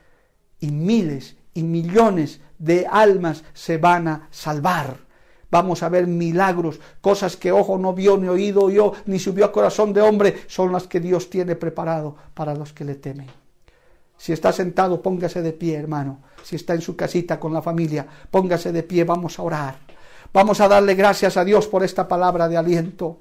y 0.58 0.72
miles 0.72 1.36
y 1.54 1.62
millones 1.62 2.40
de 2.58 2.84
almas 2.90 3.44
se 3.52 3.76
van 3.76 4.08
a 4.08 4.28
salvar. 4.32 5.05
Vamos 5.56 5.82
a 5.82 5.88
ver 5.88 6.06
milagros, 6.06 6.78
cosas 7.00 7.38
que 7.38 7.50
ojo 7.50 7.78
no 7.78 7.94
vio, 7.94 8.18
ni 8.18 8.28
oído 8.28 8.64
oyó, 8.64 8.92
ni 9.06 9.18
subió 9.18 9.46
a 9.46 9.52
corazón 9.52 9.94
de 9.94 10.02
hombre, 10.02 10.42
son 10.48 10.70
las 10.70 10.86
que 10.86 11.00
Dios 11.00 11.30
tiene 11.30 11.56
preparado 11.56 12.14
para 12.34 12.54
los 12.54 12.74
que 12.74 12.84
le 12.84 12.96
temen. 12.96 13.30
Si 14.18 14.34
está 14.34 14.52
sentado, 14.52 15.00
póngase 15.00 15.40
de 15.40 15.54
pie, 15.54 15.78
hermano. 15.78 16.18
Si 16.42 16.56
está 16.56 16.74
en 16.74 16.82
su 16.82 16.94
casita 16.94 17.40
con 17.40 17.54
la 17.54 17.62
familia, 17.62 18.06
póngase 18.30 18.70
de 18.70 18.82
pie, 18.82 19.04
vamos 19.04 19.38
a 19.38 19.44
orar. 19.44 19.76
Vamos 20.30 20.60
a 20.60 20.68
darle 20.68 20.94
gracias 20.94 21.38
a 21.38 21.44
Dios 21.46 21.66
por 21.68 21.82
esta 21.82 22.06
palabra 22.06 22.48
de 22.48 22.58
aliento. 22.58 23.20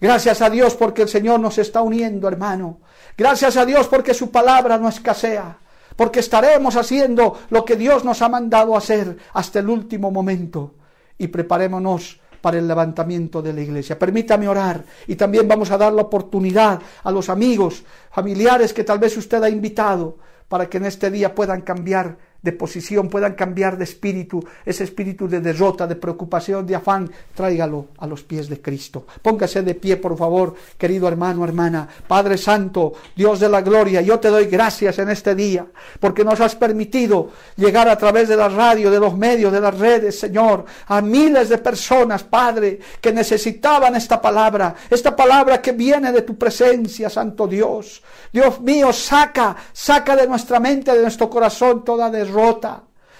Gracias 0.00 0.42
a 0.42 0.50
Dios 0.50 0.74
porque 0.74 1.02
el 1.02 1.08
Señor 1.08 1.38
nos 1.38 1.58
está 1.58 1.80
uniendo, 1.80 2.26
hermano. 2.26 2.80
Gracias 3.16 3.56
a 3.56 3.64
Dios 3.64 3.86
porque 3.86 4.14
su 4.14 4.32
palabra 4.32 4.78
no 4.78 4.88
escasea. 4.88 5.58
Porque 5.94 6.18
estaremos 6.18 6.74
haciendo 6.74 7.38
lo 7.50 7.64
que 7.64 7.76
Dios 7.76 8.04
nos 8.04 8.20
ha 8.20 8.28
mandado 8.28 8.76
hacer 8.76 9.16
hasta 9.32 9.60
el 9.60 9.68
último 9.68 10.10
momento 10.10 10.74
y 11.18 11.28
preparémonos 11.28 12.20
para 12.40 12.58
el 12.58 12.68
levantamiento 12.68 13.42
de 13.42 13.52
la 13.52 13.60
iglesia. 13.60 13.98
Permítame 13.98 14.48
orar 14.48 14.84
y 15.06 15.16
también 15.16 15.46
vamos 15.48 15.70
a 15.70 15.78
dar 15.78 15.92
la 15.92 16.02
oportunidad 16.02 16.80
a 17.02 17.10
los 17.10 17.28
amigos, 17.28 17.82
familiares 18.10 18.72
que 18.72 18.84
tal 18.84 18.98
vez 18.98 19.16
usted 19.16 19.42
ha 19.42 19.50
invitado 19.50 20.16
para 20.48 20.68
que 20.68 20.78
en 20.78 20.86
este 20.86 21.10
día 21.10 21.34
puedan 21.34 21.60
cambiar 21.62 22.16
de 22.40 22.52
posición, 22.52 23.08
puedan 23.08 23.34
cambiar 23.34 23.76
de 23.76 23.84
espíritu, 23.84 24.44
ese 24.64 24.84
espíritu 24.84 25.26
de 25.26 25.40
derrota, 25.40 25.88
de 25.88 25.96
preocupación, 25.96 26.64
de 26.66 26.76
afán, 26.76 27.10
tráigalo 27.34 27.88
a 27.98 28.06
los 28.06 28.22
pies 28.22 28.48
de 28.48 28.60
Cristo. 28.60 29.06
Póngase 29.22 29.62
de 29.62 29.74
pie, 29.74 29.96
por 29.96 30.16
favor, 30.16 30.54
querido 30.76 31.08
hermano, 31.08 31.44
hermana. 31.44 31.88
Padre 32.06 32.38
Santo, 32.38 32.92
Dios 33.16 33.40
de 33.40 33.48
la 33.48 33.60
gloria, 33.60 34.02
yo 34.02 34.20
te 34.20 34.28
doy 34.28 34.46
gracias 34.46 35.00
en 35.00 35.10
este 35.10 35.34
día, 35.34 35.66
porque 35.98 36.24
nos 36.24 36.40
has 36.40 36.54
permitido 36.54 37.30
llegar 37.56 37.88
a 37.88 37.98
través 37.98 38.28
de 38.28 38.36
la 38.36 38.48
radio, 38.48 38.88
de 38.88 39.00
los 39.00 39.16
medios, 39.16 39.52
de 39.52 39.60
las 39.60 39.76
redes, 39.76 40.20
Señor, 40.20 40.64
a 40.86 41.00
miles 41.00 41.48
de 41.48 41.58
personas, 41.58 42.22
Padre, 42.22 42.78
que 43.00 43.12
necesitaban 43.12 43.96
esta 43.96 44.22
palabra, 44.22 44.76
esta 44.88 45.16
palabra 45.16 45.60
que 45.60 45.72
viene 45.72 46.12
de 46.12 46.22
tu 46.22 46.38
presencia, 46.38 47.10
Santo 47.10 47.48
Dios. 47.48 48.00
Dios 48.32 48.60
mío, 48.60 48.92
saca, 48.92 49.56
saca 49.72 50.14
de 50.14 50.28
nuestra 50.28 50.60
mente, 50.60 50.92
de 50.94 51.02
nuestro 51.02 51.28
corazón 51.28 51.84
toda 51.84 52.08
derrota. 52.08 52.27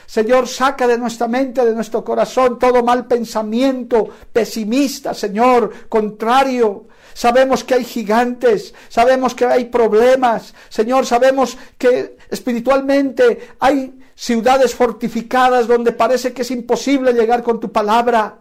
Señor, 0.07 0.49
saca 0.49 0.87
de 0.87 0.97
nuestra 0.97 1.29
mente, 1.29 1.65
de 1.65 1.75
nuestro 1.75 2.03
corazón 2.03 2.59
todo 2.59 2.83
mal 2.83 3.07
pensamiento 3.07 4.09
pesimista, 4.33 5.13
Señor, 5.13 5.89
contrario. 5.89 6.87
Sabemos 7.13 7.63
que 7.63 7.75
hay 7.75 7.85
gigantes, 7.85 8.73
sabemos 8.89 9.35
que 9.35 9.45
hay 9.45 9.67
problemas, 9.67 10.55
Señor, 10.71 11.05
sabemos 11.05 11.59
que 11.77 12.17
espiritualmente 12.31 13.49
hay 13.59 13.99
ciudades 14.15 14.75
fortificadas 14.75 15.69
donde 15.69 15.93
parece 15.93 16.33
que 16.33 16.43
es 16.43 16.51
imposible 16.53 17.13
llegar 17.13 17.43
con 17.43 17.61
tu 17.61 17.71
palabra. 17.71 18.39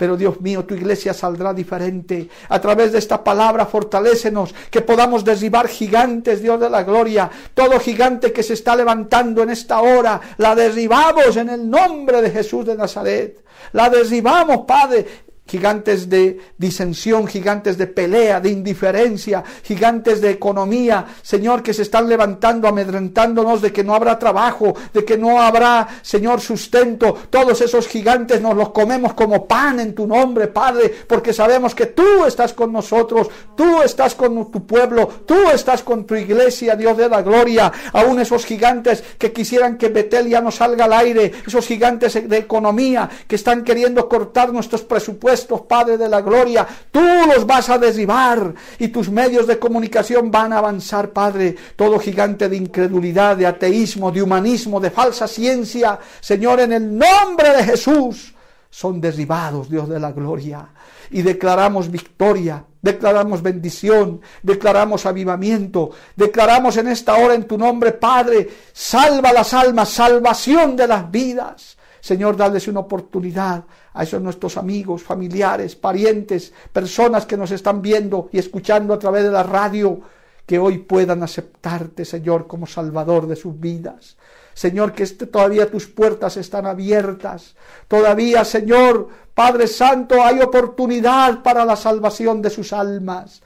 Pero 0.00 0.16
Dios 0.16 0.40
mío, 0.40 0.64
tu 0.64 0.72
iglesia 0.72 1.12
saldrá 1.12 1.52
diferente. 1.52 2.26
A 2.48 2.58
través 2.58 2.90
de 2.90 2.98
esta 2.98 3.22
palabra, 3.22 3.66
fortalécenos, 3.66 4.54
que 4.70 4.80
podamos 4.80 5.22
derribar 5.26 5.68
gigantes, 5.68 6.40
Dios 6.40 6.58
de 6.58 6.70
la 6.70 6.84
gloria. 6.84 7.30
Todo 7.52 7.78
gigante 7.78 8.32
que 8.32 8.42
se 8.42 8.54
está 8.54 8.74
levantando 8.74 9.42
en 9.42 9.50
esta 9.50 9.82
hora, 9.82 10.18
la 10.38 10.54
derribamos 10.54 11.36
en 11.36 11.50
el 11.50 11.68
nombre 11.68 12.22
de 12.22 12.30
Jesús 12.30 12.64
de 12.64 12.76
Nazaret. 12.76 13.44
La 13.72 13.90
derribamos, 13.90 14.64
Padre, 14.66 15.06
gigantes 15.50 16.08
de 16.08 16.38
disensión, 16.56 17.26
gigantes 17.26 17.76
de 17.76 17.88
pelea, 17.88 18.38
de 18.38 18.50
indiferencia, 18.50 19.42
gigantes 19.64 20.20
de 20.20 20.30
economía, 20.30 21.04
Señor, 21.22 21.60
que 21.60 21.74
se 21.74 21.82
están 21.82 22.08
levantando, 22.08 22.68
amedrentándonos 22.68 23.60
de 23.60 23.72
que 23.72 23.82
no 23.82 23.96
habrá 23.96 24.16
trabajo, 24.16 24.76
de 24.94 25.04
que 25.04 25.18
no 25.18 25.42
habrá, 25.42 25.88
Señor, 26.02 26.40
sustento. 26.40 27.18
Todos 27.30 27.60
esos 27.62 27.88
gigantes 27.88 28.40
nos 28.40 28.54
los 28.54 28.70
comemos 28.70 29.14
como 29.14 29.48
pan 29.48 29.80
en 29.80 29.92
tu 29.92 30.06
nombre, 30.06 30.46
Padre, 30.46 30.94
porque 31.08 31.32
sabemos 31.32 31.74
que 31.74 31.86
tú 31.86 32.24
estás 32.24 32.52
con 32.52 32.72
nosotros, 32.72 33.28
tú 33.56 33.82
estás 33.82 34.14
con 34.14 34.52
tu 34.52 34.64
pueblo, 34.64 35.08
tú 35.26 35.50
estás 35.52 35.82
con 35.82 36.04
tu 36.04 36.14
iglesia, 36.14 36.76
Dios 36.76 36.96
de 36.96 37.08
la 37.08 37.22
gloria. 37.22 37.72
Aún 37.92 38.20
esos 38.20 38.46
gigantes 38.46 39.02
que 39.18 39.32
quisieran 39.32 39.76
que 39.76 39.88
Betel 39.88 40.28
ya 40.28 40.40
no 40.40 40.52
salga 40.52 40.84
al 40.84 40.92
aire, 40.92 41.32
esos 41.44 41.66
gigantes 41.66 42.28
de 42.28 42.36
economía 42.36 43.10
que 43.26 43.34
están 43.34 43.64
queriendo 43.64 44.08
cortar 44.08 44.52
nuestros 44.52 44.82
presupuestos, 44.82 45.39
Padre 45.46 45.96
de 45.96 46.08
la 46.08 46.20
gloria, 46.20 46.66
tú 46.90 47.00
los 47.26 47.46
vas 47.46 47.68
a 47.70 47.78
derribar 47.78 48.54
y 48.78 48.88
tus 48.88 49.10
medios 49.10 49.46
de 49.46 49.58
comunicación 49.58 50.30
van 50.30 50.52
a 50.52 50.58
avanzar, 50.58 51.10
Padre. 51.10 51.56
Todo 51.76 51.98
gigante 51.98 52.48
de 52.48 52.56
incredulidad, 52.56 53.36
de 53.36 53.46
ateísmo, 53.46 54.10
de 54.10 54.22
humanismo, 54.22 54.80
de 54.80 54.90
falsa 54.90 55.26
ciencia, 55.26 55.98
Señor, 56.20 56.60
en 56.60 56.72
el 56.72 56.98
nombre 56.98 57.50
de 57.56 57.64
Jesús, 57.64 58.34
son 58.70 59.00
derribados, 59.00 59.68
Dios 59.68 59.88
de 59.88 59.98
la 59.98 60.12
gloria. 60.12 60.68
Y 61.10 61.22
declaramos 61.22 61.90
victoria, 61.90 62.64
declaramos 62.80 63.42
bendición, 63.42 64.20
declaramos 64.42 65.06
avivamiento, 65.06 65.90
declaramos 66.14 66.76
en 66.76 66.88
esta 66.88 67.16
hora 67.16 67.34
en 67.34 67.44
tu 67.44 67.58
nombre, 67.58 67.92
Padre, 67.92 68.48
salva 68.72 69.32
las 69.32 69.52
almas, 69.54 69.88
salvación 69.88 70.76
de 70.76 70.86
las 70.86 71.10
vidas. 71.10 71.76
Señor, 72.00 72.36
darles 72.36 72.68
una 72.68 72.80
oportunidad 72.80 73.64
a 73.92 74.02
esos 74.02 74.22
nuestros 74.22 74.56
amigos, 74.56 75.02
familiares, 75.02 75.76
parientes, 75.76 76.52
personas 76.72 77.26
que 77.26 77.36
nos 77.36 77.50
están 77.50 77.82
viendo 77.82 78.28
y 78.32 78.38
escuchando 78.38 78.94
a 78.94 78.98
través 78.98 79.24
de 79.24 79.30
la 79.30 79.42
radio, 79.42 80.00
que 80.46 80.58
hoy 80.58 80.78
puedan 80.78 81.22
aceptarte, 81.22 82.04
Señor, 82.04 82.46
como 82.46 82.66
Salvador 82.66 83.26
de 83.26 83.36
sus 83.36 83.58
vidas. 83.58 84.16
Señor, 84.54 84.92
que 84.92 85.04
este, 85.04 85.26
todavía 85.26 85.70
tus 85.70 85.86
puertas 85.86 86.36
están 86.36 86.66
abiertas. 86.66 87.54
Todavía, 87.88 88.44
Señor, 88.44 89.08
Padre 89.32 89.66
Santo, 89.66 90.22
hay 90.22 90.40
oportunidad 90.40 91.42
para 91.42 91.64
la 91.64 91.76
salvación 91.76 92.42
de 92.42 92.50
sus 92.50 92.72
almas. 92.72 93.42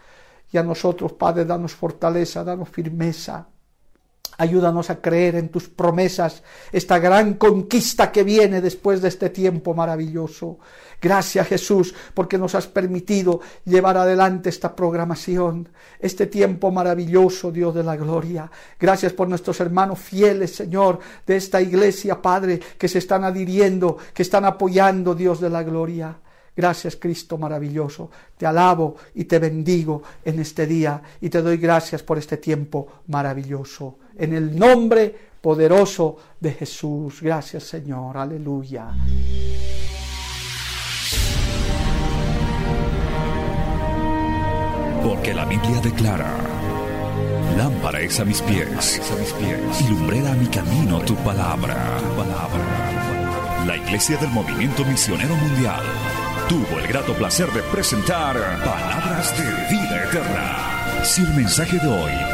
Y 0.51 0.59
a 0.59 0.63
nosotros, 0.63 1.13
Padre, 1.13 1.45
danos 1.45 1.73
fortaleza, 1.73 2.43
danos 2.43 2.69
firmeza. 2.69 3.47
Ayúdanos 4.37 4.91
a 4.91 5.01
creer 5.01 5.37
en 5.37 5.49
tus 5.49 5.69
promesas, 5.69 6.43
esta 6.73 6.99
gran 6.99 7.35
conquista 7.35 8.11
que 8.11 8.25
viene 8.25 8.61
después 8.61 9.01
de 9.01 9.09
este 9.09 9.31
tiempo 9.31 9.75
maravilloso. 9.75 10.59
Gracias 11.01 11.47
Jesús 11.47 11.95
porque 12.15 12.39
nos 12.39 12.55
has 12.55 12.67
permitido 12.67 13.41
llevar 13.65 13.97
adelante 13.97 14.49
esta 14.49 14.75
programación, 14.75 15.69
este 16.01 16.27
tiempo 16.27 16.73
maravilloso, 16.73 17.53
Dios 17.53 17.75
de 17.75 17.85
la 17.85 17.95
gloria. 17.95 18.51
Gracias 18.81 19.13
por 19.13 19.29
nuestros 19.29 19.61
hermanos 19.61 20.01
fieles, 20.01 20.57
Señor, 20.57 20.99
de 21.27 21.37
esta 21.37 21.61
iglesia, 21.61 22.21
Padre, 22.21 22.59
que 22.79 22.89
se 22.89 22.99
están 22.99 23.23
adhiriendo, 23.23 23.99
que 24.13 24.23
están 24.23 24.45
apoyando, 24.45 25.15
Dios 25.15 25.41
de 25.41 25.51
la 25.51 25.63
gloria. 25.63 26.19
Gracias 26.57 26.97
Cristo 26.97 27.39
maravilloso. 27.39 28.11
Te 28.37 28.47
alabo 28.47 28.97
y 29.15 29.25
te 29.25 29.39
bendigo 29.39 30.03
en 30.25 30.41
este 30.41 30.67
día 30.67 31.03
y 31.21 31.29
te 31.29 31.43
doy 31.43 31.57
gracias 31.57 32.03
por 32.03 32.19
este 32.19 32.37
tiempo 32.37 33.03
maravilloso 33.07 33.99
en 34.19 34.33
el 34.33 34.59
nombre 34.59 35.15
poderoso 35.41 36.17
de 36.41 36.53
Jesús. 36.53 37.21
Gracias 37.21 37.65
Señor, 37.65 38.17
aleluya. 38.17 38.89
Porque 45.03 45.35
la 45.35 45.45
Biblia 45.45 45.81
declara, 45.83 46.35
lámpara 47.59 48.01
es 48.01 48.19
a 48.21 48.25
mis 48.25 48.41
pies, 48.41 49.03
a 49.13 49.17
mis 49.21 49.33
pies 49.35 49.81
y 49.83 49.89
lumbrera 49.89 50.33
a 50.33 50.35
mi 50.35 50.47
camino 50.47 51.01
tu 51.01 51.15
palabra. 51.17 51.99
tu 51.99 52.17
palabra. 52.17 53.65
La 53.67 53.77
Iglesia 53.77 54.17
del 54.17 54.31
Movimiento 54.31 54.85
Misionero 54.85 55.35
Mundial 55.37 55.83
tuvo 56.49 56.79
el 56.79 56.87
grato 56.87 57.15
placer 57.15 57.51
de 57.53 57.63
presentar 57.65 58.35
Palabras 58.65 59.35
de 59.39 59.45
Vida 59.75 60.05
Eterna. 60.05 61.05
Si 61.05 61.23
el 61.23 61.35
mensaje 61.35 61.79
de 61.79 61.89
hoy 61.89 62.34